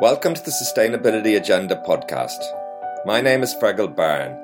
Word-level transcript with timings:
Welcome 0.00 0.32
to 0.32 0.42
the 0.42 0.50
Sustainability 0.50 1.36
Agenda 1.36 1.76
podcast. 1.86 2.38
My 3.04 3.20
name 3.20 3.42
is 3.42 3.54
Fergal 3.54 3.94
Byrne. 3.94 4.34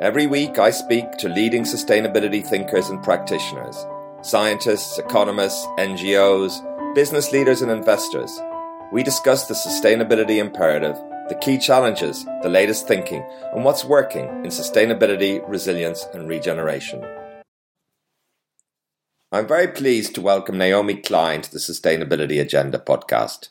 Every 0.00 0.28
week 0.28 0.60
I 0.60 0.70
speak 0.70 1.16
to 1.18 1.28
leading 1.28 1.64
sustainability 1.64 2.46
thinkers 2.46 2.88
and 2.88 3.02
practitioners, 3.02 3.84
scientists, 4.22 5.00
economists, 5.00 5.66
NGOs, 5.76 6.94
business 6.94 7.32
leaders, 7.32 7.62
and 7.62 7.72
investors. 7.72 8.30
We 8.92 9.02
discuss 9.02 9.48
the 9.48 9.54
sustainability 9.54 10.36
imperative, 10.38 10.94
the 11.28 11.38
key 11.42 11.58
challenges, 11.58 12.24
the 12.44 12.48
latest 12.48 12.86
thinking, 12.86 13.28
and 13.52 13.64
what's 13.64 13.84
working 13.84 14.26
in 14.44 14.52
sustainability, 14.52 15.42
resilience, 15.48 16.06
and 16.14 16.28
regeneration. 16.28 17.04
I'm 19.32 19.48
very 19.48 19.66
pleased 19.66 20.14
to 20.14 20.20
welcome 20.20 20.58
Naomi 20.58 20.94
Klein 20.94 21.42
to 21.42 21.50
the 21.50 21.58
Sustainability 21.58 22.40
Agenda 22.40 22.78
podcast. 22.78 23.48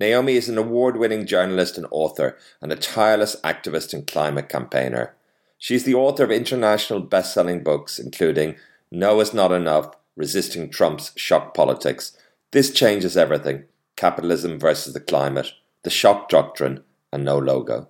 Naomi 0.00 0.34
is 0.34 0.48
an 0.48 0.58
award 0.58 0.96
winning 0.96 1.26
journalist 1.26 1.76
and 1.76 1.86
author 1.90 2.36
and 2.62 2.70
a 2.70 2.76
tireless 2.76 3.36
activist 3.42 3.92
and 3.92 4.06
climate 4.06 4.48
campaigner. 4.48 5.16
She's 5.58 5.82
the 5.82 5.94
author 5.94 6.22
of 6.22 6.30
international 6.30 7.00
best 7.00 7.34
selling 7.34 7.64
books, 7.64 7.98
including 7.98 8.54
No 8.92 9.20
is 9.20 9.34
Not 9.34 9.50
Enough 9.50 9.96
Resisting 10.16 10.70
Trump's 10.70 11.12
Shock 11.16 11.52
Politics, 11.52 12.16
This 12.52 12.70
Changes 12.70 13.16
Everything 13.16 13.64
Capitalism 13.96 14.60
versus 14.60 14.94
the 14.94 15.00
Climate, 15.00 15.52
The 15.82 15.90
Shock 15.90 16.28
Doctrine, 16.28 16.84
and 17.12 17.24
No 17.24 17.36
Logo. 17.36 17.88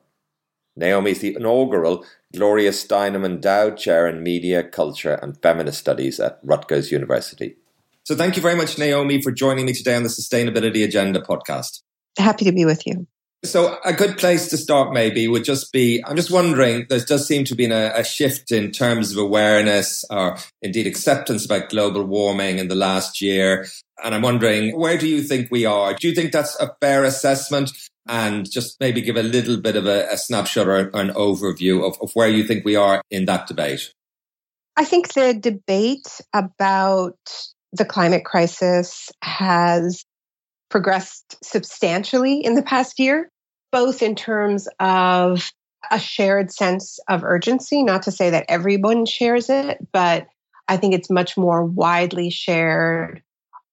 Naomi 0.76 1.10
is 1.10 1.18
the 1.18 1.34
inaugural 1.34 2.06
Gloria 2.34 2.70
Steinem 2.70 3.26
Endowed 3.26 3.76
Chair 3.76 4.06
in 4.06 4.22
Media, 4.22 4.62
Culture, 4.62 5.18
and 5.20 5.40
Feminist 5.42 5.80
Studies 5.80 6.20
at 6.20 6.38
Rutgers 6.42 6.90
University. 6.90 7.56
So, 8.04 8.14
thank 8.14 8.36
you 8.36 8.42
very 8.42 8.54
much, 8.54 8.78
Naomi, 8.78 9.20
for 9.20 9.30
joining 9.30 9.66
me 9.66 9.74
today 9.74 9.94
on 9.96 10.04
the 10.04 10.08
Sustainability 10.08 10.82
Agenda 10.82 11.20
podcast. 11.20 11.82
Happy 12.18 12.44
to 12.44 12.52
be 12.52 12.64
with 12.64 12.86
you. 12.86 13.06
So, 13.44 13.78
a 13.84 13.92
good 13.92 14.18
place 14.18 14.48
to 14.48 14.56
start 14.56 14.92
maybe 14.92 15.28
would 15.28 15.44
just 15.44 15.72
be 15.72 16.02
I'm 16.04 16.16
just 16.16 16.30
wondering, 16.30 16.86
there 16.88 16.98
does 16.98 17.26
seem 17.26 17.44
to 17.44 17.54
be 17.54 17.66
a, 17.66 17.96
a, 17.96 18.04
shift 18.04 18.50
in 18.50 18.72
terms 18.72 19.12
of 19.12 19.18
awareness 19.18 20.04
or 20.10 20.36
indeed 20.60 20.88
acceptance 20.88 21.44
about 21.44 21.68
global 21.68 22.02
warming 22.02 22.58
in 22.58 22.66
the 22.66 22.74
last 22.74 23.20
year. 23.20 23.66
And 24.02 24.12
I'm 24.12 24.22
wondering, 24.22 24.78
where 24.78 24.98
do 24.98 25.06
you 25.06 25.22
think 25.22 25.52
we 25.52 25.64
are? 25.64 25.94
Do 25.94 26.08
you 26.08 26.14
think 26.16 26.32
that's 26.32 26.58
a 26.60 26.74
fair 26.80 27.04
assessment? 27.04 27.70
And 28.08 28.50
just 28.50 28.80
maybe 28.80 29.02
give 29.02 29.16
a 29.16 29.22
little 29.22 29.60
bit 29.60 29.76
of 29.76 29.86
a, 29.86 30.08
a 30.10 30.16
snapshot 30.16 30.66
or 30.66 30.76
an 30.76 31.10
overview 31.10 31.86
of, 31.86 31.96
of 32.02 32.10
where 32.14 32.28
you 32.28 32.42
think 32.42 32.64
we 32.64 32.74
are 32.74 33.02
in 33.10 33.26
that 33.26 33.46
debate. 33.46 33.92
I 34.76 34.84
think 34.84 35.12
the 35.12 35.34
debate 35.34 36.20
about 36.32 37.18
the 37.72 37.84
climate 37.84 38.24
crisis 38.24 39.10
has 39.22 40.04
progressed 40.68 41.36
substantially 41.44 42.44
in 42.44 42.54
the 42.54 42.62
past 42.62 42.98
year, 42.98 43.30
both 43.72 44.02
in 44.02 44.14
terms 44.14 44.68
of 44.80 45.50
a 45.90 45.98
shared 45.98 46.52
sense 46.52 46.98
of 47.08 47.24
urgency, 47.24 47.82
not 47.82 48.02
to 48.02 48.10
say 48.10 48.30
that 48.30 48.46
everyone 48.48 49.06
shares 49.06 49.48
it, 49.48 49.78
but 49.92 50.26
I 50.66 50.76
think 50.76 50.94
it's 50.94 51.10
much 51.10 51.36
more 51.36 51.64
widely 51.64 52.30
shared 52.30 53.22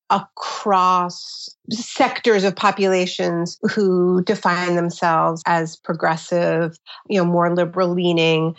across 0.10 1.50
sectors 1.72 2.44
of 2.44 2.56
populations 2.56 3.58
who 3.74 4.24
define 4.24 4.76
themselves 4.76 5.42
as 5.46 5.76
progressive, 5.78 6.78
you 7.10 7.18
know, 7.18 7.26
more 7.26 7.54
liberal 7.54 7.90
leaning. 7.90 8.56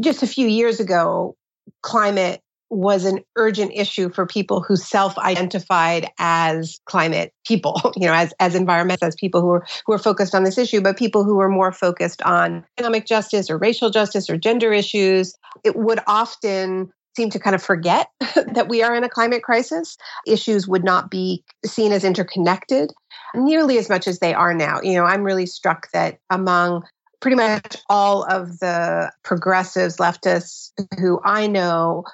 Just 0.00 0.22
a 0.22 0.26
few 0.26 0.46
years 0.46 0.80
ago, 0.80 1.34
climate 1.82 2.40
was 2.70 3.04
an 3.04 3.20
urgent 3.36 3.72
issue 3.74 4.10
for 4.10 4.26
people 4.26 4.62
who 4.62 4.76
self-identified 4.76 6.08
as 6.18 6.80
climate 6.86 7.32
people, 7.46 7.80
you 7.96 8.06
know, 8.06 8.14
as 8.14 8.32
as 8.40 8.54
environmentalists, 8.54 9.02
as 9.02 9.14
people 9.16 9.40
who 9.40 9.48
were 9.48 9.66
who 9.86 9.92
were 9.92 9.98
focused 9.98 10.34
on 10.34 10.44
this 10.44 10.58
issue, 10.58 10.80
but 10.80 10.96
people 10.96 11.24
who 11.24 11.36
were 11.36 11.48
more 11.48 11.72
focused 11.72 12.22
on 12.22 12.64
economic 12.78 13.06
justice 13.06 13.50
or 13.50 13.58
racial 13.58 13.90
justice 13.90 14.28
or 14.28 14.36
gender 14.36 14.72
issues. 14.72 15.34
It 15.62 15.76
would 15.76 16.00
often 16.06 16.90
seem 17.16 17.30
to 17.30 17.38
kind 17.38 17.54
of 17.54 17.62
forget 17.62 18.08
that 18.20 18.68
we 18.68 18.82
are 18.82 18.94
in 18.94 19.04
a 19.04 19.08
climate 19.08 19.42
crisis. 19.42 19.96
Issues 20.26 20.66
would 20.66 20.84
not 20.84 21.10
be 21.10 21.44
seen 21.64 21.92
as 21.92 22.04
interconnected 22.04 22.92
nearly 23.34 23.78
as 23.78 23.88
much 23.88 24.06
as 24.06 24.18
they 24.18 24.34
are 24.34 24.54
now. 24.54 24.80
You 24.82 24.94
know, 24.94 25.04
I'm 25.04 25.22
really 25.22 25.46
struck 25.46 25.88
that 25.92 26.18
among 26.30 26.84
pretty 27.20 27.36
much 27.36 27.78
all 27.88 28.24
of 28.24 28.58
the 28.58 29.10
progressives, 29.22 29.96
leftists 29.96 30.72
who 30.98 31.20
I 31.24 31.46
know 31.46 32.04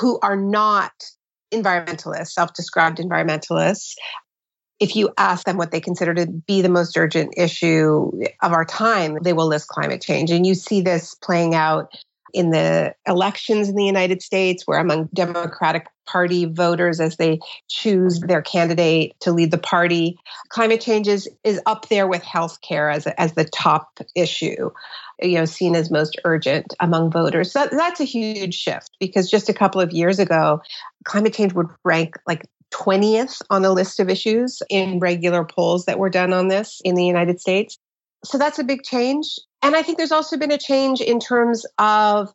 who 0.00 0.18
are 0.20 0.36
not 0.36 0.92
environmentalists, 1.52 2.32
self 2.32 2.52
described 2.54 2.98
environmentalists, 2.98 3.94
if 4.80 4.94
you 4.94 5.10
ask 5.18 5.44
them 5.44 5.56
what 5.56 5.70
they 5.70 5.80
consider 5.80 6.14
to 6.14 6.26
be 6.26 6.62
the 6.62 6.68
most 6.68 6.96
urgent 6.96 7.34
issue 7.36 8.10
of 8.42 8.52
our 8.52 8.64
time, 8.64 9.18
they 9.22 9.32
will 9.32 9.48
list 9.48 9.68
climate 9.68 10.00
change. 10.00 10.30
And 10.30 10.46
you 10.46 10.54
see 10.54 10.80
this 10.80 11.14
playing 11.16 11.54
out 11.54 11.90
in 12.32 12.50
the 12.50 12.94
elections 13.06 13.68
in 13.68 13.74
the 13.74 13.84
United 13.84 14.22
States, 14.22 14.64
where 14.66 14.78
among 14.78 15.08
Democratic 15.14 15.86
Party 16.06 16.46
voters, 16.46 17.00
as 17.00 17.16
they 17.16 17.38
choose 17.68 18.20
their 18.20 18.42
candidate 18.42 19.14
to 19.20 19.32
lead 19.32 19.50
the 19.50 19.58
party, 19.58 20.18
climate 20.48 20.80
change 20.80 21.06
is, 21.06 21.28
is 21.44 21.60
up 21.66 21.88
there 21.88 22.06
with 22.06 22.22
healthcare 22.22 22.92
as, 22.92 23.06
as 23.06 23.34
the 23.34 23.44
top 23.44 24.00
issue, 24.14 24.70
you 25.20 25.34
know, 25.34 25.44
seen 25.44 25.76
as 25.76 25.90
most 25.90 26.18
urgent 26.24 26.74
among 26.80 27.10
voters. 27.10 27.52
So 27.52 27.66
that's 27.70 28.00
a 28.00 28.04
huge 28.04 28.54
shift 28.54 28.96
because 28.98 29.30
just 29.30 29.48
a 29.48 29.54
couple 29.54 29.80
of 29.80 29.92
years 29.92 30.18
ago, 30.18 30.62
climate 31.04 31.34
change 31.34 31.52
would 31.52 31.68
rank 31.84 32.16
like 32.26 32.46
20th 32.72 33.40
on 33.50 33.62
the 33.62 33.72
list 33.72 34.00
of 34.00 34.08
issues 34.08 34.62
in 34.68 34.98
regular 34.98 35.44
polls 35.44 35.86
that 35.86 35.98
were 35.98 36.10
done 36.10 36.32
on 36.32 36.48
this 36.48 36.80
in 36.84 36.94
the 36.94 37.04
United 37.04 37.40
States. 37.40 37.78
So 38.24 38.38
that's 38.38 38.58
a 38.58 38.64
big 38.64 38.82
change. 38.82 39.38
And 39.62 39.74
I 39.76 39.82
think 39.82 39.98
there's 39.98 40.12
also 40.12 40.36
been 40.36 40.52
a 40.52 40.58
change 40.58 41.00
in 41.00 41.20
terms 41.20 41.66
of 41.78 42.32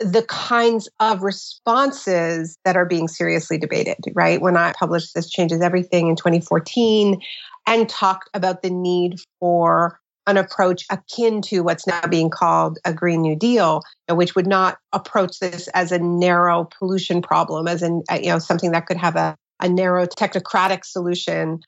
the 0.00 0.22
kinds 0.22 0.88
of 1.00 1.22
responses 1.22 2.56
that 2.64 2.76
are 2.76 2.86
being 2.86 3.08
seriously 3.08 3.58
debated, 3.58 3.96
right? 4.14 4.40
When 4.40 4.56
I 4.56 4.72
published 4.78 5.14
This 5.14 5.28
Changes 5.28 5.60
Everything 5.60 6.08
in 6.08 6.16
2014 6.16 7.20
and 7.66 7.88
talked 7.88 8.30
about 8.32 8.62
the 8.62 8.70
need 8.70 9.16
for 9.40 9.98
an 10.28 10.36
approach 10.36 10.84
akin 10.90 11.40
to 11.40 11.60
what's 11.60 11.86
now 11.86 12.02
being 12.02 12.30
called 12.30 12.78
a 12.84 12.92
Green 12.92 13.22
New 13.22 13.34
Deal, 13.34 13.82
which 14.10 14.34
would 14.34 14.46
not 14.46 14.78
approach 14.92 15.38
this 15.40 15.68
as 15.68 15.90
a 15.90 15.98
narrow 15.98 16.68
pollution 16.78 17.22
problem, 17.22 17.66
as 17.66 17.82
in 17.82 18.02
uh, 18.10 18.18
you 18.22 18.28
know 18.28 18.38
something 18.38 18.72
that 18.72 18.86
could 18.86 18.98
have 18.98 19.16
a, 19.16 19.34
a 19.60 19.68
narrow 19.68 20.06
technocratic 20.06 20.84
solution, 20.84 21.60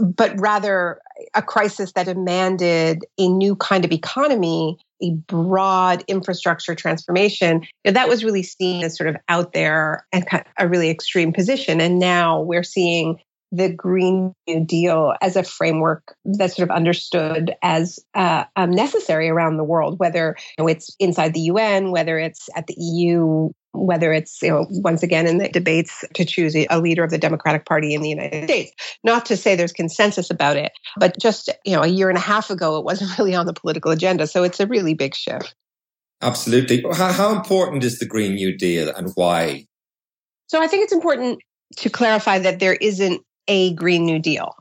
but 0.00 0.38
rather 0.38 1.00
a 1.34 1.42
crisis 1.42 1.92
that 1.92 2.06
demanded 2.06 3.04
a 3.18 3.28
new 3.28 3.56
kind 3.56 3.84
of 3.84 3.92
economy, 3.92 4.78
a 5.02 5.10
broad 5.10 6.04
infrastructure 6.06 6.74
transformation. 6.74 7.62
You 7.84 7.90
know, 7.90 7.92
that 7.92 8.08
was 8.08 8.24
really 8.24 8.42
seen 8.42 8.84
as 8.84 8.96
sort 8.96 9.08
of 9.08 9.16
out 9.28 9.52
there 9.52 10.06
and 10.12 10.26
a 10.58 10.68
really 10.68 10.90
extreme 10.90 11.32
position. 11.32 11.80
And 11.80 11.98
now 11.98 12.40
we're 12.40 12.62
seeing 12.62 13.18
the 13.52 13.68
Green 13.68 14.32
New 14.46 14.64
Deal 14.64 15.14
as 15.20 15.36
a 15.36 15.42
framework 15.42 16.14
that's 16.24 16.56
sort 16.56 16.70
of 16.70 16.76
understood 16.76 17.52
as 17.62 17.98
uh, 18.14 18.44
um, 18.54 18.70
necessary 18.70 19.28
around 19.28 19.56
the 19.56 19.64
world, 19.64 19.98
whether 19.98 20.36
you 20.56 20.64
know, 20.64 20.68
it's 20.68 20.94
inside 21.00 21.34
the 21.34 21.40
UN, 21.40 21.90
whether 21.90 22.18
it's 22.18 22.48
at 22.54 22.68
the 22.68 22.76
EU 22.78 23.50
whether 23.72 24.12
it's 24.12 24.42
you 24.42 24.48
know 24.48 24.66
once 24.70 25.02
again 25.02 25.26
in 25.26 25.38
the 25.38 25.48
debates 25.48 26.04
to 26.14 26.24
choose 26.24 26.54
a 26.54 26.80
leader 26.80 27.04
of 27.04 27.10
the 27.10 27.18
Democratic 27.18 27.66
Party 27.66 27.94
in 27.94 28.02
the 28.02 28.08
United 28.08 28.44
States. 28.44 28.72
Not 29.04 29.26
to 29.26 29.36
say 29.36 29.54
there's 29.54 29.72
consensus 29.72 30.30
about 30.30 30.56
it, 30.56 30.72
but 30.96 31.18
just 31.18 31.50
you 31.64 31.74
know 31.74 31.82
a 31.82 31.88
year 31.88 32.08
and 32.08 32.18
a 32.18 32.22
half 32.22 32.50
ago 32.50 32.78
it 32.78 32.84
wasn't 32.84 33.10
really 33.18 33.34
on 33.34 33.46
the 33.46 33.52
political 33.52 33.90
agenda, 33.90 34.26
so 34.26 34.42
it's 34.42 34.60
a 34.60 34.66
really 34.66 34.94
big 34.94 35.14
shift. 35.14 35.54
Absolutely. 36.22 36.84
How, 36.94 37.12
how 37.12 37.34
important 37.34 37.82
is 37.82 37.98
the 37.98 38.06
Green 38.06 38.34
New 38.34 38.56
Deal 38.56 38.92
and 38.94 39.10
why? 39.14 39.66
So 40.48 40.62
I 40.62 40.66
think 40.66 40.84
it's 40.84 40.92
important 40.92 41.40
to 41.76 41.88
clarify 41.88 42.38
that 42.40 42.60
there 42.60 42.74
isn't 42.74 43.22
a 43.48 43.72
Green 43.74 44.04
New 44.04 44.18
Deal 44.18 44.54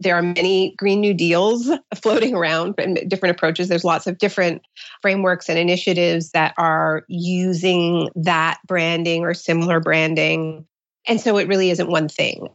there 0.00 0.16
are 0.16 0.22
many 0.22 0.74
Green 0.78 1.00
New 1.00 1.14
Deals 1.14 1.70
floating 2.02 2.34
around 2.34 2.74
and 2.78 2.98
different 3.08 3.36
approaches. 3.36 3.68
There's 3.68 3.84
lots 3.84 4.06
of 4.06 4.18
different 4.18 4.62
frameworks 5.02 5.48
and 5.48 5.58
initiatives 5.58 6.30
that 6.30 6.54
are 6.56 7.04
using 7.08 8.08
that 8.16 8.58
branding 8.66 9.22
or 9.22 9.34
similar 9.34 9.78
branding. 9.78 10.66
And 11.06 11.20
so 11.20 11.36
it 11.36 11.48
really 11.48 11.70
isn't 11.70 11.90
one 11.90 12.08
thing. 12.08 12.48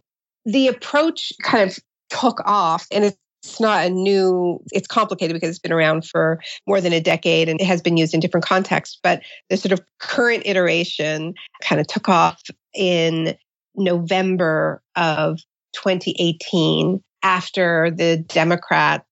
The 0.46 0.68
approach 0.68 1.32
kind 1.44 1.70
of 1.70 1.78
took 2.10 2.40
off 2.46 2.88
and 2.92 3.06
it's 3.06 3.60
not 3.60 3.86
a 3.86 3.90
new 3.90 4.60
it's 4.72 4.88
complicated 4.88 5.34
because 5.36 5.50
it's 5.50 5.60
been 5.60 5.72
around 5.72 6.06
for 6.06 6.40
more 6.68 6.82
than 6.82 6.94
a 6.94 7.02
decade 7.02 7.48
and 7.48 7.62
it 7.62 7.66
has 7.66 7.82
been 7.82 7.98
used 7.98 8.14
in 8.14 8.20
different 8.20 8.46
contexts 8.46 9.00
but 9.02 9.22
the 9.50 9.58
sort 9.58 9.72
of 9.72 9.82
current 10.00 10.44
iteration 10.46 11.34
kind 11.64 11.80
of 11.80 11.88
took 11.88 12.10
off 12.10 12.42
in 12.74 13.36
november 13.76 14.82
of 14.96 15.40
2018 15.74 17.04
after 17.26 17.90
the 17.90 18.18
Democrats 18.18 19.04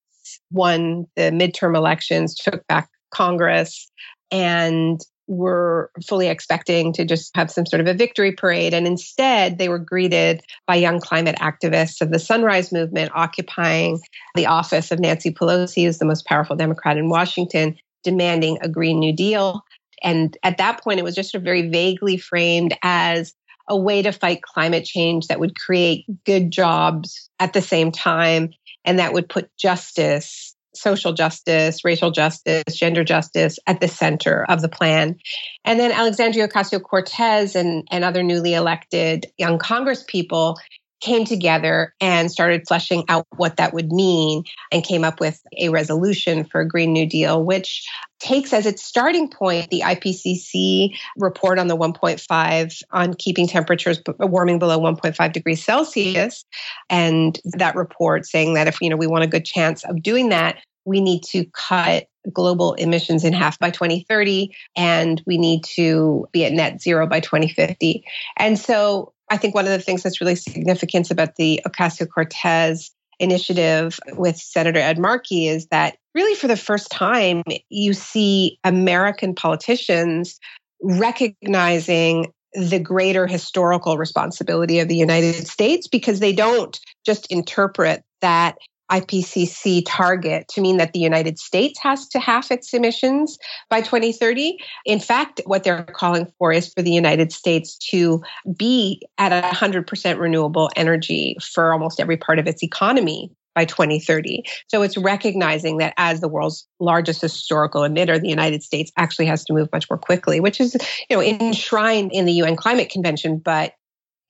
won 0.52 1.08
the 1.16 1.32
midterm 1.32 1.76
elections, 1.76 2.36
took 2.36 2.66
back 2.68 2.88
Congress, 3.10 3.90
and 4.32 5.02
were 5.26 5.90
fully 6.08 6.28
expecting 6.28 6.94
to 6.94 7.06
just 7.06 7.36
have 7.36 7.50
some 7.50 7.66
sort 7.66 7.80
of 7.80 7.88
a 7.88 7.94
victory 7.94 8.32
parade. 8.32 8.74
And 8.74 8.86
instead, 8.86 9.58
they 9.58 9.68
were 9.68 9.80
greeted 9.80 10.42
by 10.68 10.76
young 10.76 11.00
climate 11.00 11.38
activists 11.40 12.02
of 12.02 12.12
the 12.12 12.20
Sunrise 12.20 12.72
Movement 12.72 13.12
occupying 13.16 14.00
the 14.36 14.46
office 14.46 14.92
of 14.92 15.00
Nancy 15.00 15.32
Pelosi, 15.32 15.86
who's 15.86 15.98
the 15.98 16.06
most 16.06 16.28
powerful 16.28 16.56
Democrat 16.56 16.98
in 16.98 17.10
Washington, 17.10 17.76
demanding 18.04 18.60
a 18.62 18.70
Green 18.70 19.00
New 19.00 19.14
Deal. 19.14 19.64
And 20.04 20.38
at 20.44 20.58
that 20.60 20.84
point, 20.84 21.00
it 21.00 21.04
was 21.04 21.16
just 21.16 21.32
sort 21.32 21.40
of 21.40 21.46
very 21.46 21.68
vaguely 21.68 22.18
framed 22.18 22.78
as 22.84 23.34
a 23.70 23.78
way 23.78 24.02
to 24.02 24.12
fight 24.12 24.42
climate 24.42 24.86
change 24.86 25.28
that 25.28 25.40
would 25.40 25.58
create 25.58 26.06
good 26.26 26.52
jobs 26.52 27.30
at 27.40 27.54
the 27.54 27.62
same 27.62 27.92
time 27.92 28.50
and 28.86 29.00
that 29.00 29.14
would 29.14 29.30
put 29.30 29.50
justice, 29.58 30.56
social 30.76 31.14
justice, 31.14 31.86
racial 31.86 32.12
justice, 32.12 32.64
gender 32.76 33.04
justice 33.04 33.58
at 33.68 33.80
the 33.80 33.88
center 33.88 34.46
of 34.50 34.62
the 34.62 34.70
plan. 34.70 35.18
And 35.64 35.80
then 35.80 35.92
Alexandria 35.92 36.48
Ocasio 36.48 36.82
Cortez 36.82 37.56
and, 37.56 37.88
and 37.92 38.04
other 38.04 38.24
newly 38.24 38.54
elected 38.54 39.28
young 39.38 39.60
Congress 39.60 40.04
people 40.08 40.58
came 41.04 41.26
together 41.26 41.94
and 42.00 42.32
started 42.32 42.66
fleshing 42.66 43.04
out 43.10 43.28
what 43.36 43.58
that 43.58 43.74
would 43.74 43.92
mean 43.92 44.44
and 44.72 44.86
came 44.86 45.04
up 45.04 45.20
with 45.20 45.42
a 45.58 45.68
resolution 45.68 46.46
for 46.46 46.62
a 46.62 46.68
Green 46.68 46.94
New 46.94 47.06
Deal, 47.06 47.44
which 47.44 47.86
takes 48.20 48.54
as 48.54 48.66
its 48.66 48.86
starting 48.86 49.28
point 49.28 49.70
the 49.70 49.82
IPCC 49.82 50.96
report 51.18 51.60
on 51.60 51.68
the 51.68 51.76
1.5 51.76 52.82
on 52.92 53.14
keeping 53.16 53.48
temperatures 53.48 54.02
warming 54.18 54.60
below 54.60 54.80
1.5 54.80 55.34
degrees 55.34 55.62
Celsius. 55.62 56.46
And 56.90 57.38
that 57.44 57.76
report 57.76 58.26
saying 58.26 58.54
that 58.54 58.68
if 58.68 58.78
you 58.80 58.90
know 58.90 58.96
we 58.96 59.08
want 59.08 59.26
a 59.26 59.28
good 59.28 59.46
chance 59.46 59.84
of 59.84 60.02
doing 60.02 60.30
that, 60.30 60.58
we 60.86 61.02
need 61.02 61.24
to 61.24 61.46
cut 61.52 62.08
global 62.32 62.74
emissions 62.76 63.26
in 63.26 63.34
half 63.34 63.60
by 63.60 63.70
2030 63.70 64.56
and 64.78 65.22
we 65.26 65.38
need 65.38 65.64
to 65.64 66.26
be 66.32 66.46
at 66.46 66.54
net 66.54 66.82
zero 66.82 67.06
by 67.06 67.20
2050. 67.20 68.06
And 68.38 68.58
so 68.58 69.13
I 69.34 69.38
think 69.38 69.56
one 69.56 69.66
of 69.66 69.72
the 69.72 69.80
things 69.80 70.04
that's 70.04 70.22
really 70.22 70.36
significant 70.36 71.10
about 71.10 71.38
the 71.38 71.60
Ocasio 71.66 72.08
Cortez 72.08 72.92
initiative 73.20 74.00
with 74.10 74.38
Senator 74.38 74.78
Ed 74.78 75.00
Markey 75.00 75.48
is 75.48 75.66
that 75.72 75.98
really 76.14 76.36
for 76.36 76.48
the 76.48 76.56
first 76.56 76.92
time, 76.92 77.42
you 77.70 77.94
see 77.94 78.60
American 78.64 79.34
politicians 79.34 80.40
recognizing 80.84 82.32
the 82.54 82.78
greater 82.78 83.26
historical 83.26 83.98
responsibility 83.98 84.78
of 84.78 84.88
the 84.88 84.96
United 84.96 85.48
States 85.48 85.88
because 85.88 86.20
they 86.20 86.34
don't 86.34 86.80
just 87.04 87.26
interpret 87.32 88.04
that 88.22 88.58
IPCC 88.94 89.84
target 89.88 90.48
to 90.50 90.62
mean 90.62 90.78
that 90.78 90.94
the 90.94 91.00
United 91.00 91.40
States 91.40 91.80
has 91.82 92.08
to 92.10 92.20
halve 92.20 92.52
its 92.52 92.74
emissions 92.74 93.38
by 93.70 93.82
2030. 93.82 94.58
In 94.86 95.00
fact, 95.00 95.42
what 95.46 95.64
they're 95.64 95.84
calling 95.84 96.32
for 96.38 96.52
is 96.52 96.72
for 96.72 96.84
the 96.84 96.92
United 96.92 97.32
States 97.32 97.76
to 97.90 98.22
be 98.56 99.02
at 99.18 99.32
100% 99.44 100.20
renewable 100.20 100.70
energy 100.76 101.36
for 101.42 101.74
almost 101.74 102.00
every 102.00 102.18
part 102.18 102.38
of 102.38 102.48
its 102.48 102.62
economy 102.64 103.32
by 103.56 103.66
2030. 103.66 104.44
So 104.68 104.82
it's 104.82 104.98
recognizing 104.98 105.78
that 105.78 105.94
as 105.98 106.22
the 106.22 106.28
world's 106.28 106.68
largest 106.80 107.22
historical 107.22 107.82
emitter, 107.82 108.20
the 108.20 108.30
United 108.30 108.64
States 108.64 108.92
actually 108.98 109.28
has 109.28 109.44
to 109.46 109.54
move 109.54 109.70
much 109.72 109.90
more 109.90 109.98
quickly, 109.98 110.40
which 110.40 110.60
is, 110.60 110.76
you 111.10 111.16
know, 111.16 111.22
enshrined 111.22 112.12
in 112.12 112.26
the 112.26 112.34
UN 112.34 112.56
Climate 112.56 112.90
Convention, 112.90 113.38
but 113.38 113.74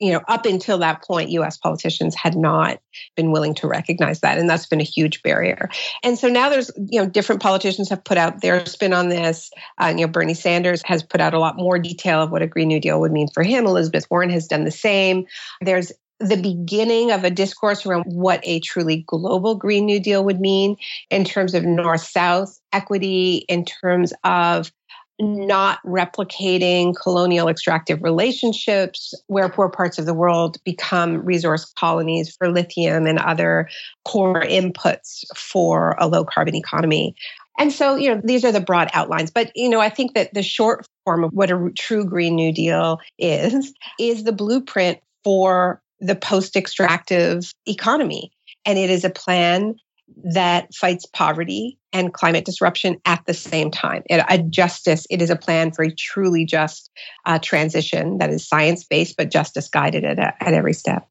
you 0.03 0.11
know, 0.11 0.21
up 0.27 0.45
until 0.45 0.77
that 0.79 1.01
point, 1.01 1.29
US 1.29 1.57
politicians 1.57 2.13
had 2.13 2.35
not 2.35 2.79
been 3.15 3.31
willing 3.31 3.55
to 3.55 3.67
recognize 3.67 4.19
that. 4.19 4.38
And 4.38 4.50
that's 4.50 4.65
been 4.65 4.81
a 4.81 4.83
huge 4.83 5.23
barrier. 5.23 5.69
And 6.03 6.19
so 6.19 6.27
now 6.27 6.50
there's, 6.50 6.69
you 6.75 7.00
know, 7.00 7.07
different 7.07 7.41
politicians 7.41 7.89
have 7.89 8.03
put 8.03 8.17
out 8.17 8.41
their 8.41 8.65
spin 8.65 8.91
on 8.91 9.07
this. 9.07 9.50
Uh, 9.77 9.94
you 9.95 10.05
know, 10.05 10.11
Bernie 10.11 10.33
Sanders 10.33 10.81
has 10.85 11.03
put 11.03 11.21
out 11.21 11.33
a 11.33 11.39
lot 11.39 11.55
more 11.55 11.79
detail 11.79 12.21
of 12.21 12.31
what 12.31 12.41
a 12.41 12.47
Green 12.47 12.67
New 12.67 12.81
Deal 12.81 13.00
would 13.00 13.13
mean 13.13 13.29
for 13.33 13.44
him. 13.44 13.65
Elizabeth 13.65 14.05
Warren 14.11 14.29
has 14.29 14.45
done 14.45 14.65
the 14.65 14.71
same. 14.71 15.25
There's 15.61 15.94
the 16.19 16.38
beginning 16.38 17.11
of 17.11 17.23
a 17.23 17.29
discourse 17.29 17.85
around 17.85 18.03
what 18.03 18.41
a 18.44 18.59
truly 18.59 19.03
global 19.07 19.56
Green 19.56 19.85
New 19.85 19.99
Deal 19.99 20.23
would 20.23 20.39
mean 20.39 20.75
in 21.09 21.23
terms 21.23 21.53
of 21.53 21.63
North 21.63 22.03
South 22.03 22.59
equity, 22.71 23.45
in 23.47 23.65
terms 23.65 24.13
of 24.23 24.71
not 25.19 25.80
replicating 25.86 26.94
colonial 27.01 27.48
extractive 27.48 28.01
relationships 28.01 29.13
where 29.27 29.50
poor 29.50 29.69
parts 29.69 30.00
of 30.00 30.06
the 30.06 30.13
world 30.13 30.57
become 30.63 31.24
resource 31.24 31.71
colonies 31.77 32.36
for 32.36 32.51
lithium 32.51 33.06
and 33.06 33.19
other 33.19 33.69
core 34.06 34.42
inputs 34.42 35.24
for 35.36 35.95
a 36.00 36.07
low 36.07 36.25
carbon 36.25 36.56
economy. 36.56 37.15
And 37.60 37.71
so, 37.71 37.95
you 37.95 38.13
know, 38.13 38.21
these 38.24 38.44
are 38.44 38.51
the 38.51 38.60
broad 38.60 38.89
outlines. 38.94 39.30
But, 39.30 39.51
you 39.56 39.69
know, 39.69 39.80
I 39.80 39.89
think 39.89 40.15
that 40.15 40.33
the 40.33 40.42
short 40.42 40.88
form 41.06 41.24
of 41.24 41.31
what 41.31 41.51
a 41.51 41.71
true 41.77 42.06
Green 42.06 42.36
New 42.36 42.51
Deal 42.51 43.00
is, 43.19 43.74
is 44.00 44.24
the 44.24 44.31
blueprint 44.31 45.00
for 45.24 45.81
the 46.00 46.16
post 46.16 46.56
extractive 46.56 47.54
economy. 47.68 48.31
And 48.66 48.80
it 48.80 48.89
is 48.89 49.04
a 49.04 49.09
plan 49.09 49.75
that 50.23 50.73
fights 50.73 51.05
poverty 51.05 51.77
and 51.91 52.13
climate 52.13 52.45
disruption 52.45 52.97
at 53.05 53.25
the 53.25 53.33
same 53.33 53.71
time. 53.71 54.03
It, 54.09 54.23
a 54.27 54.38
justice, 54.38 55.05
it 55.09 55.21
is 55.21 55.29
a 55.29 55.35
plan 55.35 55.71
for 55.71 55.83
a 55.83 55.94
truly 55.94 56.45
just 56.45 56.91
uh, 57.25 57.39
transition 57.39 58.17
that 58.17 58.29
is 58.29 58.47
science 58.47 58.83
based, 58.83 59.15
but 59.17 59.31
justice 59.31 59.69
guided 59.69 60.03
at, 60.03 60.19
at 60.19 60.53
every 60.53 60.73
step. 60.73 61.07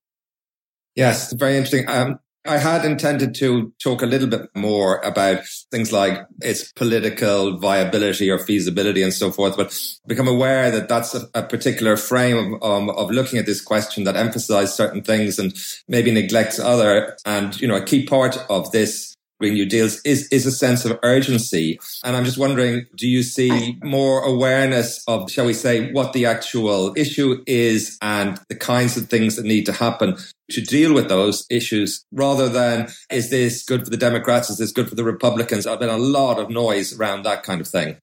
Yes, 0.94 1.32
very 1.32 1.56
interesting. 1.56 1.88
Um, 1.88 2.18
I 2.44 2.58
had 2.58 2.84
intended 2.84 3.36
to 3.36 3.72
talk 3.80 4.02
a 4.02 4.06
little 4.06 4.28
bit 4.28 4.48
more 4.56 4.98
about 4.98 5.44
things 5.70 5.92
like 5.92 6.26
its 6.40 6.72
political 6.72 7.58
viability 7.58 8.30
or 8.30 8.38
feasibility 8.38 9.02
and 9.02 9.12
so 9.12 9.30
forth, 9.30 9.56
but 9.56 9.78
become 10.06 10.26
aware 10.26 10.70
that 10.72 10.88
that's 10.88 11.14
a, 11.14 11.28
a 11.34 11.44
particular 11.44 11.96
frame 11.96 12.54
of, 12.54 12.62
um, 12.62 12.90
of 12.90 13.12
looking 13.12 13.38
at 13.38 13.46
this 13.46 13.60
question 13.60 14.04
that 14.04 14.16
emphasizes 14.16 14.74
certain 14.74 15.02
things 15.02 15.38
and 15.38 15.54
maybe 15.86 16.10
neglects 16.10 16.58
other. 16.58 17.16
And, 17.24 17.58
you 17.60 17.68
know, 17.68 17.76
a 17.76 17.84
key 17.84 18.06
part 18.06 18.36
of 18.50 18.72
this 18.72 19.11
Green 19.42 19.54
New 19.54 19.66
Deals 19.66 20.00
is, 20.02 20.28
is 20.28 20.46
a 20.46 20.52
sense 20.52 20.84
of 20.84 20.96
urgency. 21.02 21.80
And 22.04 22.14
I'm 22.14 22.24
just 22.24 22.38
wondering, 22.38 22.86
do 22.94 23.08
you 23.08 23.24
see 23.24 23.76
more 23.82 24.22
awareness 24.22 25.02
of, 25.08 25.28
shall 25.32 25.46
we 25.46 25.52
say, 25.52 25.90
what 25.90 26.12
the 26.12 26.26
actual 26.26 26.92
issue 26.96 27.42
is 27.48 27.98
and 28.00 28.40
the 28.48 28.54
kinds 28.54 28.96
of 28.96 29.08
things 29.08 29.34
that 29.34 29.44
need 29.44 29.66
to 29.66 29.72
happen 29.72 30.16
to 30.52 30.60
deal 30.60 30.94
with 30.94 31.08
those 31.08 31.44
issues 31.50 32.04
rather 32.12 32.48
than 32.48 32.88
is 33.10 33.30
this 33.30 33.64
good 33.64 33.82
for 33.82 33.90
the 33.90 33.96
Democrats? 33.96 34.48
Is 34.48 34.58
this 34.58 34.70
good 34.70 34.88
for 34.88 34.94
the 34.94 35.02
Republicans? 35.02 35.64
There's 35.64 35.76
been 35.76 35.88
a 35.88 35.98
lot 35.98 36.38
of 36.38 36.48
noise 36.48 36.96
around 36.96 37.24
that 37.24 37.42
kind 37.42 37.60
of 37.60 37.66
thing. 37.66 37.96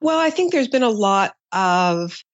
Well, 0.00 0.18
I 0.18 0.30
think 0.30 0.52
there's 0.52 0.66
been 0.66 0.82
a 0.82 0.90
lot 0.90 1.36
of 1.52 2.24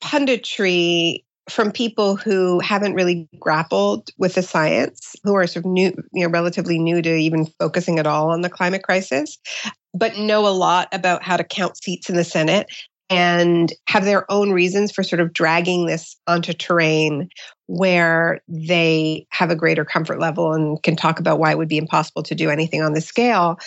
punditry 0.00 1.24
from 1.52 1.70
people 1.70 2.16
who 2.16 2.58
haven't 2.60 2.94
really 2.94 3.28
grappled 3.38 4.10
with 4.18 4.34
the 4.34 4.42
science, 4.42 5.14
who 5.22 5.34
are 5.34 5.46
sort 5.46 5.64
of 5.64 5.70
new, 5.70 5.92
you 6.12 6.24
know, 6.24 6.30
relatively 6.30 6.78
new 6.78 7.02
to 7.02 7.14
even 7.14 7.46
focusing 7.58 7.98
at 7.98 8.06
all 8.06 8.30
on 8.30 8.40
the 8.40 8.50
climate 8.50 8.82
crisis, 8.82 9.38
but 9.94 10.18
know 10.18 10.46
a 10.46 10.50
lot 10.50 10.88
about 10.92 11.22
how 11.22 11.36
to 11.36 11.44
count 11.44 11.76
seats 11.76 12.08
in 12.08 12.16
the 12.16 12.24
Senate 12.24 12.70
and 13.10 13.72
have 13.86 14.04
their 14.04 14.30
own 14.30 14.52
reasons 14.52 14.90
for 14.90 15.02
sort 15.02 15.20
of 15.20 15.32
dragging 15.34 15.86
this 15.86 16.16
onto 16.26 16.54
terrain 16.54 17.28
where 17.66 18.40
they 18.48 19.26
have 19.30 19.50
a 19.50 19.56
greater 19.56 19.84
comfort 19.84 20.18
level 20.18 20.54
and 20.54 20.82
can 20.82 20.96
talk 20.96 21.20
about 21.20 21.38
why 21.38 21.50
it 21.50 21.58
would 21.58 21.68
be 21.68 21.76
impossible 21.76 22.22
to 22.22 22.34
do 22.34 22.48
anything 22.48 22.80
on 22.80 22.94
the 22.94 23.00
scale. 23.00 23.58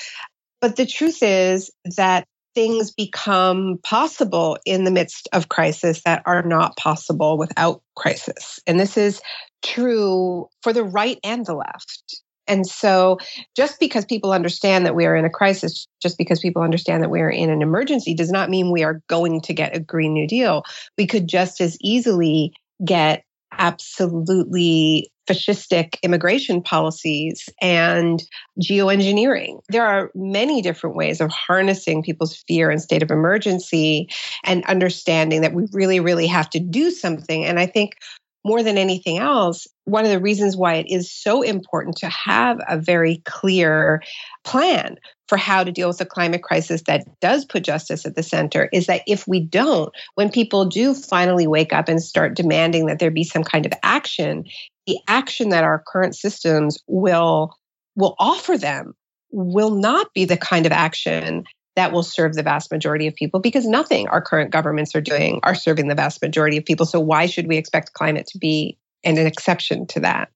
But 0.62 0.78
the 0.78 0.86
truth 0.86 1.22
is 1.22 1.70
that 1.96 2.28
things 2.56 2.92
become 2.92 3.78
possible 3.84 4.58
in 4.66 4.86
the 4.86 4.92
midst 4.92 5.28
of 5.34 5.50
crisis 5.50 6.02
that 6.04 6.24
are 6.26 6.42
not 6.42 6.78
possible 6.78 7.38
without 7.38 7.82
crisis. 7.96 8.60
And 8.66 8.80
this 8.80 8.98
is 8.98 9.22
true 9.64 10.48
for 10.64 10.74
the 10.74 10.84
right 10.84 11.20
and 11.24 11.46
the 11.46 11.54
left. 11.54 12.22
And 12.48 12.66
so, 12.66 13.18
just 13.56 13.80
because 13.80 14.06
people 14.06 14.32
understand 14.32 14.86
that 14.86 14.96
we 14.96 15.06
are 15.06 15.16
in 15.16 15.26
a 15.26 15.32
crisis, 15.32 15.88
just 16.02 16.18
because 16.18 16.40
people 16.40 16.62
understand 16.62 17.02
that 17.02 17.10
we 17.10 17.22
are 17.22 17.30
in 17.30 17.50
an 17.50 17.62
emergency, 17.62 18.14
does 18.14 18.32
not 18.32 18.50
mean 18.50 18.72
we 18.72 18.84
are 18.84 19.02
going 19.08 19.42
to 19.42 19.54
get 19.54 19.76
a 19.76 19.80
Green 19.80 20.14
New 20.14 20.28
Deal. 20.28 20.64
We 20.98 21.08
could 21.08 21.28
just 21.28 21.60
as 21.60 21.76
easily 21.82 22.54
get 22.86 23.24
absolutely 23.52 25.10
fascistic 25.28 25.96
immigration 26.04 26.62
policies 26.62 27.50
and 27.62 28.24
geoengineering. 28.62 29.60
There 29.70 29.86
are 29.86 30.12
many 30.16 30.62
different 30.62 30.96
ways 30.96 31.22
of 31.22 31.32
harnessing 31.32 32.04
people's 32.04 32.44
fear 32.48 32.70
and 32.70 32.82
state 32.82 33.04
of 33.04 33.12
emergency 33.12 34.10
and 34.44 34.64
understanding 34.66 35.42
that 35.42 35.54
we 35.54 35.68
really, 35.72 36.00
really 36.00 36.28
have 36.28 36.50
to 36.52 36.60
do 36.60 36.92
something. 36.92 37.46
And 37.46 37.60
I 37.60 37.66
think 37.66 37.98
more 38.46 38.62
than 38.62 38.78
anything 38.78 39.18
else, 39.18 39.68
one 39.86 40.06
of 40.06 40.12
the 40.12 40.20
reasons 40.20 40.56
why 40.56 40.76
it 40.76 40.86
is 40.88 41.12
so 41.12 41.42
important 41.42 41.98
to 41.98 42.08
have 42.08 42.60
a 42.70 42.78
very 42.78 43.18
clear 43.26 44.04
plan 44.44 44.98
for 45.28 45.38
how 45.38 45.64
to 45.64 45.72
deal 45.72 45.88
with 45.88 45.98
the 45.98 46.06
climate 46.06 46.44
crisis 46.44 46.84
that 46.84 47.08
does 47.20 47.44
put 47.44 47.64
justice 47.64 48.06
at 48.06 48.16
the 48.16 48.22
center 48.22 48.70
is 48.72 48.86
that 48.86 49.02
if 49.08 49.28
we 49.28 49.40
don't, 49.40 49.92
when 50.14 50.30
people 50.30 50.66
do 50.66 50.94
finally 50.94 51.48
wake 51.48 51.74
up 51.74 51.90
and 51.90 52.04
start 52.04 52.36
demanding 52.36 52.86
that 52.86 53.00
there 53.00 53.10
be 53.10 53.24
some 53.24 53.44
kind 53.44 53.66
of 53.66 53.74
action, 53.82 54.46
the 54.88 55.00
action 55.08 55.50
that 55.50 55.64
our 55.64 55.84
current 55.86 56.16
systems 56.16 56.80
will 56.88 57.56
will 57.96 58.16
offer 58.20 58.58
them 58.58 58.94
will 59.32 59.72
not 59.72 60.14
be 60.14 60.26
the 60.26 60.38
kind 60.38 60.66
of 60.66 60.72
action 60.72 61.46
that 61.76 61.92
will 61.92 62.04
serve 62.04 62.36
the 62.36 62.44
vast 62.44 62.72
majority 62.72 63.08
of 63.08 63.16
people 63.16 63.40
because 63.40 63.66
nothing 63.66 64.08
our 64.08 64.22
current 64.22 64.52
governments 64.52 64.96
are 64.96 65.02
doing 65.02 65.40
are 65.44 65.56
serving 65.56 65.88
the 65.88 65.96
vast 65.96 66.22
majority 66.22 66.58
of 66.58 66.66
people. 66.66 66.86
So 66.86 67.00
why 67.00 67.26
should 67.26 67.48
we 67.48 67.58
expect 67.58 67.94
climate 67.94 68.28
to 68.28 68.38
be 68.38 68.78
and 69.06 69.18
an 69.18 69.28
exception 69.28 69.86
to 69.88 70.00
that. 70.02 70.30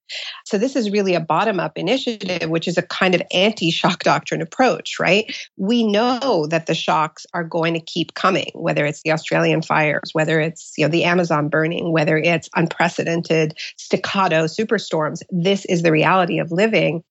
So, 0.45 0.57
this 0.57 0.75
is 0.75 0.91
really 0.91 1.15
a 1.15 1.19
bottom 1.19 1.59
up 1.59 1.77
initiative, 1.77 2.49
which 2.49 2.67
is 2.67 2.77
a 2.77 2.83
kind 2.83 3.15
of 3.15 3.21
anti 3.31 3.71
shock 3.71 4.03
doctrine 4.03 4.41
approach, 4.41 4.99
right? 4.99 5.35
We 5.57 5.83
know 5.83 6.47
that 6.49 6.67
the 6.67 6.75
shocks 6.75 7.25
are 7.33 7.43
going 7.43 7.73
to 7.73 7.79
keep 7.79 8.13
coming, 8.13 8.51
whether 8.53 8.85
it's 8.85 9.01
the 9.03 9.11
Australian 9.11 9.61
fires, 9.61 10.11
whether 10.13 10.39
it's 10.39 10.73
you 10.77 10.85
know, 10.85 10.91
the 10.91 11.03
Amazon 11.03 11.49
burning, 11.49 11.91
whether 11.91 12.17
it's 12.17 12.49
unprecedented 12.55 13.57
staccato 13.77 14.45
superstorms. 14.45 15.21
This 15.31 15.65
is 15.65 15.81
the 15.81 15.91
reality 15.91 16.39
of 16.39 16.51
living 16.51 17.03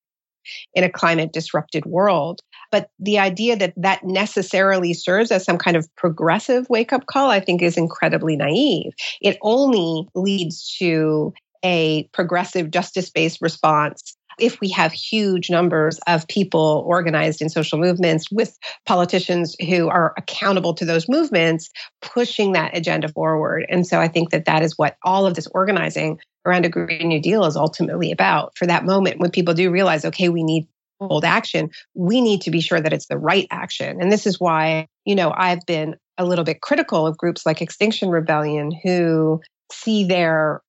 in 0.74 0.84
a 0.84 0.90
climate 0.90 1.32
disrupted 1.32 1.84
world. 1.86 2.40
But 2.70 2.90
the 2.98 3.18
idea 3.18 3.56
that 3.56 3.74
that 3.76 4.04
necessarily 4.04 4.92
serves 4.92 5.30
as 5.30 5.44
some 5.44 5.58
kind 5.58 5.76
of 5.76 5.88
progressive 5.96 6.68
wake 6.68 6.92
up 6.92 7.06
call, 7.06 7.30
I 7.30 7.40
think, 7.40 7.62
is 7.62 7.76
incredibly 7.76 8.36
naive. 8.36 8.92
It 9.20 9.38
only 9.42 10.06
leads 10.14 10.76
to 10.78 11.32
a 11.64 12.04
progressive 12.12 12.70
justice 12.70 13.10
based 13.10 13.40
response 13.40 14.16
if 14.38 14.60
we 14.60 14.68
have 14.70 14.92
huge 14.92 15.50
numbers 15.50 15.98
of 16.06 16.26
people 16.28 16.84
organized 16.86 17.42
in 17.42 17.48
social 17.48 17.78
movements 17.78 18.30
with 18.30 18.56
politicians 18.86 19.56
who 19.68 19.88
are 19.88 20.14
accountable 20.16 20.74
to 20.74 20.84
those 20.84 21.08
movements 21.08 21.68
pushing 22.02 22.52
that 22.52 22.76
agenda 22.76 23.08
forward. 23.08 23.66
And 23.68 23.86
so 23.86 24.00
I 24.00 24.08
think 24.08 24.30
that 24.30 24.44
that 24.44 24.62
is 24.62 24.74
what 24.76 24.96
all 25.02 25.26
of 25.26 25.34
this 25.34 25.48
organizing 25.48 26.18
around 26.46 26.64
a 26.64 26.68
Green 26.68 27.08
New 27.08 27.20
Deal 27.20 27.44
is 27.44 27.56
ultimately 27.56 28.12
about. 28.12 28.56
For 28.56 28.66
that 28.66 28.84
moment 28.84 29.20
when 29.20 29.30
people 29.30 29.54
do 29.54 29.70
realize, 29.70 30.04
okay, 30.04 30.28
we 30.28 30.42
need 30.42 30.66
bold 31.00 31.24
action, 31.24 31.70
we 31.94 32.20
need 32.20 32.40
to 32.42 32.50
be 32.50 32.60
sure 32.60 32.80
that 32.80 32.92
it's 32.92 33.06
the 33.06 33.18
right 33.18 33.46
action. 33.50 34.00
And 34.00 34.10
this 34.10 34.26
is 34.26 34.40
why, 34.40 34.88
you 35.04 35.14
know, 35.14 35.32
I've 35.36 35.64
been 35.66 35.96
a 36.16 36.24
little 36.24 36.44
bit 36.44 36.60
critical 36.60 37.06
of 37.06 37.16
groups 37.16 37.46
like 37.46 37.62
Extinction 37.62 38.10
Rebellion 38.10 38.72
who 38.82 39.40
see 39.70 40.04
their 40.04 40.60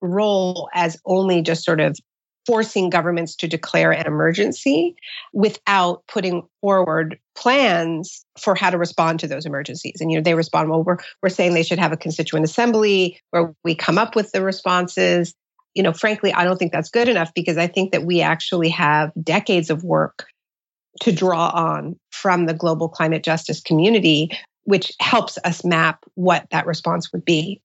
role 0.00 0.68
as 0.74 0.98
only 1.04 1.42
just 1.42 1.64
sort 1.64 1.80
of 1.80 1.96
forcing 2.46 2.90
governments 2.90 3.36
to 3.36 3.46
declare 3.46 3.92
an 3.92 4.06
emergency 4.06 4.96
without 5.32 6.02
putting 6.08 6.42
forward 6.60 7.18
plans 7.36 8.24
for 8.38 8.54
how 8.54 8.70
to 8.70 8.78
respond 8.78 9.20
to 9.20 9.28
those 9.28 9.46
emergencies. 9.46 10.00
And 10.00 10.10
you 10.10 10.18
know, 10.18 10.22
they 10.22 10.34
respond, 10.34 10.70
well, 10.70 10.82
we're 10.82 10.98
we're 11.22 11.28
saying 11.28 11.54
they 11.54 11.62
should 11.62 11.78
have 11.78 11.92
a 11.92 11.96
constituent 11.96 12.44
assembly 12.44 13.20
where 13.30 13.54
we 13.62 13.74
come 13.74 13.98
up 13.98 14.16
with 14.16 14.32
the 14.32 14.42
responses. 14.42 15.34
You 15.74 15.82
know, 15.82 15.92
frankly, 15.92 16.32
I 16.32 16.44
don't 16.44 16.56
think 16.56 16.72
that's 16.72 16.90
good 16.90 17.08
enough 17.08 17.32
because 17.34 17.56
I 17.56 17.66
think 17.66 17.92
that 17.92 18.04
we 18.04 18.20
actually 18.20 18.70
have 18.70 19.12
decades 19.22 19.70
of 19.70 19.84
work 19.84 20.26
to 21.02 21.12
draw 21.12 21.50
on 21.50 21.96
from 22.10 22.46
the 22.46 22.54
global 22.54 22.88
climate 22.88 23.22
justice 23.22 23.60
community, 23.60 24.36
which 24.64 24.92
helps 24.98 25.38
us 25.44 25.64
map 25.64 26.04
what 26.14 26.46
that 26.50 26.66
response 26.66 27.12
would 27.12 27.24
be. 27.24 27.60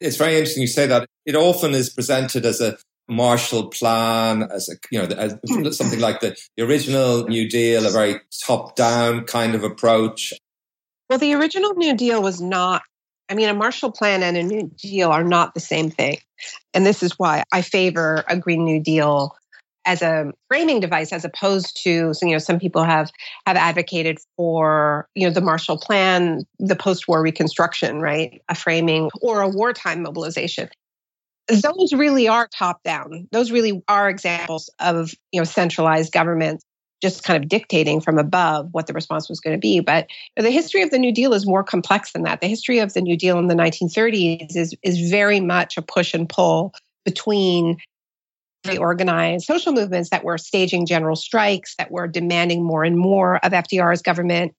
It's 0.00 0.16
very 0.16 0.36
interesting 0.36 0.62
you 0.62 0.66
say 0.66 0.86
that. 0.86 1.08
It 1.24 1.36
often 1.36 1.72
is 1.72 1.90
presented 1.90 2.44
as 2.44 2.60
a 2.60 2.76
Marshall 3.08 3.68
Plan, 3.68 4.42
as 4.42 4.68
a 4.68 4.74
you 4.90 5.00
know, 5.00 5.14
as 5.14 5.36
hmm. 5.46 5.70
something 5.70 6.00
like 6.00 6.20
the, 6.20 6.36
the 6.56 6.64
original 6.64 7.26
New 7.26 7.48
Deal, 7.48 7.86
a 7.86 7.90
very 7.90 8.20
top-down 8.46 9.24
kind 9.24 9.54
of 9.54 9.62
approach. 9.62 10.32
Well, 11.08 11.18
the 11.18 11.34
original 11.34 11.74
New 11.74 11.94
Deal 11.94 12.22
was 12.22 12.40
not. 12.40 12.82
I 13.28 13.34
mean, 13.34 13.48
a 13.48 13.54
Marshall 13.54 13.92
Plan 13.92 14.22
and 14.22 14.36
a 14.36 14.42
New 14.42 14.70
Deal 14.76 15.10
are 15.10 15.24
not 15.24 15.54
the 15.54 15.60
same 15.60 15.90
thing, 15.90 16.18
and 16.72 16.84
this 16.84 17.02
is 17.02 17.18
why 17.18 17.44
I 17.52 17.62
favor 17.62 18.24
a 18.28 18.38
Green 18.38 18.64
New 18.64 18.80
Deal 18.80 19.36
as 19.84 20.02
a 20.02 20.32
framing 20.48 20.80
device 20.80 21.12
as 21.12 21.24
opposed 21.24 21.82
to 21.82 22.12
you 22.22 22.30
know 22.30 22.38
some 22.38 22.58
people 22.58 22.82
have 22.84 23.10
have 23.46 23.56
advocated 23.56 24.18
for 24.36 25.08
you 25.14 25.26
know 25.26 25.32
the 25.32 25.40
marshall 25.40 25.78
plan 25.78 26.44
the 26.58 26.76
post-war 26.76 27.22
reconstruction 27.22 28.00
right? 28.00 28.42
A 28.48 28.54
framing 28.54 29.10
or 29.20 29.40
a 29.40 29.48
wartime 29.48 30.02
mobilization. 30.02 30.68
Those 31.48 31.92
really 31.92 32.26
are 32.28 32.48
top 32.48 32.82
down 32.82 33.28
those 33.32 33.50
really 33.50 33.82
are 33.88 34.08
examples 34.08 34.70
of 34.78 35.12
you 35.32 35.40
know 35.40 35.44
centralized 35.44 36.12
government 36.12 36.62
just 37.02 37.22
kind 37.22 37.42
of 37.42 37.50
dictating 37.50 38.00
from 38.00 38.16
above 38.16 38.68
what 38.72 38.86
the 38.86 38.94
response 38.94 39.28
was 39.28 39.38
going 39.38 39.54
to 39.54 39.60
be. 39.60 39.80
But 39.80 40.06
the 40.36 40.50
history 40.50 40.80
of 40.80 40.90
the 40.90 40.98
new 40.98 41.12
deal 41.12 41.34
is 41.34 41.46
more 41.46 41.62
complex 41.62 42.12
than 42.12 42.22
that. 42.22 42.40
The 42.40 42.46
history 42.46 42.78
of 42.78 42.94
the 42.94 43.02
new 43.02 43.14
deal 43.14 43.38
in 43.38 43.48
the 43.48 43.54
1930s 43.54 44.56
is 44.56 44.74
is 44.82 45.10
very 45.10 45.40
much 45.40 45.76
a 45.76 45.82
push 45.82 46.14
and 46.14 46.26
pull 46.26 46.72
between 47.04 47.76
organized 48.78 49.46
social 49.46 49.72
movements 49.72 50.10
that 50.10 50.24
were 50.24 50.38
staging 50.38 50.86
general 50.86 51.16
strikes, 51.16 51.74
that 51.76 51.90
were 51.90 52.08
demanding 52.08 52.64
more 52.64 52.84
and 52.84 52.98
more 52.98 53.36
of 53.44 53.52
FDR's 53.52 54.02
government. 54.02 54.54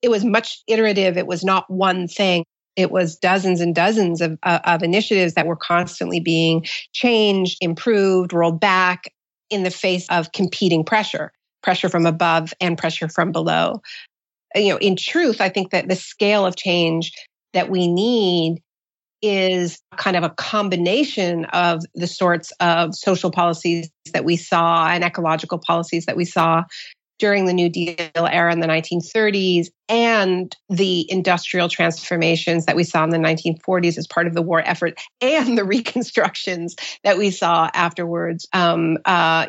It 0.00 0.10
was 0.10 0.24
much 0.24 0.62
iterative. 0.66 1.16
It 1.16 1.26
was 1.26 1.44
not 1.44 1.70
one 1.70 2.08
thing. 2.08 2.44
It 2.74 2.90
was 2.90 3.16
dozens 3.16 3.60
and 3.60 3.74
dozens 3.74 4.20
of, 4.20 4.38
uh, 4.42 4.60
of 4.64 4.82
initiatives 4.82 5.34
that 5.34 5.46
were 5.46 5.56
constantly 5.56 6.20
being 6.20 6.64
changed, 6.92 7.58
improved, 7.60 8.32
rolled 8.32 8.60
back 8.60 9.12
in 9.50 9.62
the 9.62 9.70
face 9.70 10.06
of 10.08 10.32
competing 10.32 10.82
pressure, 10.82 11.32
pressure 11.62 11.90
from 11.90 12.06
above 12.06 12.54
and 12.60 12.78
pressure 12.78 13.08
from 13.08 13.30
below. 13.30 13.82
You 14.54 14.70
know, 14.70 14.78
in 14.78 14.96
truth, 14.96 15.40
I 15.40 15.50
think 15.50 15.70
that 15.70 15.88
the 15.88 15.96
scale 15.96 16.46
of 16.46 16.56
change 16.56 17.12
that 17.52 17.68
we 17.68 17.86
need 17.86 18.62
is 19.22 19.80
kind 19.96 20.16
of 20.16 20.24
a 20.24 20.30
combination 20.30 21.44
of 21.46 21.82
the 21.94 22.06
sorts 22.06 22.52
of 22.60 22.94
social 22.94 23.30
policies 23.30 23.88
that 24.12 24.24
we 24.24 24.36
saw 24.36 24.88
and 24.88 25.04
ecological 25.04 25.58
policies 25.58 26.06
that 26.06 26.16
we 26.16 26.24
saw 26.24 26.64
during 27.22 27.46
the 27.46 27.52
New 27.52 27.68
Deal 27.68 27.96
era 28.16 28.52
in 28.52 28.58
the 28.58 28.66
1930s 28.66 29.68
and 29.88 30.56
the 30.68 31.06
industrial 31.08 31.68
transformations 31.68 32.66
that 32.66 32.74
we 32.74 32.82
saw 32.82 33.04
in 33.04 33.10
the 33.10 33.16
1940s 33.16 33.96
as 33.96 34.08
part 34.08 34.26
of 34.26 34.34
the 34.34 34.42
war 34.42 34.60
effort 34.60 35.00
and 35.20 35.56
the 35.56 35.64
reconstructions 35.76 36.74
that 37.04 37.18
we 37.18 37.30
saw 37.30 37.70
afterwards 37.74 38.48
um, 38.52 38.98
uh, 39.04 39.46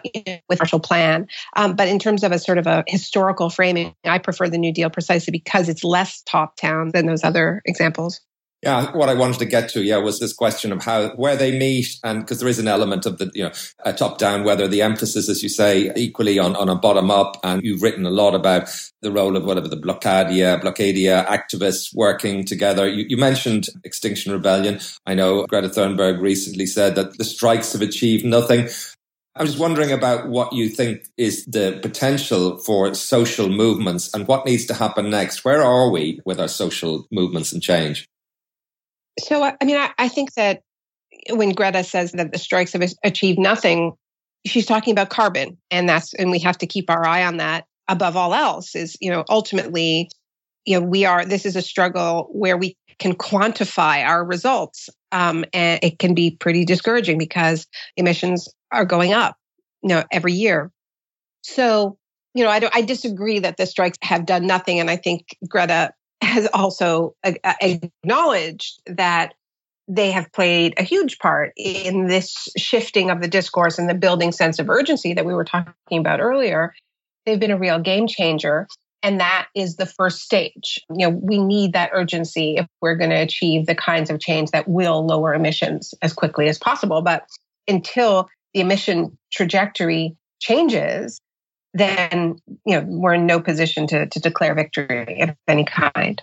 with 0.47 0.59
Marshall 0.59 0.81
Plan. 0.81 1.25
Um, 1.55 1.75
but 1.75 1.87
in 1.87 1.97
terms 1.97 2.23
of 2.23 2.31
a 2.31 2.37
sort 2.37 2.59
of 2.59 2.67
a 2.67 2.83
historical 2.87 3.49
framing, 3.49 3.95
I 4.03 4.19
prefer 4.19 4.49
the 4.49 4.59
New 4.59 4.71
Deal 4.71 4.91
precisely 4.91 5.31
because 5.31 5.67
it's 5.67 5.83
less 5.83 6.21
top 6.21 6.57
down 6.57 6.91
than 6.93 7.07
those 7.07 7.23
other 7.23 7.63
examples. 7.65 8.21
Yeah, 8.63 8.95
what 8.95 9.09
I 9.09 9.13
wanted 9.13 9.39
to 9.39 9.45
get 9.45 9.67
to, 9.71 9.83
yeah, 9.83 9.97
was 9.97 10.21
this 10.21 10.31
question 10.31 10.71
of 10.71 10.81
how 10.81 11.09
where 11.17 11.35
they 11.35 11.57
meet, 11.57 11.99
and 12.01 12.21
because 12.21 12.39
there 12.39 12.47
is 12.47 12.59
an 12.59 12.69
element 12.69 13.05
of 13.05 13.17
the 13.17 13.29
you 13.33 13.43
know 13.43 13.91
top 13.91 14.17
down, 14.17 14.45
whether 14.45 14.69
the 14.69 14.81
emphasis, 14.81 15.27
as 15.27 15.43
you 15.43 15.49
say, 15.49 15.91
equally 15.97 16.39
on 16.39 16.55
on 16.55 16.69
a 16.69 16.75
bottom 16.75 17.11
up, 17.11 17.35
and 17.43 17.61
you've 17.61 17.81
written 17.81 18.05
a 18.05 18.09
lot 18.09 18.33
about 18.33 18.69
the 19.01 19.11
role 19.11 19.35
of 19.35 19.43
whatever 19.43 19.67
the 19.67 19.75
Blockadia, 19.75 20.61
Blockadia 20.61 21.25
activists 21.27 21.93
working 21.93 22.45
together. 22.45 22.87
You, 22.87 23.05
you 23.09 23.17
mentioned 23.17 23.67
Extinction 23.83 24.31
Rebellion. 24.31 24.79
I 25.05 25.13
know 25.13 25.45
Greta 25.45 25.67
Thunberg 25.67 26.21
recently 26.21 26.65
said 26.65 26.95
that 26.95 27.17
the 27.17 27.25
strikes 27.25 27.73
have 27.73 27.81
achieved 27.81 28.23
nothing. 28.23 28.69
I'm 29.35 29.45
just 29.45 29.59
wondering 29.59 29.91
about 29.91 30.29
what 30.29 30.53
you 30.53 30.69
think 30.69 31.05
is 31.17 31.43
the 31.47 31.79
potential 31.81 32.59
for 32.59 32.93
social 32.93 33.49
movements 33.49 34.13
and 34.13 34.25
what 34.25 34.45
needs 34.45 34.65
to 34.67 34.73
happen 34.73 35.09
next. 35.09 35.43
Where 35.43 35.61
are 35.61 35.89
we 35.89 36.21
with 36.23 36.39
our 36.39 36.47
social 36.47 37.07
movements 37.11 37.51
and 37.51 37.61
change? 37.61 38.07
So, 39.19 39.43
I 39.43 39.63
mean, 39.63 39.77
I, 39.77 39.91
I 39.97 40.07
think 40.07 40.33
that 40.33 40.61
when 41.29 41.51
Greta 41.51 41.83
says 41.83 42.11
that 42.13 42.31
the 42.31 42.39
strikes 42.39 42.73
have 42.73 42.83
achieved 43.03 43.39
nothing, 43.39 43.93
she's 44.45 44.65
talking 44.65 44.91
about 44.91 45.09
carbon, 45.09 45.57
and 45.71 45.87
that's 45.87 46.13
and 46.13 46.31
we 46.31 46.39
have 46.39 46.57
to 46.59 46.67
keep 46.67 46.89
our 46.89 47.05
eye 47.05 47.23
on 47.23 47.37
that 47.37 47.65
above 47.87 48.17
all 48.17 48.33
else. 48.33 48.75
Is 48.75 48.97
you 48.99 49.11
know 49.11 49.23
ultimately, 49.29 50.09
you 50.65 50.79
know, 50.79 50.85
we 50.85 51.05
are 51.05 51.25
this 51.25 51.45
is 51.45 51.55
a 51.55 51.61
struggle 51.61 52.29
where 52.31 52.57
we 52.57 52.75
can 52.99 53.13
quantify 53.13 54.03
our 54.03 54.23
results, 54.23 54.89
um, 55.11 55.45
and 55.53 55.79
it 55.83 55.99
can 55.99 56.13
be 56.13 56.31
pretty 56.31 56.65
discouraging 56.65 57.17
because 57.17 57.67
emissions 57.97 58.49
are 58.71 58.85
going 58.85 59.13
up, 59.13 59.35
you 59.81 59.89
know, 59.89 60.03
every 60.11 60.33
year. 60.33 60.71
So, 61.41 61.97
you 62.33 62.43
know, 62.43 62.49
I 62.49 62.59
don't, 62.59 62.75
I 62.75 62.81
disagree 62.81 63.39
that 63.39 63.57
the 63.57 63.65
strikes 63.65 63.97
have 64.01 64.25
done 64.25 64.47
nothing, 64.47 64.79
and 64.79 64.89
I 64.89 64.97
think 64.97 65.37
Greta 65.47 65.91
has 66.23 66.47
also 66.53 67.15
acknowledged 67.23 68.81
that 68.87 69.33
they 69.87 70.11
have 70.11 70.31
played 70.31 70.73
a 70.77 70.83
huge 70.83 71.19
part 71.19 71.51
in 71.57 72.07
this 72.07 72.47
shifting 72.57 73.09
of 73.09 73.21
the 73.21 73.27
discourse 73.27 73.77
and 73.77 73.89
the 73.89 73.93
building 73.93 74.31
sense 74.31 74.59
of 74.59 74.69
urgency 74.69 75.13
that 75.13 75.25
we 75.25 75.33
were 75.33 75.43
talking 75.43 75.99
about 75.99 76.21
earlier. 76.21 76.73
They've 77.25 77.39
been 77.39 77.51
a 77.51 77.57
real 77.57 77.79
game 77.79 78.07
changer. 78.07 78.67
And 79.05 79.19
that 79.19 79.47
is 79.53 79.75
the 79.75 79.85
first 79.85 80.21
stage. 80.21 80.79
You 80.89 81.09
know, 81.09 81.19
we 81.21 81.37
need 81.37 81.73
that 81.73 81.89
urgency 81.91 82.55
if 82.55 82.67
we're 82.81 82.95
going 82.95 83.09
to 83.09 83.17
achieve 83.17 83.65
the 83.65 83.75
kinds 83.75 84.09
of 84.09 84.21
change 84.21 84.51
that 84.51 84.69
will 84.69 85.05
lower 85.05 85.33
emissions 85.33 85.93
as 86.01 86.13
quickly 86.13 86.47
as 86.47 86.57
possible. 86.57 87.01
But 87.01 87.27
until 87.67 88.29
the 88.53 88.61
emission 88.61 89.17
trajectory 89.33 90.15
changes, 90.39 91.19
then 91.73 92.35
you 92.65 92.79
know 92.79 92.85
we're 92.87 93.15
in 93.15 93.25
no 93.25 93.39
position 93.39 93.87
to 93.87 94.05
to 94.07 94.19
declare 94.19 94.53
victory 94.55 95.21
of 95.21 95.35
any 95.47 95.65
kind. 95.65 96.21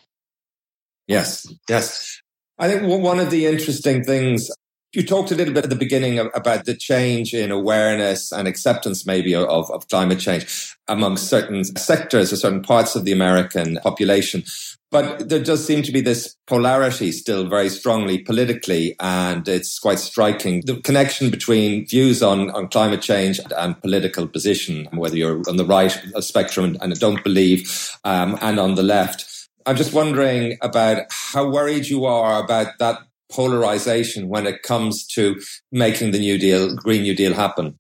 Yes, 1.07 1.47
yes. 1.69 2.21
I 2.59 2.69
think 2.69 2.83
one 3.02 3.19
of 3.19 3.30
the 3.30 3.47
interesting 3.47 4.04
things 4.04 4.50
You 4.92 5.07
talked 5.07 5.30
a 5.30 5.37
little 5.37 5.54
bit 5.54 5.62
at 5.62 5.71
the 5.71 5.76
beginning 5.76 6.19
about 6.19 6.64
the 6.64 6.75
change 6.75 7.33
in 7.33 7.52
awareness 7.52 8.33
and 8.33 8.49
acceptance, 8.49 9.07
maybe, 9.07 9.37
of, 9.37 9.71
of 9.71 9.87
climate 9.88 10.19
change 10.19 10.75
among 10.88 11.16
certain 11.16 11.62
sectors 11.62 12.33
or 12.33 12.37
certain 12.37 12.61
parts 12.62 12.97
of 12.97 13.04
the 13.04 13.12
American 13.12 13.78
population. 13.85 14.42
But 14.90 15.28
there 15.28 15.42
does 15.42 15.64
seem 15.64 15.82
to 15.82 15.92
be 15.92 16.00
this 16.00 16.37
polarity 16.49 17.12
still 17.12 17.49
very 17.49 17.68
strongly 17.68 18.18
politically, 18.18 18.97
and 18.99 19.47
it's 19.47 19.78
quite 19.78 20.00
striking. 20.00 20.62
The 20.66 20.80
connection 20.80 21.30
between 21.30 21.87
views 21.87 22.23
on, 22.23 22.50
on 22.50 22.68
climate 22.68 23.00
change 23.00 23.38
and 23.56 23.80
political 23.80 24.26
position, 24.26 24.88
whether 24.92 25.16
you're 25.16 25.42
on 25.49 25.56
the 25.56 25.64
right 25.64 25.97
spectrum 26.18 26.76
and 26.80 26.99
don't 26.99 27.23
believe, 27.23 27.97
um, 28.04 28.37
and 28.42 28.59
on 28.59 28.75
the 28.75 28.82
left. 28.82 29.49
I'm 29.64 29.76
just 29.76 29.92
wondering 29.92 30.59
about 30.61 31.04
how 31.11 31.49
worried 31.49 31.87
you 31.87 32.04
are 32.06 32.42
about 32.42 32.78
that 32.80 32.99
polarization 33.30 34.28
when 34.28 34.47
it 34.47 34.62
comes 34.62 35.06
to 35.06 35.40
making 35.73 36.11
the 36.11 36.18
New 36.18 36.38
Deal, 36.38 36.75
Green 36.76 37.02
New 37.02 37.14
Deal 37.14 37.32
happen? 37.32 37.78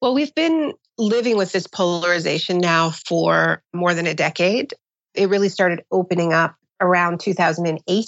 Well, 0.00 0.14
we've 0.14 0.34
been 0.34 0.72
living 0.96 1.36
with 1.36 1.52
this 1.52 1.66
polarization 1.66 2.58
now 2.58 2.90
for 2.90 3.62
more 3.74 3.94
than 3.94 4.06
a 4.06 4.14
decade. 4.14 4.74
It 5.18 5.28
really 5.28 5.48
started 5.48 5.82
opening 5.90 6.32
up 6.32 6.54
around 6.80 7.18
2008. 7.20 8.06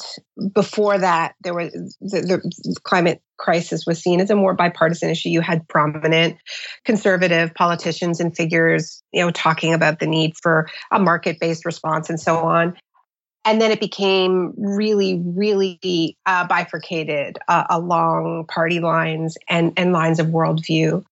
Before 0.52 0.96
that, 0.96 1.34
there 1.42 1.54
was 1.54 1.72
the, 2.00 2.20
the, 2.20 2.76
climate 2.84 3.20
crisis 3.36 3.84
was 3.84 4.00
seen 4.00 4.20
as 4.20 4.30
a 4.30 4.36
more 4.36 4.54
bipartisan 4.54 5.10
issue. 5.10 5.28
You 5.28 5.40
had 5.40 5.66
prominent 5.66 6.36
conservative 6.84 7.52
politicians 7.54 8.20
and 8.20 8.34
figures, 8.36 9.02
you 9.12 9.24
know, 9.24 9.30
talking 9.30 9.74
about 9.74 9.98
the 9.98 10.06
need 10.06 10.34
for 10.40 10.68
a 10.92 11.00
market-based 11.00 11.64
response 11.64 12.08
and 12.08 12.20
so 12.20 12.36
on 12.36 12.76
and 13.44 13.60
then 13.60 13.70
it 13.70 13.80
became 13.80 14.52
really, 14.56 15.22
really 15.24 16.16
uh, 16.26 16.46
bifurcated 16.46 17.38
uh, 17.48 17.64
along 17.70 18.46
party 18.46 18.80
lines 18.80 19.36
and, 19.48 19.72
and 19.76 19.92
lines 19.92 20.18
of 20.18 20.28
worldview. 20.28 21.02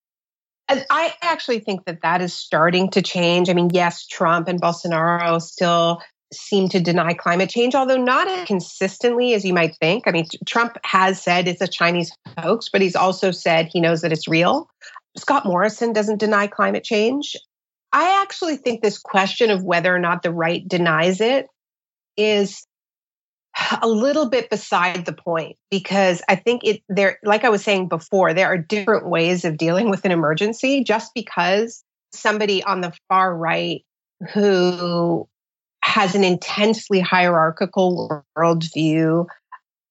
I 0.68 1.14
actually 1.22 1.60
think 1.60 1.84
that 1.86 2.02
that 2.02 2.20
is 2.20 2.34
starting 2.34 2.90
to 2.90 3.02
change. 3.02 3.48
I 3.48 3.54
mean, 3.54 3.70
yes, 3.72 4.06
Trump 4.06 4.48
and 4.48 4.60
Bolsonaro 4.60 5.40
still 5.40 6.02
seem 6.32 6.68
to 6.68 6.80
deny 6.80 7.14
climate 7.14 7.48
change, 7.48 7.74
although 7.74 7.96
not 7.96 8.28
as 8.28 8.46
consistently 8.46 9.32
as 9.32 9.44
you 9.44 9.54
might 9.54 9.74
think. 9.76 10.06
I 10.06 10.10
mean, 10.10 10.26
Trump 10.46 10.76
has 10.84 11.22
said 11.22 11.48
it's 11.48 11.62
a 11.62 11.68
Chinese 11.68 12.12
hoax, 12.38 12.68
but 12.68 12.82
he's 12.82 12.96
also 12.96 13.30
said 13.30 13.68
he 13.72 13.80
knows 13.80 14.02
that 14.02 14.12
it's 14.12 14.28
real. 14.28 14.68
Scott 15.16 15.46
Morrison 15.46 15.94
doesn't 15.94 16.20
deny 16.20 16.46
climate 16.46 16.84
change. 16.84 17.34
I 17.92 18.20
actually 18.20 18.58
think 18.58 18.82
this 18.82 18.98
question 18.98 19.50
of 19.50 19.64
whether 19.64 19.94
or 19.94 19.98
not 19.98 20.22
the 20.22 20.32
right 20.32 20.66
denies 20.68 21.22
it 21.22 21.46
is 22.18 22.66
a 23.82 23.88
little 23.88 24.28
bit 24.28 24.50
beside 24.50 25.04
the 25.04 25.12
point 25.12 25.56
because 25.70 26.22
I 26.28 26.36
think 26.36 26.62
it 26.64 26.82
there 26.88 27.18
like 27.24 27.44
I 27.44 27.48
was 27.48 27.62
saying 27.62 27.88
before 27.88 28.32
there 28.32 28.46
are 28.46 28.58
different 28.58 29.08
ways 29.08 29.44
of 29.44 29.56
dealing 29.56 29.90
with 29.90 30.04
an 30.04 30.12
emergency 30.12 30.84
just 30.84 31.12
because 31.14 31.84
somebody 32.12 32.62
on 32.62 32.80
the 32.80 32.92
far 33.08 33.36
right 33.36 33.84
who 34.32 35.28
has 35.82 36.14
an 36.14 36.24
intensely 36.24 37.00
hierarchical 37.00 38.24
worldview 38.36 39.26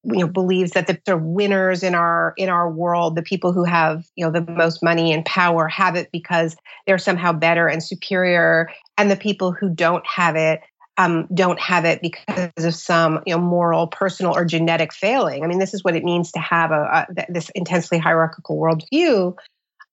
you 0.04 0.18
know 0.18 0.28
believes 0.28 0.72
that 0.72 0.86
the, 0.86 0.98
the 1.06 1.16
winners 1.16 1.82
in 1.82 1.94
our 1.94 2.32
in 2.36 2.48
our 2.48 2.70
world 2.70 3.16
the 3.16 3.22
people 3.22 3.52
who 3.52 3.64
have 3.64 4.04
you 4.16 4.24
know 4.24 4.30
the 4.30 4.40
most 4.52 4.82
money 4.82 5.12
and 5.12 5.24
power 5.24 5.68
have 5.68 5.96
it 5.96 6.08
because 6.12 6.56
they're 6.86 6.98
somehow 6.98 7.32
better 7.32 7.68
and 7.68 7.82
superior 7.82 8.70
and 8.96 9.10
the 9.10 9.16
people 9.16 9.52
who 9.52 9.68
don't 9.68 10.06
have 10.06 10.36
it 10.36 10.60
um, 10.98 11.28
don't 11.32 11.60
have 11.60 11.84
it 11.84 12.02
because 12.02 12.64
of 12.64 12.74
some 12.74 13.22
you 13.24 13.34
know 13.34 13.40
moral, 13.40 13.86
personal, 13.86 14.36
or 14.36 14.44
genetic 14.44 14.92
failing. 14.92 15.44
I 15.44 15.46
mean, 15.46 15.60
this 15.60 15.72
is 15.72 15.82
what 15.82 15.96
it 15.96 16.04
means 16.04 16.32
to 16.32 16.40
have 16.40 16.72
a, 16.72 17.06
a 17.08 17.32
this 17.32 17.50
intensely 17.54 17.98
hierarchical 17.98 18.58
worldview. 18.58 19.36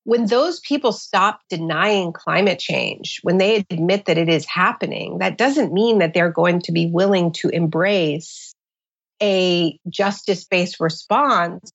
When 0.04 0.26
those 0.26 0.60
people 0.60 0.92
stop 0.92 1.42
denying 1.50 2.12
climate 2.14 2.60
change, 2.60 3.20
when 3.24 3.38
they 3.38 3.66
admit 3.70 4.06
that 4.06 4.18
it 4.18 4.30
is 4.30 4.46
happening, 4.46 5.20
that 5.20 5.38
doesn't 5.38 5.74
mean 5.74 6.00
that 6.00 6.14
they're 6.14 6.32
going 6.32 6.62
to 6.62 6.72
be 6.72 6.88
willing 6.88 7.32
to 7.34 7.50
embrace 7.50 8.54
a 9.22 9.80
justice-based 9.90 10.80
response 10.80 11.72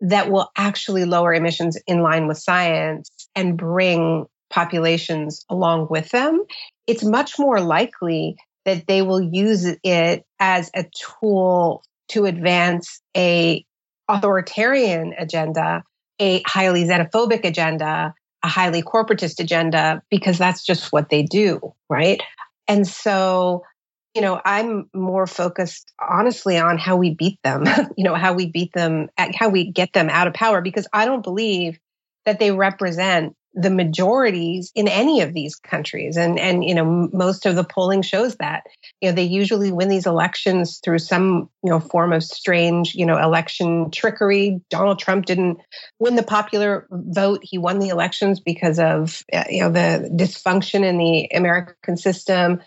that 0.00 0.30
will 0.30 0.50
actually 0.56 1.04
lower 1.04 1.32
emissions 1.32 1.78
in 1.86 2.02
line 2.02 2.26
with 2.26 2.38
science 2.38 3.10
and 3.36 3.56
bring 3.56 4.26
populations 4.54 5.44
along 5.50 5.88
with 5.90 6.10
them, 6.10 6.44
it's 6.86 7.04
much 7.04 7.38
more 7.38 7.60
likely 7.60 8.36
that 8.64 8.86
they 8.86 9.02
will 9.02 9.20
use 9.20 9.66
it 9.82 10.24
as 10.38 10.70
a 10.74 10.84
tool 10.94 11.82
to 12.08 12.26
advance 12.26 13.00
a 13.16 13.64
authoritarian 14.08 15.14
agenda, 15.18 15.82
a 16.20 16.42
highly 16.46 16.84
xenophobic 16.84 17.44
agenda, 17.44 18.14
a 18.42 18.48
highly 18.48 18.82
corporatist 18.82 19.40
agenda, 19.40 20.02
because 20.10 20.38
that's 20.38 20.64
just 20.64 20.92
what 20.92 21.08
they 21.10 21.22
do, 21.22 21.74
right? 21.88 22.22
And 22.68 22.86
so, 22.86 23.64
you 24.14 24.22
know, 24.22 24.40
I'm 24.44 24.88
more 24.94 25.26
focused 25.26 25.92
honestly 26.00 26.58
on 26.58 26.78
how 26.78 26.96
we 26.96 27.14
beat 27.14 27.38
them, 27.42 27.64
you 27.96 28.04
know, 28.04 28.14
how 28.14 28.34
we 28.34 28.46
beat 28.46 28.72
them, 28.72 29.08
how 29.34 29.48
we 29.48 29.70
get 29.70 29.92
them 29.92 30.08
out 30.08 30.28
of 30.28 30.34
power, 30.34 30.60
because 30.60 30.86
I 30.92 31.06
don't 31.06 31.22
believe 31.22 31.78
that 32.24 32.38
they 32.38 32.52
represent 32.52 33.34
the 33.54 33.70
majorities 33.70 34.72
in 34.74 34.88
any 34.88 35.20
of 35.20 35.32
these 35.32 35.56
countries. 35.56 36.16
And 36.16 36.38
and 36.38 36.64
you 36.64 36.74
know 36.74 37.08
most 37.12 37.46
of 37.46 37.56
the 37.56 37.64
polling 37.64 38.02
shows 38.02 38.36
that 38.36 38.64
you 39.00 39.08
know 39.08 39.14
they 39.14 39.22
usually 39.22 39.72
win 39.72 39.88
these 39.88 40.06
elections 40.06 40.80
through 40.82 40.98
some 40.98 41.48
you 41.62 41.70
know 41.70 41.80
form 41.80 42.12
of 42.12 42.24
strange 42.24 42.94
you 42.94 43.06
know 43.06 43.16
election 43.16 43.90
trickery. 43.90 44.60
Donald 44.70 44.98
trump 44.98 45.26
didn't 45.26 45.58
win 45.98 46.16
the 46.16 46.22
popular 46.22 46.86
vote. 46.90 47.40
He 47.42 47.58
won 47.58 47.78
the 47.78 47.88
elections 47.88 48.40
because 48.40 48.78
of 48.78 49.22
uh, 49.32 49.44
you 49.48 49.62
know 49.62 49.70
the 49.70 50.10
dysfunction 50.12 50.84
in 50.84 50.98
the 50.98 51.28
american 51.34 51.96
system. 51.96 52.60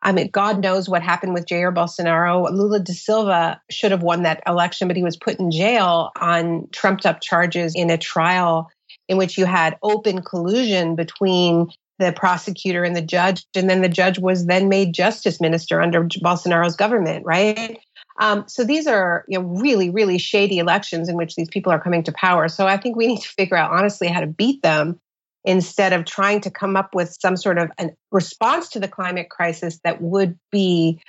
I 0.00 0.12
mean, 0.12 0.30
God 0.30 0.62
knows 0.62 0.88
what 0.88 1.02
happened 1.02 1.34
with 1.34 1.46
Jair 1.46 1.74
Bolsonaro. 1.74 2.48
Lula 2.52 2.78
da 2.78 2.92
Silva 2.92 3.60
should 3.68 3.90
have 3.90 4.02
won 4.02 4.22
that 4.22 4.42
election, 4.46 4.86
but 4.86 4.96
he 4.96 5.02
was 5.02 5.16
put 5.16 5.40
in 5.40 5.50
jail 5.50 6.12
on 6.14 6.68
trumped 6.70 7.04
up 7.04 7.20
charges 7.20 7.74
in 7.74 7.90
a 7.90 7.98
trial 7.98 8.70
in 9.08 9.16
which 9.16 9.38
you 9.38 9.46
had 9.46 9.78
open 9.82 10.22
collusion 10.22 10.94
between 10.94 11.68
the 11.98 12.12
prosecutor 12.12 12.84
and 12.84 12.94
the 12.94 13.02
judge, 13.02 13.44
and 13.56 13.68
then 13.68 13.82
the 13.82 13.88
judge 13.88 14.18
was 14.18 14.46
then 14.46 14.68
made 14.68 14.92
justice 14.92 15.40
minister 15.40 15.80
under 15.80 16.04
Bolsonaro's 16.04 16.76
government, 16.76 17.26
right? 17.26 17.78
Um, 18.20 18.44
so 18.46 18.64
these 18.64 18.86
are 18.86 19.24
you 19.28 19.38
know 19.38 19.44
really 19.44 19.90
really 19.90 20.18
shady 20.18 20.58
elections 20.58 21.08
in 21.08 21.16
which 21.16 21.34
these 21.34 21.48
people 21.48 21.72
are 21.72 21.80
coming 21.80 22.02
to 22.04 22.12
power. 22.12 22.48
So 22.48 22.66
I 22.66 22.76
think 22.76 22.96
we 22.96 23.06
need 23.06 23.20
to 23.20 23.28
figure 23.28 23.56
out 23.56 23.72
honestly 23.72 24.08
how 24.08 24.20
to 24.20 24.26
beat 24.26 24.62
them 24.62 25.00
instead 25.44 25.92
of 25.92 26.04
trying 26.04 26.40
to 26.42 26.50
come 26.50 26.76
up 26.76 26.94
with 26.94 27.16
some 27.20 27.36
sort 27.36 27.58
of 27.58 27.70
a 27.78 27.90
response 28.10 28.68
to 28.70 28.80
the 28.80 28.88
climate 28.88 29.30
crisis 29.30 29.80
that 29.84 30.00
would 30.02 30.38
be 30.50 31.00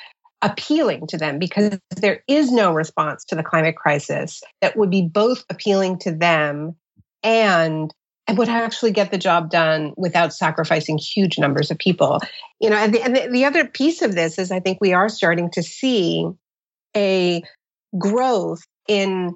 appealing 0.41 1.07
to 1.07 1.17
them 1.17 1.39
because 1.39 1.77
there 1.97 2.23
is 2.27 2.51
no 2.51 2.71
response 2.71 3.25
to 3.25 3.35
the 3.35 3.43
climate 3.43 3.75
crisis 3.75 4.41
that 4.61 4.77
would 4.77 4.89
be 4.89 5.01
both 5.01 5.43
appealing 5.49 5.99
to 5.99 6.11
them 6.11 6.75
and 7.23 7.93
and 8.27 8.37
would 8.37 8.49
actually 8.49 8.91
get 8.91 9.09
the 9.09 9.17
job 9.17 9.49
done 9.49 9.93
without 9.97 10.33
sacrificing 10.33 10.99
huge 10.99 11.39
numbers 11.39 11.71
of 11.71 11.79
people. 11.79 12.19
You 12.59 12.69
know, 12.69 12.75
and 12.75 12.93
the, 12.93 13.01
and 13.01 13.15
the, 13.15 13.27
the 13.27 13.45
other 13.45 13.65
piece 13.65 14.03
of 14.03 14.13
this 14.13 14.37
is 14.37 14.51
I 14.51 14.59
think 14.59 14.77
we 14.79 14.93
are 14.93 15.09
starting 15.09 15.49
to 15.51 15.63
see 15.63 16.27
a 16.95 17.41
growth 17.97 18.61
in 18.87 19.35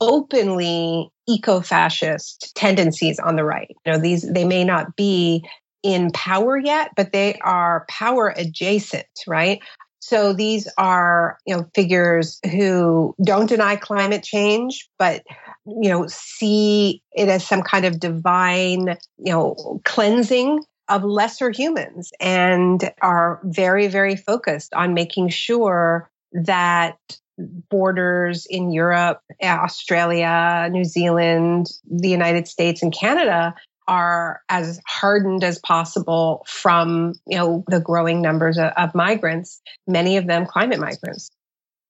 openly 0.00 1.10
eco-fascist 1.28 2.52
tendencies 2.56 3.20
on 3.20 3.36
the 3.36 3.44
right. 3.44 3.76
You 3.84 3.92
know, 3.92 3.98
these 3.98 4.22
they 4.22 4.44
may 4.44 4.64
not 4.64 4.96
be 4.96 5.44
in 5.82 6.10
power 6.10 6.58
yet, 6.58 6.90
but 6.96 7.12
they 7.12 7.34
are 7.44 7.86
power 7.88 8.34
adjacent, 8.36 9.06
right? 9.28 9.60
So 10.00 10.32
these 10.32 10.68
are, 10.78 11.38
you 11.46 11.56
know, 11.56 11.66
figures 11.74 12.38
who 12.44 13.14
don't 13.24 13.48
deny 13.48 13.76
climate 13.76 14.22
change, 14.22 14.88
but 14.98 15.22
you 15.66 15.88
know, 15.88 16.06
see 16.06 17.02
it 17.12 17.28
as 17.28 17.46
some 17.46 17.62
kind 17.62 17.84
of 17.84 17.98
divine, 17.98 18.96
you 19.18 19.32
know, 19.32 19.80
cleansing 19.84 20.64
of 20.88 21.02
lesser 21.02 21.50
humans 21.50 22.12
and 22.20 22.92
are 23.02 23.40
very, 23.44 23.88
very 23.88 24.16
focused 24.16 24.72
on 24.74 24.94
making 24.94 25.28
sure 25.28 26.08
that 26.32 26.98
borders 27.38 28.46
in 28.48 28.70
Europe, 28.70 29.20
uh, 29.42 29.46
Australia, 29.46 30.68
New 30.70 30.84
Zealand, 30.84 31.66
the 31.90 32.08
United 32.08 32.48
States, 32.48 32.82
and 32.82 32.94
Canada 32.94 33.54
are 33.88 34.40
as 34.48 34.80
hardened 34.86 35.44
as 35.44 35.58
possible 35.60 36.44
from 36.48 37.14
you 37.26 37.38
know 37.38 37.64
the 37.68 37.80
growing 37.80 38.20
numbers 38.20 38.58
of, 38.58 38.72
of 38.76 38.94
migrants 38.94 39.60
many 39.86 40.16
of 40.16 40.26
them 40.26 40.44
climate 40.44 40.80
migrants 40.80 41.28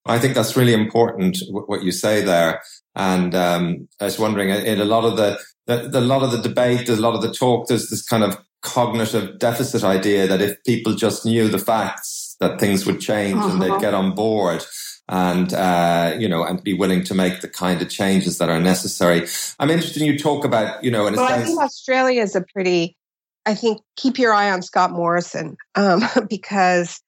i 0.07 0.19
think 0.19 0.35
that's 0.35 0.57
really 0.57 0.75
important 0.75 1.39
what 1.51 1.83
you 1.83 1.93
say 1.93 2.23
there 2.23 2.63
and 2.95 3.35
um, 3.35 3.89
i 4.01 4.05
was 4.05 4.19
wondering 4.19 4.51
in 4.51 4.81
a 4.81 4.85
lot 4.85 5.05
of 5.05 5.17
the, 5.17 5.39
the, 5.67 6.01
lot 6.01 6.23
of 6.23 6.33
the 6.33 6.43
debate 6.43 6.89
a 6.89 6.97
lot 6.97 7.15
of 7.15 7.23
the 7.23 7.33
talk 7.33 7.69
there's 7.69 7.91
this 7.91 8.05
kind 8.05 8.25
of 8.25 8.39
cognitive 8.63 9.39
deficit 9.39 9.85
idea 9.85 10.27
that 10.27 10.41
if 10.41 10.63
people 10.65 10.95
just 10.95 11.25
knew 11.25 11.49
the 11.49 11.59
facts 11.59 12.37
that 12.41 12.59
things 12.59 12.85
would 12.85 13.01
change 13.01 13.37
uh-huh. 13.37 13.53
and 13.53 13.63
they'd 13.63 13.71
uh-huh. 13.71 13.81
get 13.81 13.95
on 13.95 14.15
board 14.15 14.65
and 15.09 15.53
uh, 15.55 16.17
you 16.19 16.29
know, 16.29 16.43
and 16.43 16.63
be 16.63 16.75
willing 16.75 17.05
to 17.05 17.15
make 17.15 17.41
the 17.41 17.49
kind 17.49 17.81
of 17.81 17.89
changes 17.89 18.39
that 18.39 18.49
are 18.49 18.61
necessary. 18.61 19.27
I'm 19.59 19.71
interested 19.71 20.03
in 20.03 20.09
you 20.09 20.19
talk 20.19 20.45
about, 20.45 20.83
you 20.83 20.91
know, 20.91 21.07
in 21.07 21.15
well, 21.15 21.29
sense, 21.29 21.43
I 21.43 21.45
think 21.45 21.61
Australia 21.61 22.23
is 22.23 22.35
a 22.35 22.43
pretty. 22.43 22.97
I 23.45 23.55
think 23.55 23.81
keep 23.95 24.19
your 24.19 24.33
eye 24.33 24.51
on 24.51 24.63
Scott 24.63 24.91
Morrison 24.91 25.57
um, 25.77 26.03
because 26.29 27.01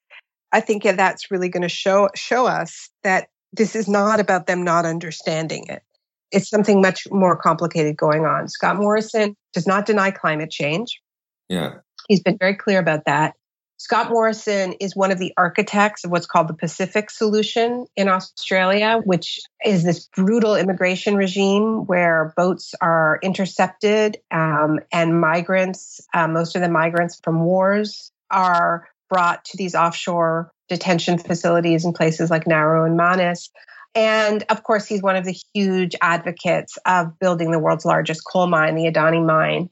I 0.52 0.60
think 0.60 0.82
that's 0.82 1.30
really 1.30 1.48
going 1.48 1.62
to 1.62 1.68
show 1.68 2.08
show 2.14 2.46
us 2.46 2.90
that 3.02 3.28
this 3.52 3.74
is 3.74 3.88
not 3.88 4.20
about 4.20 4.46
them 4.46 4.62
not 4.62 4.84
understanding 4.84 5.66
it. 5.68 5.82
It's 6.30 6.48
something 6.48 6.82
much 6.82 7.06
more 7.10 7.36
complicated 7.36 7.96
going 7.96 8.26
on. 8.26 8.48
Scott 8.48 8.76
Morrison 8.76 9.34
does 9.54 9.66
not 9.66 9.86
deny 9.86 10.10
climate 10.10 10.50
change. 10.50 11.00
Yeah. 11.48 11.76
He's 12.08 12.20
been 12.20 12.36
very 12.38 12.54
clear 12.54 12.78
about 12.78 13.06
that. 13.06 13.34
Scott 13.80 14.10
Morrison 14.10 14.72
is 14.80 14.96
one 14.96 15.12
of 15.12 15.20
the 15.20 15.32
architects 15.36 16.04
of 16.04 16.10
what's 16.10 16.26
called 16.26 16.48
the 16.48 16.54
Pacific 16.54 17.10
Solution 17.10 17.86
in 17.96 18.08
Australia, 18.08 19.00
which 19.04 19.38
is 19.64 19.84
this 19.84 20.08
brutal 20.16 20.56
immigration 20.56 21.14
regime 21.14 21.86
where 21.86 22.32
boats 22.36 22.74
are 22.80 23.20
intercepted 23.22 24.18
um, 24.32 24.80
and 24.90 25.20
migrants, 25.20 26.00
uh, 26.12 26.26
most 26.26 26.56
of 26.56 26.62
the 26.62 26.68
migrants 26.68 27.20
from 27.22 27.44
wars, 27.44 28.10
are 28.32 28.88
brought 29.08 29.44
to 29.46 29.56
these 29.56 29.74
offshore 29.74 30.50
detention 30.68 31.18
facilities 31.18 31.84
in 31.84 31.92
places 31.92 32.30
like 32.30 32.46
Nauru 32.46 32.84
and 32.84 32.96
Manus. 32.96 33.50
And 33.94 34.44
of 34.50 34.62
course, 34.62 34.86
he's 34.86 35.02
one 35.02 35.16
of 35.16 35.24
the 35.24 35.36
huge 35.54 35.96
advocates 36.02 36.76
of 36.86 37.18
building 37.18 37.50
the 37.50 37.58
world's 37.58 37.84
largest 37.84 38.22
coal 38.30 38.46
mine, 38.46 38.74
the 38.74 38.84
Adani 38.84 39.24
mine, 39.24 39.70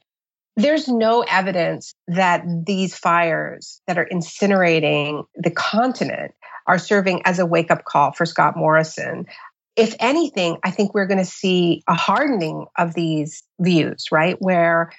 there's 0.57 0.87
no 0.87 1.21
evidence 1.21 1.93
that 2.07 2.43
these 2.65 2.97
fires 2.97 3.79
that 3.85 3.99
are 3.99 4.07
incinerating 4.11 5.23
the 5.35 5.51
continent 5.51 6.33
are 6.65 6.79
serving 6.79 7.21
as 7.25 7.37
a 7.37 7.45
wake 7.45 7.69
up 7.69 7.85
call 7.85 8.11
for 8.11 8.25
Scott 8.25 8.57
Morrison. 8.57 9.27
If 9.75 9.95
anything, 9.99 10.57
I 10.63 10.71
think 10.71 10.95
we're 10.95 11.05
going 11.05 11.19
to 11.19 11.25
see 11.25 11.83
a 11.87 11.93
hardening 11.93 12.65
of 12.75 12.95
these 12.95 13.43
views, 13.59 14.07
right? 14.11 14.35
Where 14.39 14.91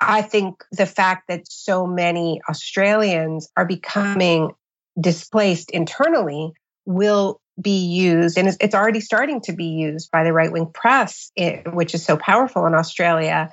I 0.00 0.22
think 0.22 0.62
the 0.72 0.86
fact 0.86 1.28
that 1.28 1.50
so 1.50 1.86
many 1.86 2.40
Australians 2.48 3.48
are 3.56 3.66
becoming 3.66 4.52
displaced 5.00 5.70
internally 5.70 6.52
will 6.84 7.40
be 7.60 7.86
used, 7.86 8.36
and 8.36 8.56
it's 8.60 8.74
already 8.74 9.00
starting 9.00 9.40
to 9.42 9.52
be 9.52 9.66
used 9.66 10.10
by 10.10 10.24
the 10.24 10.32
right 10.32 10.50
wing 10.50 10.70
press, 10.72 11.30
which 11.72 11.94
is 11.94 12.04
so 12.04 12.16
powerful 12.16 12.66
in 12.66 12.74
Australia, 12.74 13.50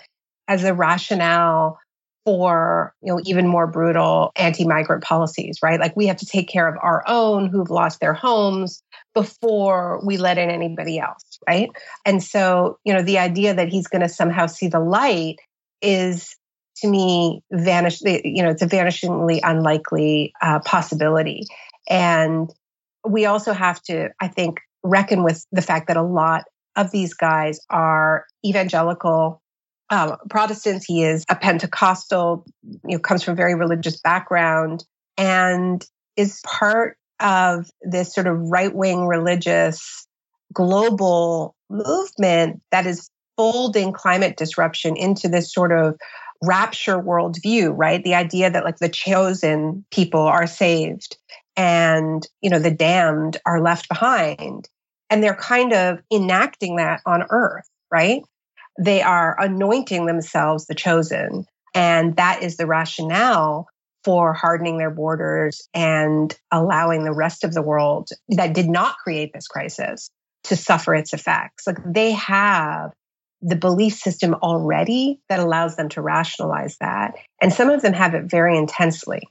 as 0.47 0.63
a 0.63 0.73
rationale 0.73 1.79
for 2.25 2.93
you 3.01 3.11
know 3.11 3.19
even 3.25 3.47
more 3.47 3.65
brutal 3.65 4.31
anti-migrant 4.35 5.03
policies 5.03 5.57
right? 5.63 5.79
Like 5.79 5.95
we 5.95 6.07
have 6.07 6.17
to 6.17 6.25
take 6.25 6.47
care 6.47 6.67
of 6.67 6.75
our 6.81 7.03
own 7.07 7.49
who've 7.49 7.69
lost 7.69 7.99
their 7.99 8.13
homes 8.13 8.83
before 9.15 9.99
we 10.05 10.17
let 10.17 10.37
in 10.37 10.49
anybody 10.49 10.99
else 10.99 11.39
right? 11.47 11.69
And 12.05 12.21
so 12.21 12.77
you 12.83 12.93
know 12.93 13.01
the 13.01 13.17
idea 13.17 13.55
that 13.55 13.69
he's 13.69 13.87
going 13.87 14.03
to 14.03 14.09
somehow 14.09 14.45
see 14.47 14.67
the 14.67 14.79
light 14.79 15.37
is 15.81 16.35
to 16.77 16.87
me 16.87 17.41
vanish 17.51 18.01
you 18.01 18.43
know 18.43 18.49
it's 18.49 18.61
a 18.61 18.67
vanishingly 18.67 19.39
unlikely 19.43 20.33
uh, 20.41 20.59
possibility 20.59 21.45
and 21.89 22.49
we 23.07 23.25
also 23.25 23.53
have 23.53 23.81
to 23.83 24.09
i 24.19 24.27
think 24.27 24.59
reckon 24.83 25.23
with 25.23 25.45
the 25.51 25.61
fact 25.61 25.87
that 25.87 25.97
a 25.97 26.03
lot 26.03 26.43
of 26.75 26.91
these 26.91 27.13
guys 27.13 27.59
are 27.69 28.25
evangelical 28.45 29.41
um, 29.91 30.15
Protestants. 30.29 30.85
He 30.85 31.03
is 31.03 31.25
a 31.29 31.35
Pentecostal, 31.35 32.45
you 32.63 32.95
know, 32.95 32.99
comes 32.99 33.23
from 33.23 33.33
a 33.33 33.35
very 33.35 33.55
religious 33.55 33.99
background 33.99 34.85
and 35.17 35.85
is 36.15 36.41
part 36.45 36.97
of 37.19 37.69
this 37.81 38.15
sort 38.15 38.25
of 38.25 38.39
right 38.39 38.73
wing 38.73 39.05
religious 39.05 40.07
global 40.53 41.55
movement 41.69 42.61
that 42.71 42.87
is 42.87 43.09
folding 43.37 43.93
climate 43.93 44.37
disruption 44.37 44.95
into 44.95 45.27
this 45.27 45.53
sort 45.53 45.71
of 45.71 45.95
rapture 46.43 46.97
worldview, 46.97 47.73
right? 47.75 48.03
The 48.03 48.15
idea 48.15 48.49
that 48.49 48.65
like 48.65 48.77
the 48.77 48.89
chosen 48.89 49.85
people 49.91 50.21
are 50.21 50.47
saved 50.47 51.17
and, 51.55 52.27
you 52.41 52.49
know, 52.49 52.59
the 52.59 52.71
damned 52.71 53.37
are 53.45 53.61
left 53.61 53.89
behind. 53.89 54.67
And 55.09 55.21
they're 55.21 55.35
kind 55.35 55.73
of 55.73 55.99
enacting 56.11 56.77
that 56.77 57.01
on 57.05 57.25
earth, 57.29 57.69
right? 57.91 58.23
they 58.79 59.01
are 59.01 59.39
anointing 59.39 60.05
themselves 60.05 60.65
the 60.65 60.75
chosen. 60.75 61.45
And 61.73 62.15
that 62.15 62.43
is 62.43 62.57
the 62.57 62.65
rationale 62.65 63.67
for 64.03 64.33
hardening 64.33 64.77
their 64.77 64.89
borders 64.89 65.67
and 65.73 66.35
allowing 66.51 67.03
the 67.03 67.13
rest 67.13 67.43
of 67.43 67.53
the 67.53 67.61
world 67.61 68.09
that 68.29 68.53
did 68.53 68.67
not 68.67 68.97
create 68.97 69.31
this 69.33 69.47
crisis 69.47 70.09
to 70.45 70.55
suffer 70.55 70.95
its 70.95 71.13
effects. 71.13 71.67
Like 71.67 71.77
they 71.85 72.11
have 72.13 72.91
the 73.41 73.55
belief 73.55 73.93
system 73.93 74.35
already 74.35 75.19
that 75.29 75.39
allows 75.39 75.75
them 75.75 75.89
to 75.89 76.01
rationalize 76.01 76.77
that. 76.79 77.15
And 77.41 77.51
some 77.51 77.69
of 77.69 77.81
them 77.81 77.93
have 77.93 78.13
it 78.13 78.25
very 78.25 78.57
intensely. 78.57 79.21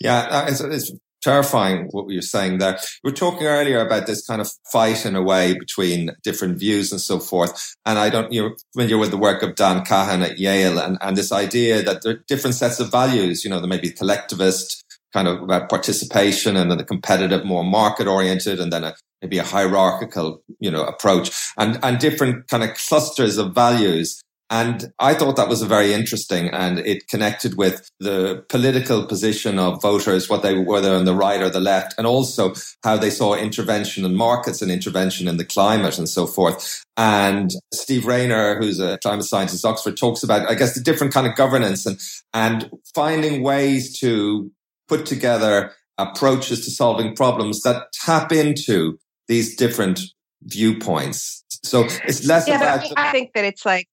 Yeah, 0.00 0.18
uh, 0.30 0.46
it's, 0.48 0.60
it's 0.60 0.92
terrifying 1.20 1.88
what 1.90 2.08
you're 2.08 2.22
saying 2.22 2.58
there. 2.58 2.78
We 3.02 3.10
were 3.10 3.16
talking 3.16 3.46
earlier 3.46 3.80
about 3.80 4.06
this 4.06 4.24
kind 4.24 4.40
of 4.40 4.50
fight 4.70 5.04
in 5.04 5.16
a 5.16 5.22
way 5.22 5.58
between 5.58 6.10
different 6.22 6.58
views 6.58 6.92
and 6.92 7.00
so 7.00 7.18
forth. 7.18 7.74
And 7.84 7.98
I 7.98 8.10
don't, 8.10 8.32
you're 8.32 8.56
familiar 8.72 8.98
with 8.98 9.10
the 9.10 9.16
work 9.16 9.42
of 9.42 9.56
Dan 9.56 9.84
Kahan 9.84 10.22
at 10.22 10.38
Yale 10.38 10.78
and, 10.78 10.96
and 11.00 11.16
this 11.16 11.32
idea 11.32 11.82
that 11.82 12.02
there 12.02 12.12
are 12.14 12.24
different 12.28 12.54
sets 12.54 12.78
of 12.78 12.90
values, 12.90 13.44
you 13.44 13.50
know, 13.50 13.58
there 13.58 13.68
may 13.68 13.80
be 13.80 13.90
collectivist 13.90 14.84
kind 15.12 15.26
of 15.26 15.42
about 15.42 15.68
participation 15.68 16.56
and 16.56 16.70
then 16.70 16.78
the 16.78 16.84
competitive, 16.84 17.44
more 17.44 17.64
market 17.64 18.06
oriented 18.06 18.60
and 18.60 18.72
then 18.72 18.84
a, 18.84 18.94
maybe 19.22 19.38
a 19.38 19.44
hierarchical, 19.44 20.42
you 20.60 20.70
know, 20.70 20.84
approach 20.84 21.30
and, 21.56 21.78
and 21.82 21.98
different 21.98 22.48
kind 22.48 22.62
of 22.62 22.74
clusters 22.76 23.38
of 23.38 23.54
values. 23.54 24.20
And 24.50 24.92
I 24.98 25.12
thought 25.12 25.36
that 25.36 25.48
was 25.48 25.60
a 25.60 25.66
very 25.66 25.92
interesting 25.92 26.48
and 26.48 26.78
it 26.78 27.06
connected 27.08 27.58
with 27.58 27.90
the 28.00 28.46
political 28.48 29.04
position 29.04 29.58
of 29.58 29.82
voters, 29.82 30.30
what 30.30 30.42
they 30.42 30.54
were, 30.54 30.64
whether 30.64 30.94
on 30.94 31.04
the 31.04 31.14
right 31.14 31.42
or 31.42 31.50
the 31.50 31.60
left, 31.60 31.94
and 31.98 32.06
also 32.06 32.54
how 32.82 32.96
they 32.96 33.10
saw 33.10 33.34
intervention 33.34 34.06
in 34.06 34.14
markets 34.14 34.62
and 34.62 34.70
intervention 34.70 35.28
in 35.28 35.36
the 35.36 35.44
climate 35.44 35.98
and 35.98 36.08
so 36.08 36.26
forth. 36.26 36.82
And 36.96 37.50
Steve 37.74 38.06
Rayner, 38.06 38.56
who's 38.58 38.80
a 38.80 38.96
climate 38.98 39.26
scientist 39.26 39.66
at 39.66 39.68
Oxford, 39.68 39.98
talks 39.98 40.22
about, 40.22 40.50
I 40.50 40.54
guess, 40.54 40.74
the 40.74 40.80
different 40.80 41.12
kind 41.12 41.26
of 41.26 41.34
governance 41.34 41.84
and, 41.84 42.00
and 42.32 42.70
finding 42.94 43.42
ways 43.42 43.98
to 44.00 44.50
put 44.88 45.04
together 45.04 45.72
approaches 45.98 46.64
to 46.64 46.70
solving 46.70 47.14
problems 47.14 47.60
that 47.62 47.92
tap 47.92 48.32
into 48.32 48.98
these 49.28 49.56
different 49.56 50.00
viewpoints. 50.42 51.44
So 51.62 51.84
it's 51.84 52.26
less 52.26 52.48
yeah, 52.48 52.56
about. 52.56 52.92
I 52.96 53.12
think 53.12 53.32
that 53.34 53.44
it's 53.44 53.64
like 53.64 53.88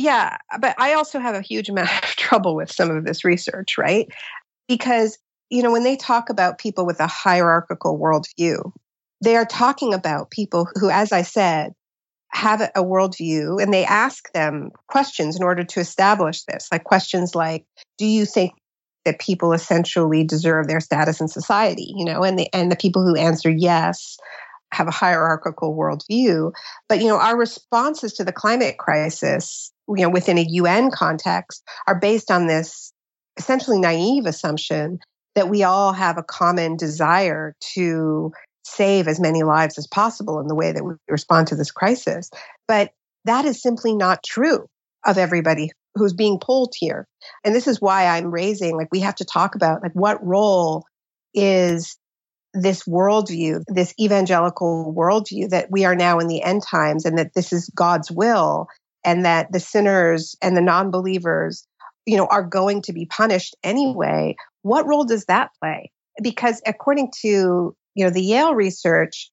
yeah, 0.00 0.38
but 0.58 0.74
I 0.78 0.94
also 0.94 1.18
have 1.18 1.34
a 1.34 1.42
huge 1.42 1.68
amount 1.68 1.90
of 1.90 2.00
trouble 2.16 2.56
with 2.56 2.72
some 2.72 2.90
of 2.90 3.04
this 3.04 3.22
research, 3.22 3.76
right? 3.76 4.08
Because, 4.66 5.18
you 5.50 5.62
know, 5.62 5.70
when 5.70 5.82
they 5.82 5.96
talk 5.96 6.30
about 6.30 6.56
people 6.56 6.86
with 6.86 7.00
a 7.00 7.06
hierarchical 7.06 7.98
worldview, 7.98 8.72
they 9.22 9.36
are 9.36 9.44
talking 9.44 9.92
about 9.92 10.30
people 10.30 10.66
who, 10.76 10.88
as 10.88 11.12
I 11.12 11.20
said, 11.20 11.74
have 12.32 12.62
a 12.62 12.82
worldview 12.82 13.62
and 13.62 13.74
they 13.74 13.84
ask 13.84 14.32
them 14.32 14.70
questions 14.86 15.36
in 15.36 15.42
order 15.42 15.64
to 15.64 15.80
establish 15.80 16.44
this, 16.44 16.68
like 16.72 16.84
questions 16.84 17.34
like, 17.34 17.66
do 17.98 18.06
you 18.06 18.24
think 18.24 18.52
that 19.04 19.18
people 19.18 19.52
essentially 19.52 20.24
deserve 20.24 20.66
their 20.66 20.80
status 20.80 21.20
in 21.20 21.28
society? 21.28 21.92
You 21.94 22.06
know, 22.06 22.22
and 22.22 22.38
the 22.38 22.48
and 22.54 22.72
the 22.72 22.76
people 22.76 23.04
who 23.04 23.16
answer 23.16 23.50
yes 23.50 24.16
have 24.72 24.88
a 24.88 24.92
hierarchical 24.92 25.76
worldview. 25.76 26.52
But 26.88 27.00
you 27.00 27.08
know, 27.08 27.18
our 27.18 27.36
responses 27.36 28.12
to 28.14 28.24
the 28.24 28.32
climate 28.32 28.78
crisis 28.78 29.72
you 29.96 30.04
know, 30.04 30.10
within 30.10 30.38
a 30.38 30.46
UN 30.48 30.90
context 30.90 31.62
are 31.86 31.98
based 31.98 32.30
on 32.30 32.46
this 32.46 32.92
essentially 33.36 33.78
naive 33.78 34.26
assumption 34.26 34.98
that 35.34 35.48
we 35.48 35.62
all 35.62 35.92
have 35.92 36.18
a 36.18 36.22
common 36.22 36.76
desire 36.76 37.54
to 37.74 38.32
save 38.64 39.08
as 39.08 39.20
many 39.20 39.42
lives 39.42 39.78
as 39.78 39.86
possible 39.86 40.40
in 40.40 40.46
the 40.46 40.54
way 40.54 40.72
that 40.72 40.84
we 40.84 40.94
respond 41.08 41.48
to 41.48 41.56
this 41.56 41.70
crisis. 41.70 42.30
But 42.68 42.92
that 43.24 43.44
is 43.44 43.62
simply 43.62 43.94
not 43.94 44.22
true 44.22 44.66
of 45.06 45.18
everybody 45.18 45.70
who's 45.94 46.12
being 46.12 46.38
pulled 46.38 46.74
here. 46.76 47.06
And 47.44 47.54
this 47.54 47.66
is 47.66 47.80
why 47.80 48.06
I'm 48.06 48.30
raising, 48.30 48.76
like, 48.76 48.88
we 48.92 49.00
have 49.00 49.16
to 49.16 49.24
talk 49.24 49.54
about, 49.54 49.82
like, 49.82 49.92
what 49.94 50.24
role 50.24 50.84
is 51.34 51.96
this 52.52 52.84
worldview, 52.84 53.62
this 53.68 53.94
evangelical 54.00 54.94
worldview 54.96 55.50
that 55.50 55.70
we 55.70 55.84
are 55.84 55.94
now 55.94 56.18
in 56.18 56.26
the 56.26 56.42
end 56.42 56.62
times 56.62 57.04
and 57.04 57.18
that 57.18 57.34
this 57.34 57.52
is 57.52 57.70
God's 57.74 58.10
will 58.10 58.66
and 59.04 59.24
that 59.24 59.52
the 59.52 59.60
sinners 59.60 60.36
and 60.42 60.56
the 60.56 60.60
non-believers 60.60 61.66
you 62.06 62.16
know 62.16 62.26
are 62.26 62.42
going 62.42 62.82
to 62.82 62.92
be 62.92 63.06
punished 63.06 63.54
anyway 63.62 64.34
what 64.62 64.86
role 64.86 65.04
does 65.04 65.24
that 65.26 65.50
play? 65.60 65.90
Because 66.22 66.60
according 66.66 67.12
to 67.22 67.74
you 67.94 68.04
know 68.04 68.10
the 68.10 68.22
yale 68.22 68.54
research 68.54 69.30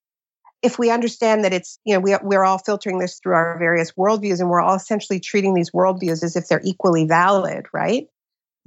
if 0.64 0.80
we 0.80 0.90
understand 0.90 1.44
that 1.44 1.54
it's 1.54 1.80
you 1.86 1.94
know 1.94 2.00
we, 2.00 2.16
we're 2.24 2.44
all 2.44 2.58
filtering 2.58 3.00
this 3.00 3.20
through 3.22 3.36
our 3.36 3.58
various 3.60 3.92
worldviews 3.94 4.40
and 4.40 4.50
we're 4.50 4.62
all 4.62 4.76
essentially 4.76 5.20
treating 5.20 5.54
these 5.54 5.72
worldviews 5.72 6.24
as 6.24 6.36
if 6.36 6.48
they're 6.48 6.62
equally 6.64 7.06
valid 7.06 7.66
right 7.74 8.08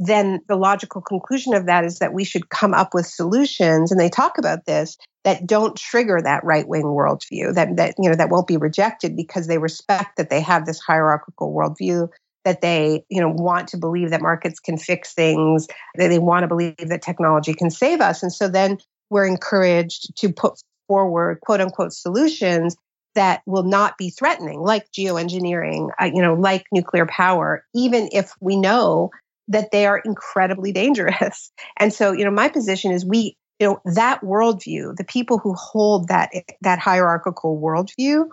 then 0.01 0.41
the 0.49 0.57
logical 0.57 1.03
conclusion 1.03 1.53
of 1.53 1.67
that 1.67 1.85
is 1.85 1.99
that 1.99 2.15
we 2.15 2.25
should 2.25 2.49
come 2.49 2.73
up 2.73 2.95
with 2.95 3.07
solutions 3.07 3.93
and 3.93 4.01
they 4.01 4.09
talk 4.09 4.39
about 4.39 4.65
this 4.65 4.97
that 5.25 5.47
don't 5.47 5.77
trigger 5.77 6.19
that 6.23 6.43
right-wing 6.43 6.85
worldview 6.85 7.55
that 7.55 7.77
that 7.77 7.95
you 7.99 8.09
know 8.09 8.17
that 8.17 8.31
won't 8.31 8.47
be 8.47 8.57
rejected 8.57 9.15
because 9.15 9.47
they 9.47 9.59
respect 9.59 10.17
that 10.17 10.31
they 10.31 10.41
have 10.41 10.65
this 10.65 10.81
hierarchical 10.81 11.55
worldview 11.55 12.09
that 12.47 12.63
they 12.63 13.05
you 13.11 13.21
know 13.21 13.29
want 13.29 13.69
to 13.69 13.77
believe 13.77 14.11
that 14.11 14.23
markets 14.23 14.59
can 14.59 14.79
fix 14.79 15.13
things 15.13 15.67
that 15.97 16.09
they 16.09 16.19
want 16.19 16.45
to 16.45 16.49
believe 16.49 16.75
that 16.79 17.03
technology 17.03 17.53
can 17.53 17.71
save 17.71 18.01
us. 18.01 18.23
And 18.23 18.33
so 18.33 18.49
then 18.49 18.79
we're 19.11 19.27
encouraged 19.27 20.17
to 20.17 20.33
put 20.33 20.55
forward 20.89 21.41
quote 21.43 21.61
unquote 21.61 21.93
solutions 21.93 22.75
that 23.15 23.43
will 23.45 23.65
not 23.65 23.99
be 23.99 24.09
threatening 24.09 24.61
like 24.61 24.91
geoengineering 24.93 25.91
uh, 26.01 26.07
you 26.07 26.23
know 26.23 26.35
like 26.35 26.65
nuclear 26.73 27.07
power 27.07 27.65
even 27.75 28.09
if 28.13 28.33
we 28.41 28.57
know 28.57 29.11
that 29.51 29.71
they 29.73 29.85
are 29.85 29.99
incredibly 29.99 30.73
dangerous. 30.73 31.53
And 31.77 31.93
so, 31.93 32.13
you 32.13 32.25
know, 32.25 32.31
my 32.31 32.49
position 32.49 32.93
is 32.93 33.07
we, 33.07 33.37
you 33.59 33.67
know, 33.67 33.81
that 33.95 34.21
worldview, 34.23 34.97
the 34.97 35.05
people 35.05 35.39
who 35.39 35.55
hold 35.55 36.09
that 36.09 36.31
that 36.61 36.79
hierarchical 36.79 37.61
worldview 37.61 38.25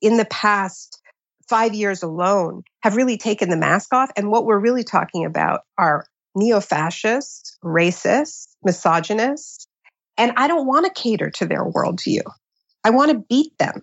in 0.00 0.16
the 0.16 0.24
past 0.24 1.00
five 1.48 1.74
years 1.74 2.02
alone 2.02 2.62
have 2.82 2.96
really 2.96 3.18
taken 3.18 3.50
the 3.50 3.56
mask 3.56 3.92
off. 3.92 4.10
And 4.16 4.30
what 4.30 4.46
we're 4.46 4.58
really 4.58 4.84
talking 4.84 5.24
about 5.24 5.62
are 5.76 6.06
neo-fascists, 6.34 7.58
racists, 7.62 8.46
misogynists. 8.64 9.66
And 10.16 10.32
I 10.36 10.46
don't 10.46 10.66
want 10.66 10.86
to 10.86 11.02
cater 11.02 11.30
to 11.30 11.46
their 11.46 11.64
worldview. 11.64 12.22
I 12.84 12.90
want 12.90 13.10
to 13.10 13.24
beat 13.28 13.56
them. 13.58 13.82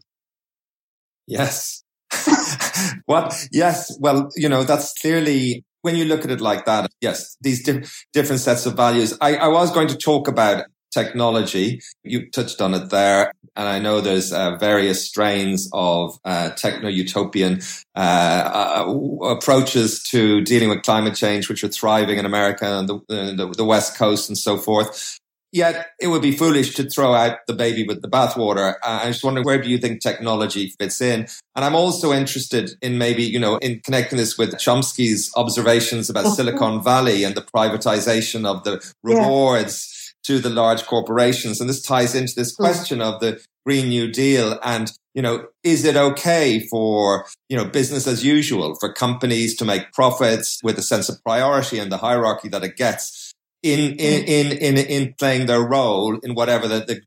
Yes. 1.27 1.83
what? 3.05 3.47
yes. 3.51 3.95
Well, 3.99 4.29
you 4.35 4.49
know, 4.49 4.63
that's 4.63 4.93
clearly 4.99 5.63
when 5.85 5.95
you 5.95 6.05
look 6.05 6.25
at 6.25 6.31
it 6.31 6.41
like 6.41 6.65
that, 6.65 6.89
yes, 6.99 7.37
these 7.41 7.63
di- 7.63 7.83
different 8.11 8.41
sets 8.41 8.65
of 8.65 8.73
values. 8.75 9.15
I, 9.21 9.35
I, 9.35 9.47
was 9.49 9.71
going 9.71 9.87
to 9.89 9.95
talk 9.95 10.27
about 10.27 10.65
technology. 10.91 11.79
You 12.03 12.31
touched 12.31 12.59
on 12.59 12.73
it 12.73 12.89
there. 12.89 13.31
And 13.55 13.67
I 13.67 13.77
know 13.77 14.01
there's 14.01 14.33
uh, 14.33 14.55
various 14.55 15.05
strains 15.05 15.69
of 15.71 16.17
uh, 16.25 16.49
techno 16.51 16.89
utopian 16.89 17.61
uh, 17.95 17.99
uh, 17.99 19.25
approaches 19.27 20.01
to 20.09 20.41
dealing 20.41 20.69
with 20.69 20.81
climate 20.81 21.13
change, 21.13 21.49
which 21.49 21.63
are 21.63 21.69
thriving 21.69 22.17
in 22.17 22.25
America 22.25 22.65
and 22.65 22.89
the, 22.89 22.99
the, 23.07 23.53
the 23.55 23.63
West 23.63 23.95
Coast 23.95 24.27
and 24.27 24.37
so 24.37 24.57
forth. 24.57 25.19
Yet 25.55 25.91
it 26.01 26.07
would 26.07 26.21
be 26.21 26.33
foolish 26.33 26.75
to 26.75 26.83
throw 26.83 27.13
out 27.13 27.37
the 27.47 27.53
baby 27.53 27.85
with 27.87 28.01
the 28.01 28.09
bathwater. 28.09 28.73
Uh, 28.83 28.99
I 29.03 29.07
just 29.07 29.23
wonder 29.23 29.41
where 29.41 29.61
do 29.61 29.69
you 29.69 29.77
think 29.77 30.01
technology 30.01 30.73
fits 30.77 30.99
in? 30.99 31.27
And 31.55 31.63
I'm 31.63 31.75
also 31.75 32.11
interested 32.11 32.71
in 32.81 32.97
maybe, 32.97 33.23
you 33.23 33.39
know, 33.39 33.55
in 33.59 33.79
connecting 33.79 34.17
this 34.17 34.37
with 34.37 34.55
Chomsky's 34.55 35.31
observations 35.37 36.09
about. 36.09 36.25
Silicon 36.35 36.83
Valley 36.83 37.23
and 37.23 37.35
the 37.35 37.41
privatization 37.41 38.45
of 38.45 38.65
the 38.65 38.83
rewards 39.01 40.13
yeah. 40.27 40.35
to 40.35 40.41
the 40.41 40.49
large 40.49 40.85
corporations. 40.85 41.61
And 41.61 41.69
this 41.69 41.81
ties 41.81 42.15
into 42.15 42.33
this 42.35 42.53
question 42.53 42.99
of 42.99 43.21
the 43.21 43.41
Green 43.65 43.87
New 43.87 44.11
Deal 44.11 44.59
and 44.61 44.91
you 45.15 45.21
know, 45.21 45.47
is 45.63 45.85
it 45.85 45.95
okay 45.95 46.59
for, 46.67 47.25
you 47.47 47.55
know, 47.55 47.63
business 47.63 48.05
as 48.05 48.25
usual 48.25 48.75
for 48.75 48.91
companies 48.91 49.55
to 49.55 49.63
make 49.63 49.93
profits 49.93 50.59
with 50.61 50.77
a 50.77 50.81
sense 50.81 51.07
of 51.07 51.23
priority 51.23 51.79
and 51.79 51.89
the 51.89 51.97
hierarchy 51.97 52.49
that 52.49 52.65
it 52.65 52.75
gets? 52.75 53.24
In 53.63 53.91
mm-hmm. 53.91 53.99
in 53.99 54.51
in 54.51 54.77
in, 54.77 54.77
in 54.77 55.13
playing 55.17 55.47
their 55.47 55.61
role 55.61 56.17
in 56.19 56.35
whatever 56.35 56.67
the, 56.67 56.79
the 56.79 57.01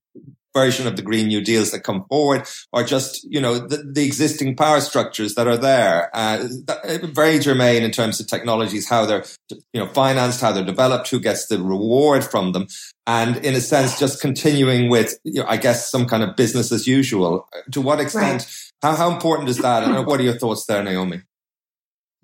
version 0.54 0.86
of 0.86 0.96
the 0.96 1.02
Green 1.02 1.28
New 1.28 1.40
Deals 1.40 1.70
that 1.70 1.80
come 1.80 2.04
forward, 2.08 2.46
or 2.72 2.82
just 2.82 3.24
you 3.30 3.40
know 3.40 3.58
the, 3.58 3.78
the 3.78 4.04
existing 4.04 4.56
power 4.56 4.80
structures 4.80 5.34
that 5.34 5.46
are 5.46 5.56
there. 5.56 6.10
Uh, 6.14 6.48
uh, 6.68 6.98
very 7.04 7.38
germane 7.38 7.82
in 7.82 7.90
terms 7.90 8.20
of 8.20 8.26
technologies, 8.26 8.88
how 8.88 9.06
they're 9.06 9.24
you 9.72 9.80
know 9.80 9.86
financed, 9.88 10.40
how 10.40 10.52
they're 10.52 10.64
developed, 10.64 11.08
who 11.10 11.20
gets 11.20 11.46
the 11.46 11.62
reward 11.62 12.24
from 12.24 12.52
them, 12.52 12.66
and 13.06 13.36
in 13.44 13.54
a 13.54 13.60
sense, 13.60 13.98
just 13.98 14.20
continuing 14.20 14.90
with 14.90 15.18
you 15.24 15.40
know, 15.42 15.46
I 15.48 15.56
guess 15.56 15.90
some 15.90 16.06
kind 16.06 16.22
of 16.22 16.36
business 16.36 16.72
as 16.72 16.86
usual. 16.86 17.48
Uh, 17.54 17.60
to 17.72 17.80
what 17.80 18.00
extent? 18.00 18.42
Right. 18.42 18.72
How 18.82 18.96
how 18.96 19.10
important 19.12 19.48
is 19.48 19.58
that? 19.58 19.84
And 19.84 20.06
what 20.08 20.20
are 20.20 20.24
your 20.24 20.38
thoughts 20.38 20.66
there, 20.66 20.82
Naomi? 20.82 21.22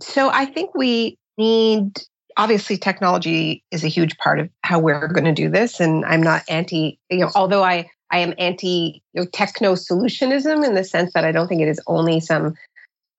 So 0.01 0.29
I 0.29 0.47
think 0.47 0.75
we 0.75 1.19
need 1.39 1.93
obviously 2.37 2.77
technology 2.77 3.63
is 3.71 3.85
a 3.85 3.89
huge 3.89 4.17
part 4.19 4.41
of 4.41 4.51
how 4.63 4.79
we're 4.79 5.09
going 5.09 5.25
to 5.25 5.33
do 5.33 5.49
this 5.49 5.81
and 5.81 6.05
i'm 6.05 6.23
not 6.23 6.43
anti 6.49 6.99
you 7.11 7.19
know 7.19 7.31
although 7.35 7.63
i 7.63 7.89
i 8.11 8.19
am 8.19 8.35
anti 8.39 9.03
you 9.13 9.21
know, 9.21 9.27
techno 9.33 9.75
solutionism 9.75 10.67
in 10.67 10.75
the 10.75 10.85
sense 10.85 11.13
that 11.13 11.25
i 11.25 11.33
don't 11.33 11.49
think 11.49 11.61
it 11.61 11.69
is 11.69 11.81
only 11.87 12.21
some 12.21 12.55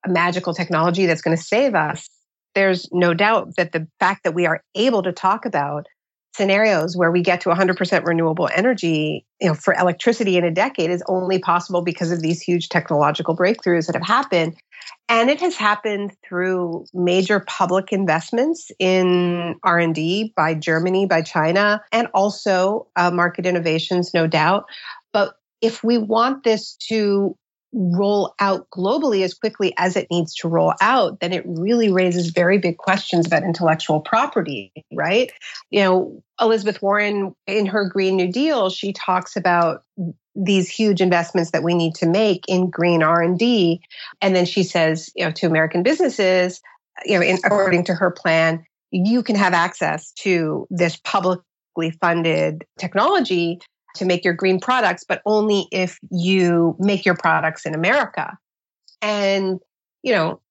magical 0.07 0.53
technology 0.53 1.05
that's 1.05 1.21
going 1.21 1.35
to 1.35 1.41
save 1.41 1.75
us 1.75 2.09
there's 2.53 2.87
no 2.91 3.13
doubt 3.13 3.55
that 3.57 3.71
the 3.71 3.87
fact 3.99 4.23
that 4.23 4.33
we 4.33 4.45
are 4.45 4.61
able 4.75 5.03
to 5.03 5.11
talk 5.11 5.45
about 5.45 5.87
scenarios 6.35 6.97
where 6.97 7.11
we 7.11 7.21
get 7.21 7.41
to 7.41 7.49
100% 7.49 8.05
renewable 8.05 8.49
energy 8.53 9.25
you 9.39 9.47
know 9.47 9.53
for 9.53 9.73
electricity 9.75 10.35
in 10.37 10.43
a 10.43 10.51
decade 10.51 10.89
is 10.89 11.03
only 11.07 11.39
possible 11.39 11.81
because 11.81 12.11
of 12.11 12.21
these 12.21 12.41
huge 12.41 12.67
technological 12.67 13.35
breakthroughs 13.35 13.87
that 13.87 13.95
have 13.95 14.05
happened 14.05 14.55
and 15.07 15.29
it 15.29 15.39
has 15.41 15.55
happened 15.55 16.15
through 16.27 16.85
major 16.93 17.39
public 17.41 17.91
investments 17.91 18.71
in 18.79 19.55
r&d 19.63 20.33
by 20.35 20.53
germany 20.53 21.05
by 21.05 21.21
china 21.21 21.81
and 21.91 22.07
also 22.13 22.87
uh, 22.95 23.11
market 23.11 23.45
innovations 23.45 24.13
no 24.13 24.27
doubt. 24.27 24.65
But 25.13 25.35
if 25.61 25.83
we 25.83 25.97
want 25.97 26.43
this 26.43 26.75
to 26.89 27.37
roll 27.75 28.33
out 28.39 28.69
globally 28.69 29.23
as 29.23 29.33
quickly 29.33 29.73
as 29.77 29.97
it 29.97 30.07
needs 30.09 30.33
to 30.33 30.47
roll 30.47 30.73
out, 30.81 31.19
then 31.19 31.33
it 31.33 31.43
really 31.45 31.91
raises 31.91 32.29
very 32.29 32.57
big 32.57 32.77
questions 32.77 33.27
about 33.27 33.43
intellectual 33.43 33.99
property, 33.99 34.71
right? 34.93 35.31
You 35.71 35.81
know, 35.81 36.23
Elizabeth 36.39 36.81
Warren 36.81 37.35
in 37.45 37.65
her 37.65 37.87
Green 37.87 38.15
New 38.15 38.31
Deal, 38.31 38.69
she 38.69 38.93
talks 38.93 39.35
about 39.35 39.83
these 40.35 40.69
huge 40.69 41.01
investments 41.01 41.51
that 41.51 41.63
we 41.63 41.73
need 41.73 41.95
to 41.95 42.05
make 42.05 42.45
in 42.47 42.69
green 42.69 43.03
R&D 43.03 43.81
and 44.21 44.35
then 44.35 44.45
she 44.45 44.63
says, 44.63 45.09
you 45.15 45.25
know, 45.25 45.31
to 45.31 45.45
American 45.45 45.83
businesses, 45.83 46.61
you 47.05 47.19
know, 47.19 47.25
in, 47.25 47.37
according 47.43 47.83
to 47.85 47.93
her 47.93 48.09
plan, 48.09 48.65
you 48.91 49.21
can 49.21 49.35
have 49.35 49.53
access 49.53 50.11
to 50.13 50.65
this 50.69 50.95
publicly 50.97 51.91
funded 51.99 52.65
technology 52.79 53.59
to 53.95 54.05
make 54.05 54.23
your 54.23 54.33
green 54.33 54.59
products, 54.59 55.03
but 55.07 55.21
only 55.25 55.67
if 55.71 55.99
you 56.11 56.75
make 56.79 57.05
your 57.05 57.15
products 57.15 57.65
in 57.65 57.73
America. 57.73 58.37
And, 59.01 59.59
you 60.03 60.13
know, 60.13 60.41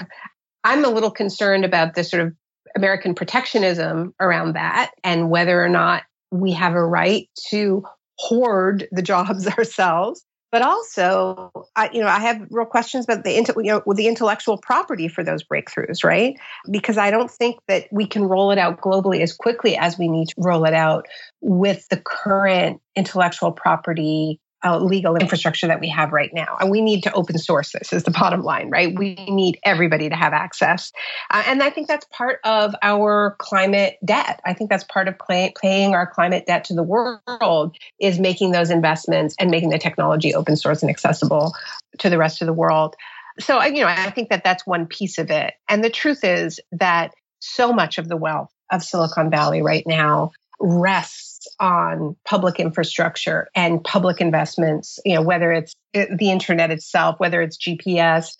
I'm 0.64 0.84
a 0.84 0.88
little 0.88 1.10
concerned 1.10 1.64
about 1.64 1.94
this 1.94 2.10
sort 2.10 2.22
of 2.22 2.34
American 2.76 3.14
protectionism 3.14 4.14
around 4.20 4.54
that 4.54 4.92
and 5.02 5.30
whether 5.30 5.62
or 5.62 5.68
not 5.68 6.02
we 6.30 6.52
have 6.52 6.74
a 6.74 6.84
right 6.84 7.28
to 7.50 7.82
hoard 8.18 8.88
the 8.92 9.02
jobs 9.02 9.46
ourselves 9.58 10.24
but 10.50 10.62
also 10.62 11.50
I, 11.76 11.90
you 11.92 12.00
know 12.00 12.06
i 12.06 12.18
have 12.20 12.46
real 12.50 12.66
questions 12.66 13.04
about 13.04 13.24
the 13.24 13.32
you 13.32 13.62
know 13.64 13.82
the 13.94 14.08
intellectual 14.08 14.58
property 14.58 15.08
for 15.08 15.22
those 15.24 15.44
breakthroughs 15.44 16.04
right? 16.04 16.38
Because 16.70 16.98
i 16.98 17.10
don't 17.10 17.30
think 17.30 17.58
that 17.68 17.86
we 17.92 18.06
can 18.06 18.24
roll 18.24 18.50
it 18.50 18.58
out 18.58 18.80
globally 18.80 19.20
as 19.20 19.32
quickly 19.32 19.76
as 19.76 19.98
we 19.98 20.08
need 20.08 20.28
to 20.28 20.34
roll 20.38 20.64
it 20.64 20.74
out 20.74 21.06
with 21.40 21.86
the 21.88 21.98
current 21.98 22.80
intellectual 22.96 23.52
property 23.52 24.40
uh, 24.64 24.78
legal 24.78 25.16
infrastructure 25.16 25.66
that 25.68 25.80
we 25.80 25.88
have 25.88 26.12
right 26.12 26.30
now. 26.32 26.56
And 26.60 26.70
we 26.70 26.80
need 26.80 27.02
to 27.04 27.12
open 27.12 27.38
source 27.38 27.72
this 27.72 27.92
is 27.92 28.02
the 28.02 28.10
bottom 28.10 28.42
line, 28.42 28.70
right? 28.70 28.96
We 28.96 29.14
need 29.14 29.58
everybody 29.64 30.08
to 30.08 30.16
have 30.16 30.32
access. 30.32 30.92
Uh, 31.30 31.44
and 31.46 31.62
I 31.62 31.70
think 31.70 31.88
that's 31.88 32.06
part 32.06 32.40
of 32.44 32.74
our 32.82 33.36
climate 33.38 33.98
debt. 34.04 34.40
I 34.44 34.54
think 34.54 34.70
that's 34.70 34.84
part 34.84 35.08
of 35.08 35.18
play, 35.18 35.52
paying 35.60 35.94
our 35.94 36.06
climate 36.06 36.44
debt 36.46 36.64
to 36.64 36.74
the 36.74 36.82
world 36.82 37.76
is 38.00 38.18
making 38.18 38.52
those 38.52 38.70
investments 38.70 39.34
and 39.38 39.50
making 39.50 39.70
the 39.70 39.78
technology 39.78 40.34
open 40.34 40.56
source 40.56 40.82
and 40.82 40.90
accessible 40.90 41.54
to 41.98 42.10
the 42.10 42.18
rest 42.18 42.42
of 42.42 42.46
the 42.46 42.52
world. 42.52 42.96
So, 43.40 43.62
you 43.62 43.82
know, 43.82 43.88
I 43.88 44.10
think 44.10 44.30
that 44.30 44.42
that's 44.42 44.66
one 44.66 44.86
piece 44.86 45.18
of 45.18 45.30
it. 45.30 45.54
And 45.68 45.84
the 45.84 45.90
truth 45.90 46.24
is 46.24 46.58
that 46.72 47.12
so 47.40 47.72
much 47.72 47.98
of 47.98 48.08
the 48.08 48.16
wealth 48.16 48.50
of 48.70 48.82
Silicon 48.82 49.30
Valley 49.30 49.62
right 49.62 49.84
now 49.86 50.32
rests 50.60 51.46
on 51.60 52.16
public 52.24 52.58
infrastructure 52.58 53.48
and 53.54 53.82
public 53.82 54.20
investments, 54.20 54.98
you 55.04 55.14
know, 55.14 55.22
whether 55.22 55.52
it's 55.52 55.72
the 55.92 56.30
internet 56.30 56.70
itself, 56.70 57.18
whether 57.18 57.40
it's 57.40 57.56
GPS, 57.56 58.34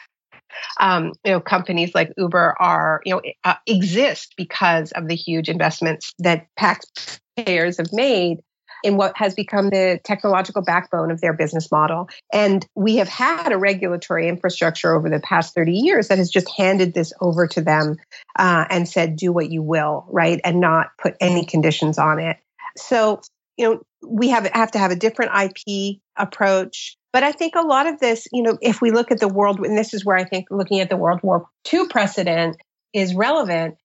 um, 0.80 1.12
you 1.24 1.32
know, 1.32 1.40
companies 1.40 1.94
like 1.94 2.12
Uber 2.16 2.56
are, 2.58 3.00
you 3.04 3.14
know, 3.14 3.22
uh, 3.44 3.54
exist 3.66 4.34
because 4.36 4.92
of 4.92 5.08
the 5.08 5.14
huge 5.14 5.48
investments 5.48 6.14
that 6.18 6.46
taxpayers 6.58 7.78
have 7.78 7.92
made 7.92 8.38
in 8.82 8.96
what 8.96 9.16
has 9.16 9.34
become 9.34 9.70
the 9.70 10.00
technological 10.04 10.62
backbone 10.62 11.10
of 11.10 11.20
their 11.20 11.32
business 11.32 11.70
model. 11.70 12.08
And 12.32 12.66
we 12.74 12.96
have 12.96 13.08
had 13.08 13.52
a 13.52 13.58
regulatory 13.58 14.28
infrastructure 14.28 14.94
over 14.94 15.08
the 15.08 15.20
past 15.20 15.54
30 15.54 15.72
years 15.72 16.08
that 16.08 16.18
has 16.18 16.30
just 16.30 16.48
handed 16.56 16.94
this 16.94 17.12
over 17.20 17.46
to 17.48 17.60
them 17.60 17.96
uh, 18.38 18.64
and 18.70 18.88
said, 18.88 19.16
do 19.16 19.32
what 19.32 19.50
you 19.50 19.62
will, 19.62 20.06
right? 20.08 20.40
And 20.44 20.60
not 20.60 20.88
put 21.00 21.16
any 21.20 21.44
conditions 21.44 21.98
on 21.98 22.20
it. 22.20 22.36
So, 22.76 23.20
you 23.56 23.68
know, 23.68 23.82
we 24.06 24.28
have 24.28 24.46
have 24.46 24.70
to 24.72 24.78
have 24.78 24.90
a 24.90 24.96
different 24.96 25.32
IP 25.34 25.98
approach. 26.16 26.96
But 27.12 27.22
I 27.22 27.32
think 27.32 27.54
a 27.56 27.66
lot 27.66 27.86
of 27.86 27.98
this, 28.00 28.28
you 28.32 28.42
know, 28.42 28.58
if 28.60 28.80
we 28.80 28.90
look 28.90 29.10
at 29.10 29.18
the 29.18 29.28
world, 29.28 29.60
and 29.60 29.76
this 29.76 29.94
is 29.94 30.04
where 30.04 30.16
I 30.16 30.24
think 30.24 30.46
looking 30.50 30.80
at 30.80 30.90
the 30.90 30.96
World 30.96 31.20
War 31.22 31.46
II 31.72 31.88
precedent 31.88 32.56
is 32.92 33.14
relevant, 33.14 33.76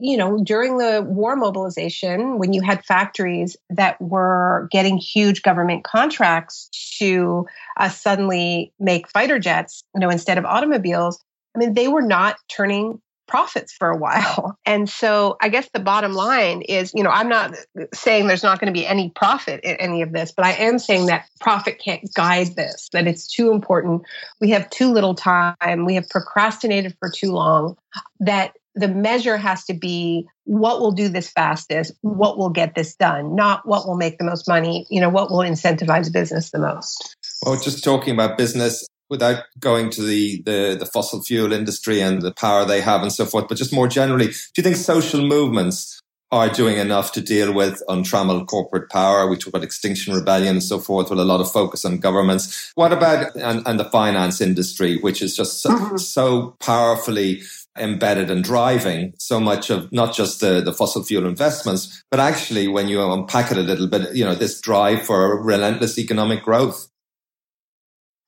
you 0.00 0.16
know, 0.16 0.42
during 0.42 0.78
the 0.78 1.04
war 1.06 1.36
mobilization, 1.36 2.38
when 2.38 2.52
you 2.52 2.62
had 2.62 2.84
factories 2.84 3.56
that 3.68 4.00
were 4.00 4.68
getting 4.70 4.96
huge 4.96 5.42
government 5.42 5.84
contracts 5.84 6.68
to 6.98 7.46
uh, 7.76 7.88
suddenly 7.88 8.72
make 8.78 9.08
fighter 9.08 9.38
jets, 9.38 9.84
you 9.94 10.00
know, 10.00 10.10
instead 10.10 10.38
of 10.38 10.44
automobiles, 10.44 11.22
I 11.54 11.58
mean, 11.58 11.74
they 11.74 11.88
were 11.88 12.02
not 12.02 12.36
turning 12.48 13.00
profits 13.30 13.72
for 13.72 13.88
a 13.88 13.96
while. 13.96 14.58
And 14.66 14.88
so 14.88 15.36
I 15.40 15.48
guess 15.48 15.68
the 15.72 15.80
bottom 15.80 16.12
line 16.12 16.62
is, 16.62 16.92
you 16.94 17.02
know, 17.02 17.10
I'm 17.10 17.28
not 17.28 17.56
saying 17.92 18.28
there's 18.28 18.44
not 18.44 18.60
going 18.60 18.72
to 18.72 18.78
be 18.78 18.86
any 18.86 19.10
profit 19.10 19.60
in 19.64 19.74
any 19.76 20.02
of 20.02 20.12
this, 20.12 20.32
but 20.32 20.44
I 20.44 20.52
am 20.52 20.78
saying 20.78 21.06
that 21.06 21.28
profit 21.40 21.80
can't 21.84 22.12
guide 22.14 22.54
this, 22.54 22.88
that 22.92 23.08
it's 23.08 23.26
too 23.26 23.50
important. 23.50 24.02
We 24.40 24.50
have 24.50 24.70
too 24.70 24.92
little 24.92 25.14
time. 25.14 25.84
We 25.84 25.96
have 25.96 26.08
procrastinated 26.08 26.94
for 27.00 27.10
too 27.10 27.32
long, 27.32 27.76
that 28.20 28.54
the 28.80 28.88
measure 28.88 29.36
has 29.36 29.64
to 29.66 29.74
be 29.74 30.26
what 30.44 30.80
will 30.80 30.92
do 30.92 31.08
this 31.08 31.30
fastest, 31.30 31.92
what 32.00 32.38
will 32.38 32.50
get 32.50 32.74
this 32.74 32.94
done, 32.96 33.34
not 33.34 33.66
what 33.66 33.86
will 33.86 33.96
make 33.96 34.18
the 34.18 34.24
most 34.24 34.48
money, 34.48 34.86
you 34.90 35.00
know, 35.00 35.08
what 35.08 35.30
will 35.30 35.38
incentivize 35.38 36.12
business 36.12 36.50
the 36.50 36.58
most. 36.58 37.16
Well, 37.42 37.60
just 37.60 37.84
talking 37.84 38.14
about 38.14 38.36
business, 38.36 38.86
without 39.10 39.42
going 39.58 39.90
to 39.90 40.02
the, 40.02 40.40
the, 40.46 40.76
the 40.78 40.86
fossil 40.86 41.20
fuel 41.20 41.52
industry 41.52 42.00
and 42.00 42.22
the 42.22 42.32
power 42.32 42.64
they 42.64 42.80
have 42.80 43.02
and 43.02 43.12
so 43.12 43.26
forth, 43.26 43.48
but 43.48 43.58
just 43.58 43.72
more 43.72 43.88
generally, 43.88 44.28
do 44.28 44.32
you 44.56 44.62
think 44.62 44.76
social 44.76 45.20
movements 45.20 46.00
are 46.32 46.48
doing 46.48 46.78
enough 46.78 47.10
to 47.10 47.20
deal 47.20 47.52
with 47.52 47.82
untrammeled 47.88 48.46
corporate 48.46 48.88
power? 48.88 49.26
We 49.26 49.36
talk 49.36 49.48
about 49.48 49.64
extinction 49.64 50.14
rebellion 50.14 50.54
and 50.54 50.62
so 50.62 50.78
forth 50.78 51.10
with 51.10 51.18
a 51.18 51.24
lot 51.24 51.40
of 51.40 51.50
focus 51.50 51.84
on 51.84 51.98
governments. 51.98 52.70
What 52.76 52.92
about 52.92 53.34
and, 53.34 53.66
and 53.66 53.80
the 53.80 53.84
finance 53.86 54.40
industry, 54.40 54.98
which 54.98 55.22
is 55.22 55.36
just 55.36 55.60
so, 55.60 55.70
mm-hmm. 55.70 55.96
so 55.96 56.54
powerfully 56.60 57.42
embedded 57.78 58.30
and 58.30 58.42
driving 58.42 59.12
so 59.18 59.38
much 59.38 59.70
of 59.70 59.90
not 59.92 60.14
just 60.14 60.40
the, 60.40 60.60
the 60.60 60.72
fossil 60.72 61.04
fuel 61.04 61.26
investments, 61.26 62.02
but 62.10 62.20
actually 62.20 62.68
when 62.68 62.88
you 62.88 63.02
unpack 63.02 63.50
it 63.50 63.58
a 63.58 63.62
little 63.62 63.86
bit, 63.86 64.14
you 64.14 64.24
know, 64.24 64.34
this 64.34 64.60
drive 64.60 65.02
for 65.02 65.42
relentless 65.42 65.98
economic 65.98 66.42
growth? 66.42 66.88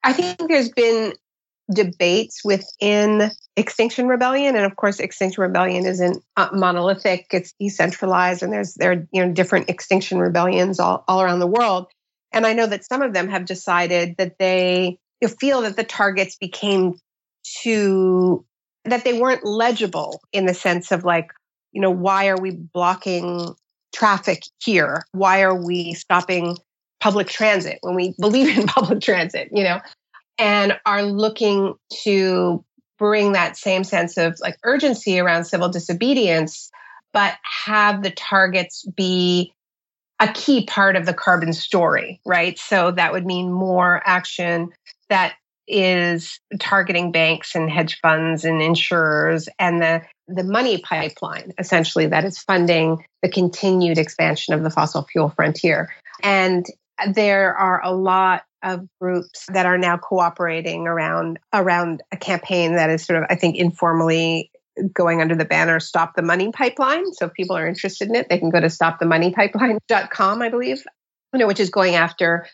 I 0.05 0.13
think 0.13 0.37
there's 0.49 0.71
been 0.71 1.13
debates 1.73 2.45
within 2.45 3.31
Extinction 3.57 4.09
Rebellion, 4.09 4.57
and 4.57 4.65
of 4.65 4.77
course, 4.77 4.99
Extinction 4.99 5.43
Rebellion 5.43 5.87
isn't 5.87 6.23
uh, 6.37 6.49
monolithic; 6.53 7.27
it's 7.33 7.55
decentralized, 7.61 8.43
and 8.43 8.53
there's 8.53 8.75
there 8.75 8.93
are 8.93 9.07
you 9.13 9.25
know 9.25 9.33
different 9.33 9.71
Extinction 9.71 10.19
Rebellions 10.19 10.81
all, 10.81 11.05
all 11.07 11.23
around 11.23 11.39
the 11.39 11.47
world. 11.47 11.87
And 12.33 12.47
I 12.47 12.55
know 12.55 12.67
that 12.67 12.85
some 12.85 13.03
of 13.03 13.13
them 13.13 13.29
have 13.29 13.45
decided 13.45 14.17
that 14.17 14.39
they 14.39 14.99
feel 15.39 15.63
that 15.63 15.77
the 15.77 15.85
targets 15.85 16.37
became 16.37 16.95
too 17.61 18.45
that 18.85 19.05
they 19.05 19.19
weren't 19.19 19.45
legible 19.45 20.21
in 20.33 20.47
the 20.47 20.55
sense 20.55 20.93
of 20.93 21.05
like 21.05 21.31
you 21.73 21.81
know 21.81 21.91
why 21.91 22.29
are 22.29 22.41
we 22.41 22.51
blocking 22.51 23.55
traffic 23.95 24.43
here? 24.63 25.05
Why 25.13 25.43
are 25.43 25.55
we 25.55 25.95
stopping 25.95 26.57
public 27.03 27.27
transit, 27.27 27.79
when 27.83 27.95
we 27.95 28.15
believe 28.21 28.57
in 28.57 28.67
public 28.67 29.01
transit, 29.01 29.49
you 29.53 29.65
know, 29.65 29.81
and 30.39 30.79
are 30.87 31.03
looking 31.03 31.75
to 32.05 32.65
bring 32.99 33.33
that 33.33 33.57
same 33.57 33.85
sense 33.85 34.17
of 34.17 34.39
like 34.41 34.57
urgency 34.65 35.19
around 35.19 35.45
civil 35.45 35.69
disobedience, 35.69 36.71
but 37.13 37.37
have 37.43 38.03
the 38.03 38.11
targets 38.11 38.87
be 38.97 39.53
a 40.21 40.33
key 40.33 40.65
part 40.67 40.95
of 40.95 41.05
the 41.05 41.13
carbon 41.13 41.53
story, 41.53 42.21
right? 42.25 42.59
So 42.59 42.93
that 42.93 43.13
would 43.13 43.27
mean 43.27 43.51
more 43.51 44.01
action 44.05 44.69
that 45.09 45.35
is 45.69 46.41
targeting 46.59 47.13
banks 47.13 47.55
and 47.55 47.71
hedge 47.71 47.99
funds 48.01 48.45
and 48.45 48.61
insurers 48.61 49.49
and 49.59 49.81
the 49.81 50.03
the 50.29 50.45
money 50.45 50.79
pipeline 50.79 51.53
essentially 51.59 52.07
that 52.07 52.25
is 52.25 52.39
funding 52.39 53.05
the 53.23 53.29
continued 53.29 53.99
expansion 53.99 54.55
of 54.55 54.63
the 54.63 54.71
fossil 54.71 55.03
fuel 55.05 55.31
frontier. 55.31 55.93
And 56.23 56.67
there 57.15 57.55
are 57.55 57.83
a 57.85 57.93
lot 57.93 58.43
of 58.63 58.87
groups 59.01 59.47
that 59.49 59.67
are 59.67 59.79
now 59.79 59.97
cooperating 59.97 60.87
around 60.87 61.39
around 61.53 62.03
a 62.13 62.17
campaign 62.17 62.77
that 62.77 62.91
is 62.91 63.05
sort 63.05 63.23
of 63.23 63.29
I 63.31 63.35
think 63.35 63.57
informally 63.57 64.51
going 64.95 65.21
under 65.21 65.35
the 65.35 65.45
banner 65.45 65.81
stop 65.81 66.15
the 66.15 66.23
money 66.23 66.51
pipeline. 66.51 67.13
So 67.13 67.27
if 67.27 67.35
people 67.35 67.57
are 67.57 67.67
interested 67.67 68.09
in 68.09 68.15
it 68.15 68.29
they 68.29 68.39
can 68.39 68.51
go 68.51 68.61
to 68.61 68.69
stopthemoneypipeline.com 68.69 70.43
I 70.43 70.49
believe 70.49 70.85
you 71.33 71.41
know 71.41 71.47
which 71.47 71.61
is 71.61 71.71
going 71.71 71.95
after 71.95 72.47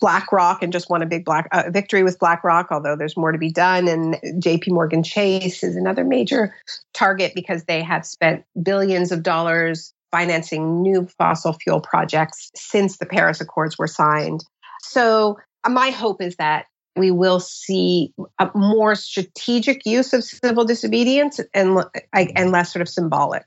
BlackRock 0.00 0.62
and 0.62 0.72
just 0.72 0.90
won 0.90 1.02
a 1.02 1.06
big 1.06 1.24
black 1.24 1.48
uh, 1.52 1.64
victory 1.70 2.02
with 2.02 2.18
BlackRock, 2.18 2.68
although 2.70 2.96
there's 2.96 3.16
more 3.16 3.32
to 3.32 3.38
be 3.38 3.50
done. 3.50 3.88
And 3.88 4.14
JP 4.42 4.70
Morgan 4.72 5.02
Chase 5.02 5.62
is 5.62 5.76
another 5.76 6.04
major 6.04 6.54
target 6.92 7.32
because 7.34 7.64
they 7.64 7.82
have 7.82 8.06
spent 8.06 8.44
billions 8.62 9.12
of 9.12 9.22
dollars 9.22 9.92
financing 10.10 10.82
new 10.82 11.06
fossil 11.18 11.52
fuel 11.54 11.80
projects 11.80 12.50
since 12.54 12.98
the 12.98 13.06
Paris 13.06 13.40
Accords 13.40 13.78
were 13.78 13.86
signed. 13.86 14.44
So, 14.82 15.38
uh, 15.64 15.70
my 15.70 15.90
hope 15.90 16.20
is 16.22 16.36
that 16.36 16.66
we 16.96 17.10
will 17.10 17.40
see 17.40 18.12
a 18.38 18.50
more 18.54 18.94
strategic 18.94 19.86
use 19.86 20.12
of 20.12 20.24
civil 20.24 20.64
disobedience 20.64 21.40
and, 21.54 21.84
and 22.12 22.50
less 22.50 22.72
sort 22.72 22.82
of 22.82 22.88
symbolic. 22.88 23.44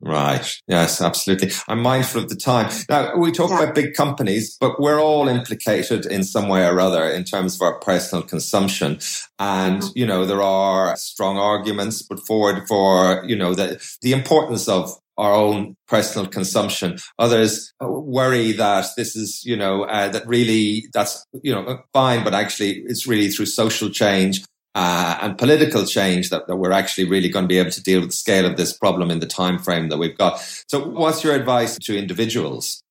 Right. 0.00 0.46
Yes, 0.68 1.00
absolutely. 1.00 1.52
I'm 1.68 1.80
mindful 1.80 2.22
of 2.22 2.28
the 2.28 2.36
time. 2.36 2.70
Now, 2.88 3.16
we 3.16 3.32
talk 3.32 3.50
yeah. 3.50 3.62
about 3.62 3.74
big 3.74 3.94
companies, 3.94 4.56
but 4.60 4.78
we're 4.78 5.00
all 5.00 5.26
implicated 5.26 6.04
in 6.04 6.22
some 6.22 6.48
way 6.48 6.66
or 6.66 6.78
other 6.80 7.08
in 7.08 7.24
terms 7.24 7.54
of 7.54 7.62
our 7.62 7.78
personal 7.80 8.22
consumption. 8.22 8.98
And, 9.38 9.82
mm-hmm. 9.82 9.92
you 9.94 10.06
know, 10.06 10.26
there 10.26 10.42
are 10.42 10.96
strong 10.96 11.38
arguments 11.38 12.02
put 12.02 12.20
forward 12.26 12.68
for, 12.68 13.24
you 13.26 13.36
know, 13.36 13.54
the, 13.54 13.82
the 14.02 14.12
importance 14.12 14.68
of 14.68 14.92
our 15.16 15.32
own 15.32 15.76
personal 15.88 16.28
consumption. 16.28 16.98
Others 17.18 17.72
worry 17.80 18.52
that 18.52 18.86
this 18.98 19.16
is, 19.16 19.42
you 19.46 19.56
know, 19.56 19.84
uh, 19.84 20.08
that 20.08 20.26
really 20.26 20.88
that's, 20.92 21.24
you 21.42 21.54
know, 21.54 21.82
fine, 21.94 22.22
but 22.22 22.34
actually 22.34 22.82
it's 22.86 23.06
really 23.06 23.30
through 23.30 23.46
social 23.46 23.88
change 23.88 24.44
uh, 24.76 25.18
and 25.22 25.38
political 25.38 25.86
change 25.86 26.28
that, 26.28 26.46
that 26.46 26.56
we're 26.56 26.70
actually 26.70 27.08
really 27.08 27.30
going 27.30 27.44
to 27.44 27.48
be 27.48 27.58
able 27.58 27.70
to 27.70 27.82
deal 27.82 28.00
with 28.00 28.10
the 28.10 28.16
scale 28.16 28.44
of 28.44 28.58
this 28.58 28.76
problem 28.76 29.10
in 29.10 29.20
the 29.20 29.26
time 29.26 29.58
frame 29.58 29.88
that 29.88 29.96
we've 29.96 30.18
got. 30.18 30.38
So, 30.68 30.86
what's 30.86 31.24
your 31.24 31.34
advice 31.34 31.78
to 31.78 31.98
individuals? 31.98 32.82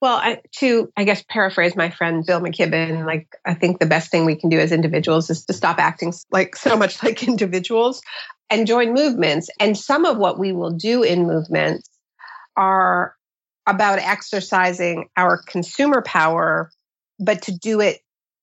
Well, 0.00 0.16
I, 0.16 0.40
to 0.60 0.90
I 0.96 1.04
guess 1.04 1.22
paraphrase 1.28 1.76
my 1.76 1.90
friend 1.90 2.24
Bill 2.24 2.40
McKibben, 2.40 3.04
like 3.04 3.28
I 3.44 3.52
think 3.52 3.78
the 3.78 3.84
best 3.84 4.10
thing 4.10 4.24
we 4.24 4.36
can 4.36 4.48
do 4.48 4.58
as 4.58 4.72
individuals 4.72 5.28
is 5.28 5.44
to 5.44 5.52
stop 5.52 5.78
acting 5.78 6.14
like 6.32 6.56
so 6.56 6.78
much 6.78 7.02
like 7.02 7.28
individuals 7.28 8.00
and 8.48 8.66
join 8.66 8.94
movements. 8.94 9.50
And 9.60 9.76
some 9.76 10.06
of 10.06 10.16
what 10.16 10.38
we 10.38 10.52
will 10.52 10.72
do 10.72 11.02
in 11.02 11.26
movements 11.26 11.90
are 12.56 13.14
about 13.66 13.98
exercising 13.98 15.10
our 15.14 15.42
consumer 15.46 16.00
power, 16.00 16.70
but 17.18 17.42
to 17.42 17.52
do 17.52 17.80
it 17.80 18.00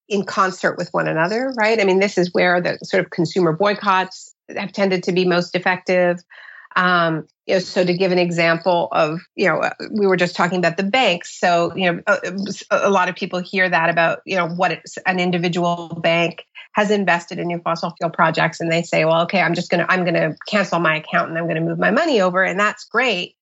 in 0.10 0.24
concert 0.24 0.78
with 0.78 0.89
one 0.93 1.08
another, 1.08 1.54
right? 1.58 1.80
I 1.80 1.84
mean, 1.84 2.00
this 2.00 2.17
is 2.17 2.34
where 2.34 2.62
the 2.62 2.78
sort 2.84 3.04
of 3.04 3.12
consumer 3.12 3.52
boycotts 3.52 4.34
have 4.56 4.72
tended 4.72 5.04
to 5.04 5.12
be 5.12 5.26
most 5.26 5.56
effective. 5.56 6.20
Um, 6.76 7.28
you 7.46 7.56
know, 7.56 7.60
so 7.60 7.84
to 7.84 7.93
give 7.93 8.12
an 8.12 8.20
example 8.20 8.88
of, 8.91 9.20
you 9.36 9.48
know, 9.48 9.70
we 9.91 10.06
were 10.06 10.17
just 10.17 10.36
talking 10.36 10.60
about 10.60 10.78
the 10.78 10.84
banks. 10.84 11.39
So, 11.39 11.76
you 11.76 11.91
know, 11.91 12.02
a, 12.08 12.34
a 12.72 12.89
lot 12.89 13.10
of 13.10 13.15
people 13.15 13.39
hear 13.39 13.67
that 13.67 13.89
about, 13.89 14.20
you 14.26 14.36
know, 14.36 14.48
what 14.48 14.80
an 15.06 15.20
individual 15.20 16.00
bank 16.02 16.46
has 16.78 16.91
invested 16.91 17.39
in 17.39 17.48
new 17.48 17.60
fossil 17.60 17.91
fuel 17.98 18.12
projects 18.12 18.60
and 18.60 18.72
they 18.72 18.84
say 18.84 19.04
well 19.04 19.24
okay 19.24 19.41
i'm 19.41 19.56
just 19.56 19.72
to 19.72 19.91
i'm 19.91 20.06
to 20.06 20.36
cancel 20.48 20.80
my 20.80 20.98
account 20.98 21.30
and 21.30 21.38
i'm 21.38 21.50
to 21.50 21.60
move 21.60 21.80
my 21.80 21.89
money 21.89 22.22
over 22.22 22.43
and 22.43 22.60
that's 22.60 22.86
great 22.86 23.36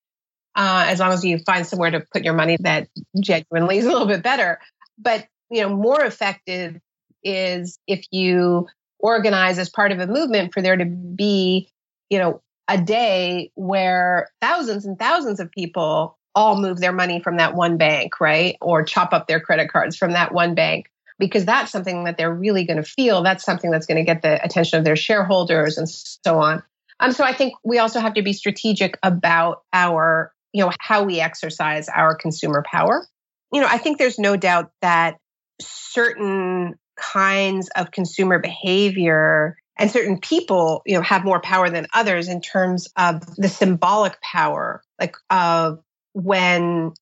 uh, 0.56 0.86
as 0.88 1.02
long 1.02 1.12
as 1.12 1.26
you 1.26 1.38
find 1.40 1.68
somewhere 1.68 1.92
to 1.92 2.00
put 2.14 2.24
your 2.24 2.34
money 2.34 2.56
that 2.62 2.88
genuinely 3.20 3.78
is 3.78 3.86
a 3.86 3.92
little 3.92 4.08
bit 4.08 4.24
better 4.24 4.58
but 4.98 5.28
you 5.50 5.62
know 5.62 5.70
more 5.70 6.04
effective 6.04 6.80
is 7.24 7.80
if 7.88 8.06
you 8.12 8.68
organize 9.00 9.58
as 9.58 9.70
part 9.70 9.92
of 9.92 10.00
a 10.00 10.08
movement 10.08 10.54
for 10.54 10.62
there 10.62 10.78
to 10.78 10.86
be 10.86 11.70
you 12.10 12.20
know 12.20 12.42
a 12.68 12.78
day 12.78 13.52
where 13.56 14.30
thousands 14.42 14.86
and 14.86 14.98
thousands 14.98 15.40
of 15.40 15.52
people 15.52 16.18
all 16.34 16.60
move 16.60 16.80
their 16.80 16.92
money 16.92 17.20
from 17.22 17.38
that 17.38 17.56
one 17.56 17.78
bank 17.78 18.20
right 18.20 18.58
or 18.62 18.84
chop 18.84 19.14
up 19.14 19.28
their 19.28 19.40
credit 19.40 19.72
cards 19.72 19.96
from 19.96 20.14
that 20.14 20.34
one 20.34 20.56
bank 20.56 20.90
because 21.20 21.46
that's 21.46 21.72
something 21.72 22.04
that 22.06 22.18
they're 22.18 22.34
really 22.34 22.66
going 22.66 22.78
to 22.78 22.84
feel. 22.84 23.24
That's 23.24 23.44
something 23.44 23.72
that's 23.72 23.86
going 23.86 23.98
to 23.98 24.04
get 24.04 24.22
the 24.22 24.44
attention 24.44 24.80
of 24.80 24.86
their 24.86 24.96
shareholders 24.96 25.78
and 25.78 25.88
so 25.90 26.40
on. 26.40 26.64
Um, 27.00 27.12
so 27.12 27.24
I 27.24 27.34
think 27.34 27.54
we 27.64 27.80
also 27.80 28.00
have 28.00 28.14
to 28.16 28.22
be 28.22 28.34
strategic 28.34 28.98
about 29.04 29.64
our, 29.74 30.34
you 30.54 30.64
know, 30.64 30.72
how 30.80 31.04
we 31.04 31.20
exercise 31.20 31.90
our 31.90 32.16
consumer 32.16 32.64
power. 32.66 33.06
You 33.54 33.62
know, 33.62 33.68
I 33.70 33.78
think 33.78 33.98
there's 33.98 34.20
no 34.20 34.36
doubt 34.36 34.72
that 34.82 35.18
certain 35.62 36.76
kinds 36.96 37.70
of 37.76 37.92
consumer 37.92 38.40
behavior 38.40 39.58
and 39.78 39.92
certain 39.92 40.20
people, 40.20 40.82
you 40.86 40.96
know, 40.96 41.02
have 41.02 41.26
more 41.26 41.42
power 41.42 41.70
than 41.70 41.88
others 41.94 42.30
in 42.30 42.42
terms 42.42 42.88
of 42.98 43.22
the 43.36 43.50
symbolic 43.50 44.20
power, 44.22 44.82
like 45.00 45.16
of 45.30 45.80
when 46.14 46.94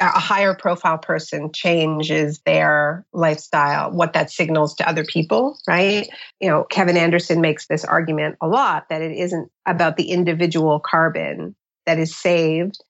a 0.00 0.18
higher 0.18 0.54
profile 0.54 0.98
person 0.98 1.52
changes 1.52 2.40
their 2.44 3.06
lifestyle, 3.12 3.92
what 3.92 4.14
that 4.14 4.30
signals 4.30 4.74
to 4.76 4.88
other 4.88 5.04
people, 5.04 5.58
right? 5.68 6.08
You 6.40 6.48
know, 6.48 6.64
Kevin 6.64 6.96
Anderson 6.96 7.40
makes 7.40 7.66
this 7.66 7.84
argument 7.84 8.36
a 8.40 8.48
lot 8.48 8.88
that 8.88 9.02
it 9.02 9.12
isn't 9.12 9.50
about 9.66 9.96
the 9.96 10.10
individual 10.10 10.80
carbon 10.80 11.54
that 11.86 11.98
is 11.98 12.16
saved. 12.16 12.82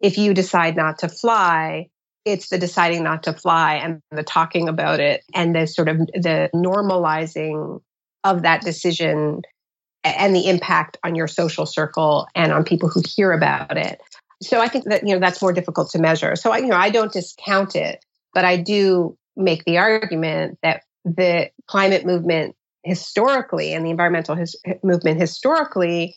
If 0.00 0.18
you 0.18 0.34
decide 0.34 0.76
not 0.76 0.98
to 0.98 1.08
fly, 1.08 1.88
it's 2.24 2.48
the 2.48 2.58
deciding 2.58 3.02
not 3.02 3.24
to 3.24 3.32
fly 3.32 3.74
and 3.74 4.00
the 4.10 4.22
talking 4.22 4.68
about 4.68 5.00
it 5.00 5.24
and 5.34 5.54
the 5.54 5.66
sort 5.66 5.88
of 5.88 5.98
the 5.98 6.50
normalizing 6.54 7.80
of 8.24 8.42
that 8.42 8.62
decision 8.62 9.42
and 10.04 10.34
the 10.34 10.48
impact 10.48 10.98
on 11.04 11.14
your 11.14 11.28
social 11.28 11.66
circle 11.66 12.26
and 12.34 12.52
on 12.52 12.64
people 12.64 12.88
who 12.88 13.02
hear 13.06 13.32
about 13.32 13.76
it. 13.76 14.00
So 14.42 14.60
I 14.60 14.68
think 14.68 14.84
that 14.86 15.06
you 15.06 15.14
know 15.14 15.20
that's 15.20 15.40
more 15.40 15.52
difficult 15.52 15.90
to 15.90 15.98
measure. 15.98 16.36
So 16.36 16.52
I 16.52 16.58
you 16.58 16.66
know 16.66 16.76
I 16.76 16.90
don't 16.90 17.12
discount 17.12 17.76
it, 17.76 18.04
but 18.34 18.44
I 18.44 18.56
do 18.56 19.16
make 19.36 19.64
the 19.64 19.78
argument 19.78 20.58
that 20.62 20.82
the 21.04 21.50
climate 21.66 22.04
movement 22.04 22.54
historically 22.84 23.72
and 23.72 23.86
the 23.86 23.90
environmental 23.90 24.34
his, 24.34 24.56
movement 24.82 25.20
historically 25.20 26.16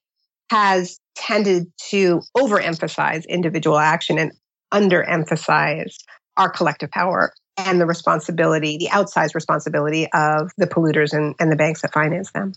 has 0.49 0.99
tended 1.15 1.71
to 1.89 2.21
overemphasize 2.35 3.27
individual 3.27 3.77
action 3.77 4.17
and 4.17 4.31
underemphasize 4.75 5.95
our 6.37 6.49
collective 6.49 6.91
power 6.91 7.33
and 7.57 7.79
the 7.79 7.85
responsibility, 7.85 8.77
the 8.77 8.89
outsized 8.89 9.33
responsibility 9.33 10.07
of 10.13 10.51
the 10.57 10.67
polluters 10.67 11.13
and, 11.13 11.35
and 11.39 11.51
the 11.51 11.55
banks 11.55 11.81
that 11.81 11.93
finance 11.93 12.31
them. 12.31 12.53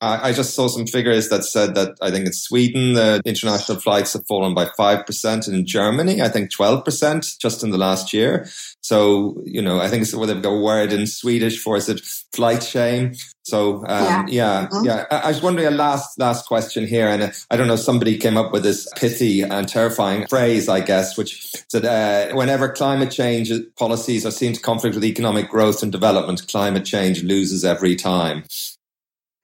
I 0.00 0.32
just 0.32 0.54
saw 0.54 0.68
some 0.68 0.86
figures 0.86 1.28
that 1.28 1.44
said 1.44 1.74
that 1.74 1.96
I 2.00 2.12
think 2.12 2.26
in 2.26 2.32
Sweden, 2.32 2.92
the 2.92 3.20
international 3.24 3.80
flights 3.80 4.12
have 4.12 4.26
fallen 4.28 4.54
by 4.54 4.66
5%. 4.66 5.46
And 5.48 5.56
in 5.56 5.66
Germany, 5.66 6.22
I 6.22 6.28
think 6.28 6.54
12% 6.54 7.38
just 7.38 7.64
in 7.64 7.70
the 7.70 7.78
last 7.78 8.12
year. 8.12 8.48
So, 8.80 9.42
you 9.44 9.60
know, 9.60 9.80
I 9.80 9.88
think 9.88 10.02
it's 10.02 10.14
what 10.14 10.26
they've 10.26 10.40
got 10.40 10.50
a 10.50 10.60
word 10.60 10.92
in 10.92 11.06
Swedish 11.08 11.60
for 11.60 11.76
is 11.76 11.88
it 11.88 12.00
flight 12.32 12.62
shame. 12.62 13.14
So, 13.42 13.78
um, 13.78 13.84
yeah, 13.86 14.26
yeah, 14.28 14.68
mm-hmm. 14.68 14.84
yeah. 14.84 15.04
I, 15.10 15.16
I 15.16 15.28
was 15.28 15.42
wondering 15.42 15.66
a 15.66 15.72
last, 15.72 16.16
last 16.18 16.46
question 16.46 16.86
here. 16.86 17.08
And 17.08 17.24
uh, 17.24 17.30
I 17.50 17.56
don't 17.56 17.66
know, 17.66 17.76
somebody 17.76 18.18
came 18.18 18.36
up 18.36 18.52
with 18.52 18.62
this 18.62 18.88
pithy 18.96 19.42
and 19.42 19.68
terrifying 19.68 20.28
phrase, 20.28 20.68
I 20.68 20.80
guess, 20.80 21.18
which 21.18 21.52
said, 21.68 21.84
uh, 21.84 22.34
whenever 22.36 22.68
climate 22.68 23.10
change 23.10 23.50
policies 23.76 24.24
are 24.24 24.30
seen 24.30 24.52
to 24.52 24.60
conflict 24.60 24.94
with 24.94 25.04
economic 25.04 25.48
growth 25.48 25.82
and 25.82 25.90
development, 25.90 26.46
climate 26.46 26.84
change 26.84 27.24
loses 27.24 27.64
every 27.64 27.96
time. 27.96 28.44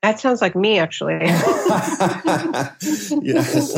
That 0.05 0.21
sounds 0.21 0.43
like 0.43 0.55
me, 0.55 0.79
actually. 0.79 1.15
yes. 3.23 3.73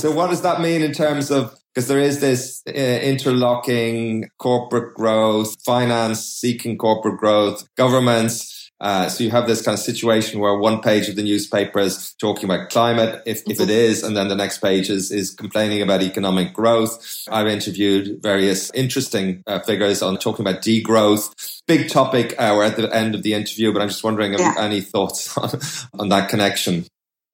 so, 0.00 0.12
what 0.12 0.30
does 0.30 0.42
that 0.42 0.60
mean 0.60 0.82
in 0.82 0.92
terms 0.92 1.32
of 1.32 1.58
because 1.74 1.88
there 1.88 1.98
is 1.98 2.20
this 2.20 2.62
uh, 2.68 2.70
interlocking 2.70 4.30
corporate 4.38 4.94
growth, 4.94 5.60
finance 5.64 6.24
seeking 6.24 6.78
corporate 6.78 7.18
growth, 7.18 7.64
governments 7.76 8.69
uh, 8.80 9.08
so 9.08 9.22
you 9.22 9.30
have 9.30 9.46
this 9.46 9.60
kind 9.62 9.74
of 9.74 9.80
situation 9.80 10.40
where 10.40 10.56
one 10.56 10.80
page 10.80 11.08
of 11.08 11.16
the 11.16 11.22
newspaper 11.22 11.80
is 11.80 12.14
talking 12.14 12.44
about 12.44 12.70
climate, 12.70 13.22
if, 13.26 13.42
if 13.46 13.60
it 13.60 13.68
mm-hmm. 13.68 14.06
and 14.06 14.16
then 14.16 14.28
the 14.28 14.34
next 14.34 14.58
page 14.58 14.88
is, 14.88 15.10
is 15.10 15.34
complaining 15.34 15.82
about 15.82 16.00
economic 16.00 16.54
growth. 16.54 17.24
I've 17.30 17.46
interviewed 17.46 18.22
various 18.22 18.70
interesting 18.72 19.42
uh, 19.46 19.60
figures 19.60 20.00
on 20.00 20.16
talking 20.16 20.46
about 20.46 20.62
degrowth. 20.62 21.60
Big 21.66 21.90
topic 21.90 22.34
uh, 22.38 22.54
we're 22.56 22.64
at 22.64 22.76
the 22.76 22.94
end 22.94 23.14
of 23.14 23.22
the 23.22 23.34
interview, 23.34 23.70
but 23.72 23.82
I'm 23.82 23.88
just 23.88 24.02
wondering 24.02 24.32
yeah. 24.32 24.54
any 24.58 24.80
thoughts 24.80 25.36
on, 25.38 25.50
on 25.98 26.08
that 26.08 26.30
connection. 26.30 26.86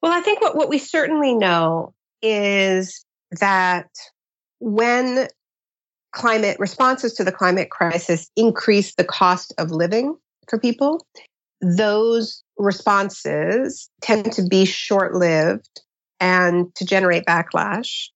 Well, 0.02 0.12
I 0.12 0.20
think 0.22 0.40
what, 0.40 0.56
what 0.56 0.68
we 0.68 0.78
certainly 0.78 1.34
know 1.34 1.94
is 2.22 3.04
that 3.40 3.88
when 4.58 5.28
climate 6.12 6.56
responses 6.58 7.14
to 7.14 7.24
the 7.24 7.32
climate 7.32 7.70
crisis 7.70 8.30
increase 8.36 8.94
the 8.94 9.04
cost 9.04 9.54
of 9.58 9.70
living 9.70 10.16
for 10.48 10.58
people, 10.58 11.04
those 11.60 12.42
responses 12.58 13.90
tend 14.00 14.32
to 14.32 14.46
be 14.46 14.64
short 14.64 15.14
lived 15.14 15.82
and 16.20 16.74
to 16.76 16.84
generate 16.84 17.24
backlash 17.26 18.08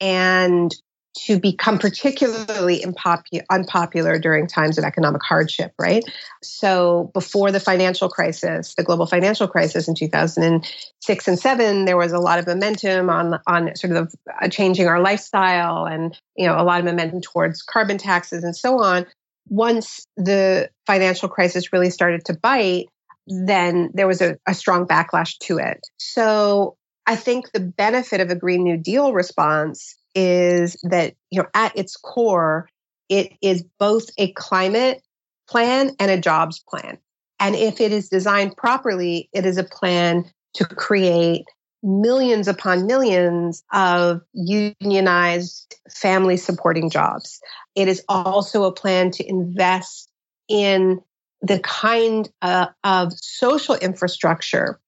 and 0.00 0.74
to 1.16 1.38
become 1.38 1.78
particularly 1.78 2.80
impopu- 2.80 3.44
unpopular 3.48 4.18
during 4.18 4.48
times 4.48 4.78
of 4.78 4.84
economic 4.84 5.22
hardship, 5.22 5.72
right? 5.78 6.02
So 6.42 7.12
before 7.14 7.52
the 7.52 7.60
financial 7.60 8.08
crisis, 8.08 8.74
the 8.74 8.82
global 8.82 9.06
financial 9.06 9.46
crisis 9.46 9.86
in 9.86 9.94
2006 9.94 11.28
and 11.28 11.38
7, 11.38 11.84
there 11.84 11.96
was 11.96 12.10
a 12.10 12.18
lot 12.18 12.40
of 12.40 12.48
momentum 12.48 13.10
on 13.10 13.38
on 13.46 13.76
sort 13.76 13.92
of 13.92 14.12
uh, 14.42 14.48
changing 14.48 14.88
our 14.88 15.00
lifestyle 15.00 15.86
and 15.86 16.18
you 16.36 16.48
know 16.48 16.60
a 16.60 16.64
lot 16.64 16.80
of 16.80 16.84
momentum 16.84 17.20
towards 17.20 17.62
carbon 17.62 17.96
taxes 17.96 18.42
and 18.42 18.56
so 18.56 18.82
on 18.82 19.06
once 19.48 20.06
the 20.16 20.70
financial 20.86 21.28
crisis 21.28 21.72
really 21.72 21.90
started 21.90 22.24
to 22.26 22.34
bite, 22.34 22.86
then 23.26 23.90
there 23.94 24.06
was 24.06 24.20
a, 24.20 24.36
a, 24.46 24.54
strong 24.54 24.86
backlash 24.86 25.38
to 25.38 25.58
it. 25.58 25.80
So 25.98 26.76
I 27.06 27.16
think 27.16 27.52
the 27.52 27.60
benefit 27.60 28.20
of 28.20 28.30
a 28.30 28.34
Green 28.34 28.64
New 28.64 28.76
Deal 28.76 29.12
response 29.12 29.96
is 30.14 30.76
that, 30.82 31.14
you 31.30 31.42
know, 31.42 31.48
at 31.54 31.76
its 31.76 31.96
core, 31.96 32.68
it 33.08 33.32
is 33.42 33.64
both 33.78 34.06
a 34.18 34.32
climate 34.32 35.02
plan 35.48 35.94
and 35.98 36.10
a 36.10 36.20
jobs 36.20 36.62
plan. 36.68 36.98
And 37.40 37.54
if 37.54 37.80
it 37.80 37.92
is 37.92 38.08
designed 38.08 38.56
properly, 38.56 39.28
it 39.32 39.44
is 39.44 39.58
a 39.58 39.64
plan 39.64 40.24
to 40.54 40.64
create 40.64 41.44
millions 41.84 42.48
upon 42.48 42.86
millions 42.86 43.62
of 43.72 44.22
unionized 44.32 45.76
family 45.90 46.36
supporting 46.36 46.90
jobs. 46.90 47.40
It 47.74 47.88
is 47.88 48.02
also 48.08 48.64
a 48.64 48.72
plan 48.72 49.10
to 49.12 49.28
invest 49.28 50.10
in 50.48 51.00
the 51.42 51.58
kind 51.60 52.28
uh, 52.40 52.68
of 52.82 53.12
social 53.12 53.74
infrastructure 53.74 54.80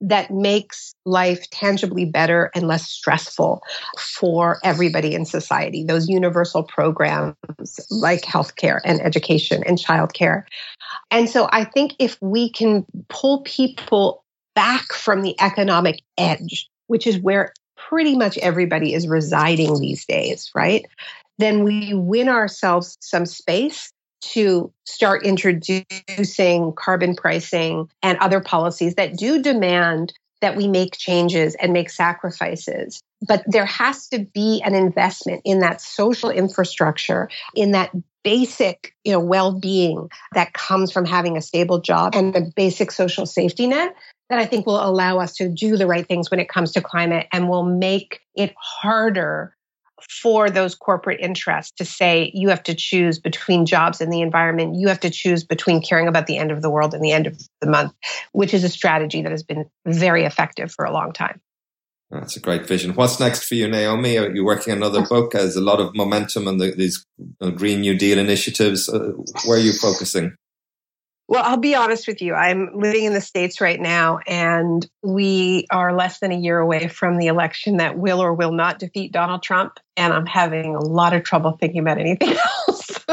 that 0.00 0.30
makes 0.30 0.94
life 1.04 1.48
tangibly 1.50 2.06
better 2.06 2.50
and 2.54 2.66
less 2.66 2.88
stressful 2.88 3.60
for 3.98 4.58
everybody 4.64 5.14
in 5.14 5.26
society. 5.26 5.84
Those 5.84 6.08
universal 6.08 6.62
programs 6.62 7.36
like 7.90 8.22
healthcare 8.22 8.80
and 8.82 9.00
education 9.02 9.62
and 9.66 9.76
childcare. 9.76 10.44
And 11.10 11.28
so 11.28 11.48
I 11.52 11.64
think 11.64 11.96
if 11.98 12.16
we 12.22 12.50
can 12.50 12.86
pull 13.08 13.42
people 13.42 14.19
back 14.54 14.92
from 14.92 15.22
the 15.22 15.38
economic 15.40 16.00
edge, 16.18 16.68
which 16.86 17.06
is 17.06 17.18
where 17.18 17.52
pretty 17.76 18.16
much 18.16 18.36
everybody 18.38 18.94
is 18.94 19.08
residing 19.08 19.80
these 19.80 20.04
days, 20.04 20.50
right? 20.54 20.84
Then 21.38 21.64
we 21.64 21.94
win 21.94 22.28
ourselves 22.28 22.98
some 23.00 23.26
space 23.26 23.92
to 24.20 24.70
start 24.84 25.24
introducing 25.24 26.72
carbon 26.74 27.16
pricing 27.16 27.88
and 28.02 28.18
other 28.18 28.40
policies 28.40 28.94
that 28.96 29.16
do 29.16 29.42
demand 29.42 30.12
that 30.40 30.56
we 30.56 30.66
make 30.68 30.96
changes 30.96 31.54
and 31.54 31.72
make 31.72 31.90
sacrifices. 31.90 33.02
But 33.26 33.44
there 33.46 33.66
has 33.66 34.08
to 34.08 34.20
be 34.20 34.62
an 34.64 34.74
investment 34.74 35.42
in 35.44 35.60
that 35.60 35.80
social 35.80 36.30
infrastructure, 36.30 37.28
in 37.54 37.72
that 37.72 37.90
basic, 38.22 38.94
you 39.04 39.12
know, 39.12 39.20
well-being 39.20 40.08
that 40.34 40.52
comes 40.52 40.92
from 40.92 41.04
having 41.04 41.36
a 41.36 41.42
stable 41.42 41.80
job 41.80 42.14
and 42.14 42.34
a 42.36 42.42
basic 42.54 42.90
social 42.90 43.26
safety 43.26 43.66
net 43.66 43.94
that 44.28 44.38
I 44.38 44.46
think 44.46 44.66
will 44.66 44.82
allow 44.82 45.18
us 45.18 45.34
to 45.34 45.48
do 45.48 45.76
the 45.76 45.86
right 45.86 46.06
things 46.06 46.30
when 46.30 46.40
it 46.40 46.48
comes 46.48 46.72
to 46.72 46.80
climate 46.80 47.26
and 47.32 47.48
will 47.48 47.64
make 47.64 48.20
it 48.34 48.54
harder 48.56 49.54
for 50.08 50.50
those 50.50 50.74
corporate 50.74 51.20
interests 51.20 51.72
to 51.76 51.84
say 51.84 52.30
you 52.34 52.48
have 52.48 52.62
to 52.64 52.74
choose 52.74 53.18
between 53.18 53.66
jobs 53.66 54.00
and 54.00 54.12
the 54.12 54.20
environment. 54.20 54.76
You 54.76 54.88
have 54.88 55.00
to 55.00 55.10
choose 55.10 55.44
between 55.44 55.82
caring 55.82 56.08
about 56.08 56.26
the 56.26 56.38
end 56.38 56.50
of 56.50 56.62
the 56.62 56.70
world 56.70 56.94
and 56.94 57.04
the 57.04 57.12
end 57.12 57.26
of 57.26 57.40
the 57.60 57.68
month, 57.68 57.92
which 58.32 58.54
is 58.54 58.64
a 58.64 58.68
strategy 58.68 59.22
that 59.22 59.32
has 59.32 59.42
been 59.42 59.66
very 59.86 60.24
effective 60.24 60.72
for 60.72 60.84
a 60.84 60.92
long 60.92 61.12
time. 61.12 61.40
That's 62.10 62.36
a 62.36 62.40
great 62.40 62.66
vision. 62.66 62.94
What's 62.94 63.20
next 63.20 63.44
for 63.44 63.54
you, 63.54 63.68
Naomi? 63.68 64.18
Are 64.18 64.34
you 64.34 64.44
working 64.44 64.72
on 64.72 64.78
another 64.78 65.06
book? 65.06 65.32
There's 65.32 65.54
a 65.54 65.60
lot 65.60 65.78
of 65.78 65.94
momentum 65.94 66.48
on 66.48 66.58
the, 66.58 66.72
these 66.72 67.06
uh, 67.40 67.50
Green 67.50 67.82
New 67.82 67.96
Deal 67.96 68.18
initiatives. 68.18 68.88
Uh, 68.88 69.12
where 69.44 69.58
are 69.58 69.62
you 69.62 69.72
focusing? 69.72 70.34
Well, 71.30 71.44
I'll 71.44 71.58
be 71.58 71.76
honest 71.76 72.08
with 72.08 72.20
you. 72.22 72.34
I'm 72.34 72.70
living 72.74 73.04
in 73.04 73.12
the 73.12 73.20
States 73.20 73.60
right 73.60 73.80
now, 73.80 74.18
and 74.26 74.84
we 75.00 75.64
are 75.70 75.94
less 75.94 76.18
than 76.18 76.32
a 76.32 76.36
year 76.36 76.58
away 76.58 76.88
from 76.88 77.18
the 77.18 77.28
election 77.28 77.76
that 77.76 77.96
will 77.96 78.20
or 78.20 78.34
will 78.34 78.50
not 78.50 78.80
defeat 78.80 79.12
Donald 79.12 79.40
Trump. 79.40 79.78
And 79.96 80.12
I'm 80.12 80.26
having 80.26 80.74
a 80.74 80.80
lot 80.80 81.14
of 81.14 81.22
trouble 81.22 81.52
thinking 81.52 81.82
about 81.82 81.98
anything 81.98 82.36
else. 82.68 83.04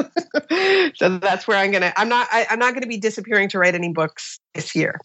so 0.96 1.20
that's 1.20 1.48
where 1.48 1.60
I'm 1.60 1.70
gonna. 1.70 1.94
I'm 1.96 2.10
not. 2.10 2.28
I, 2.32 2.48
I'm 2.50 2.58
not 2.58 2.72
going 2.74 2.82
to 2.82 2.88
be 2.88 2.98
disappearing 2.98 3.50
to 3.50 3.60
write 3.60 3.76
any 3.76 3.94
books 3.94 4.40
this 4.56 4.74
year. 4.74 5.00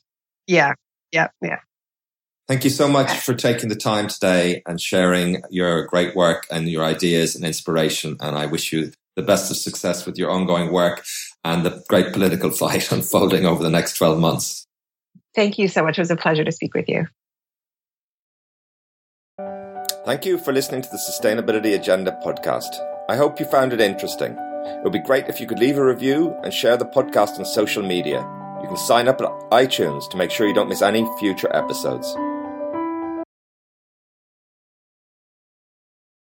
Yeah. 0.46 0.72
Yeah. 1.12 1.28
Yeah. 1.42 1.58
Thank 2.48 2.64
you 2.64 2.70
so 2.70 2.88
much 2.88 3.12
for 3.12 3.34
taking 3.34 3.68
the 3.68 3.76
time 3.76 4.08
today 4.08 4.62
and 4.66 4.80
sharing 4.80 5.42
your 5.50 5.84
great 5.84 6.16
work 6.16 6.46
and 6.50 6.66
your 6.66 6.82
ideas 6.82 7.36
and 7.36 7.44
inspiration. 7.44 8.16
And 8.20 8.38
I 8.38 8.46
wish 8.46 8.72
you 8.72 8.92
the 9.16 9.22
best 9.22 9.50
of 9.50 9.58
success 9.58 10.06
with 10.06 10.16
your 10.16 10.30
ongoing 10.30 10.72
work 10.72 11.04
and 11.44 11.64
the 11.64 11.82
great 11.88 12.12
political 12.12 12.50
fight 12.62 12.90
unfolding 12.92 13.46
over 13.46 13.62
the 13.62 13.70
next 13.70 13.94
12 13.94 14.18
months. 14.18 14.66
Thank 15.34 15.58
you 15.58 15.68
so 15.68 15.82
much. 15.82 15.98
It 15.98 16.02
was 16.02 16.10
a 16.10 16.16
pleasure 16.16 16.44
to 16.44 16.52
speak 16.52 16.74
with 16.74 16.88
you. 16.88 17.06
Thank 20.04 20.26
you 20.26 20.36
for 20.36 20.52
listening 20.52 20.82
to 20.82 20.88
the 20.90 20.98
Sustainability 20.98 21.74
Agenda 21.74 22.18
podcast. 22.24 22.74
I 23.08 23.16
hope 23.16 23.38
you 23.38 23.46
found 23.46 23.72
it 23.72 23.80
interesting. 23.80 24.32
It 24.32 24.82
would 24.84 24.92
be 24.92 24.98
great 24.98 25.28
if 25.28 25.40
you 25.40 25.46
could 25.46 25.58
leave 25.58 25.78
a 25.78 25.84
review 25.84 26.34
and 26.42 26.52
share 26.52 26.76
the 26.76 26.84
podcast 26.84 27.38
on 27.38 27.44
social 27.44 27.82
media. 27.82 28.20
You 28.62 28.68
can 28.68 28.76
sign 28.76 29.08
up 29.08 29.20
at 29.20 29.28
iTunes 29.50 30.10
to 30.10 30.16
make 30.16 30.30
sure 30.30 30.46
you 30.46 30.54
don't 30.54 30.68
miss 30.68 30.82
any 30.82 31.08
future 31.18 31.54
episodes. 31.54 32.16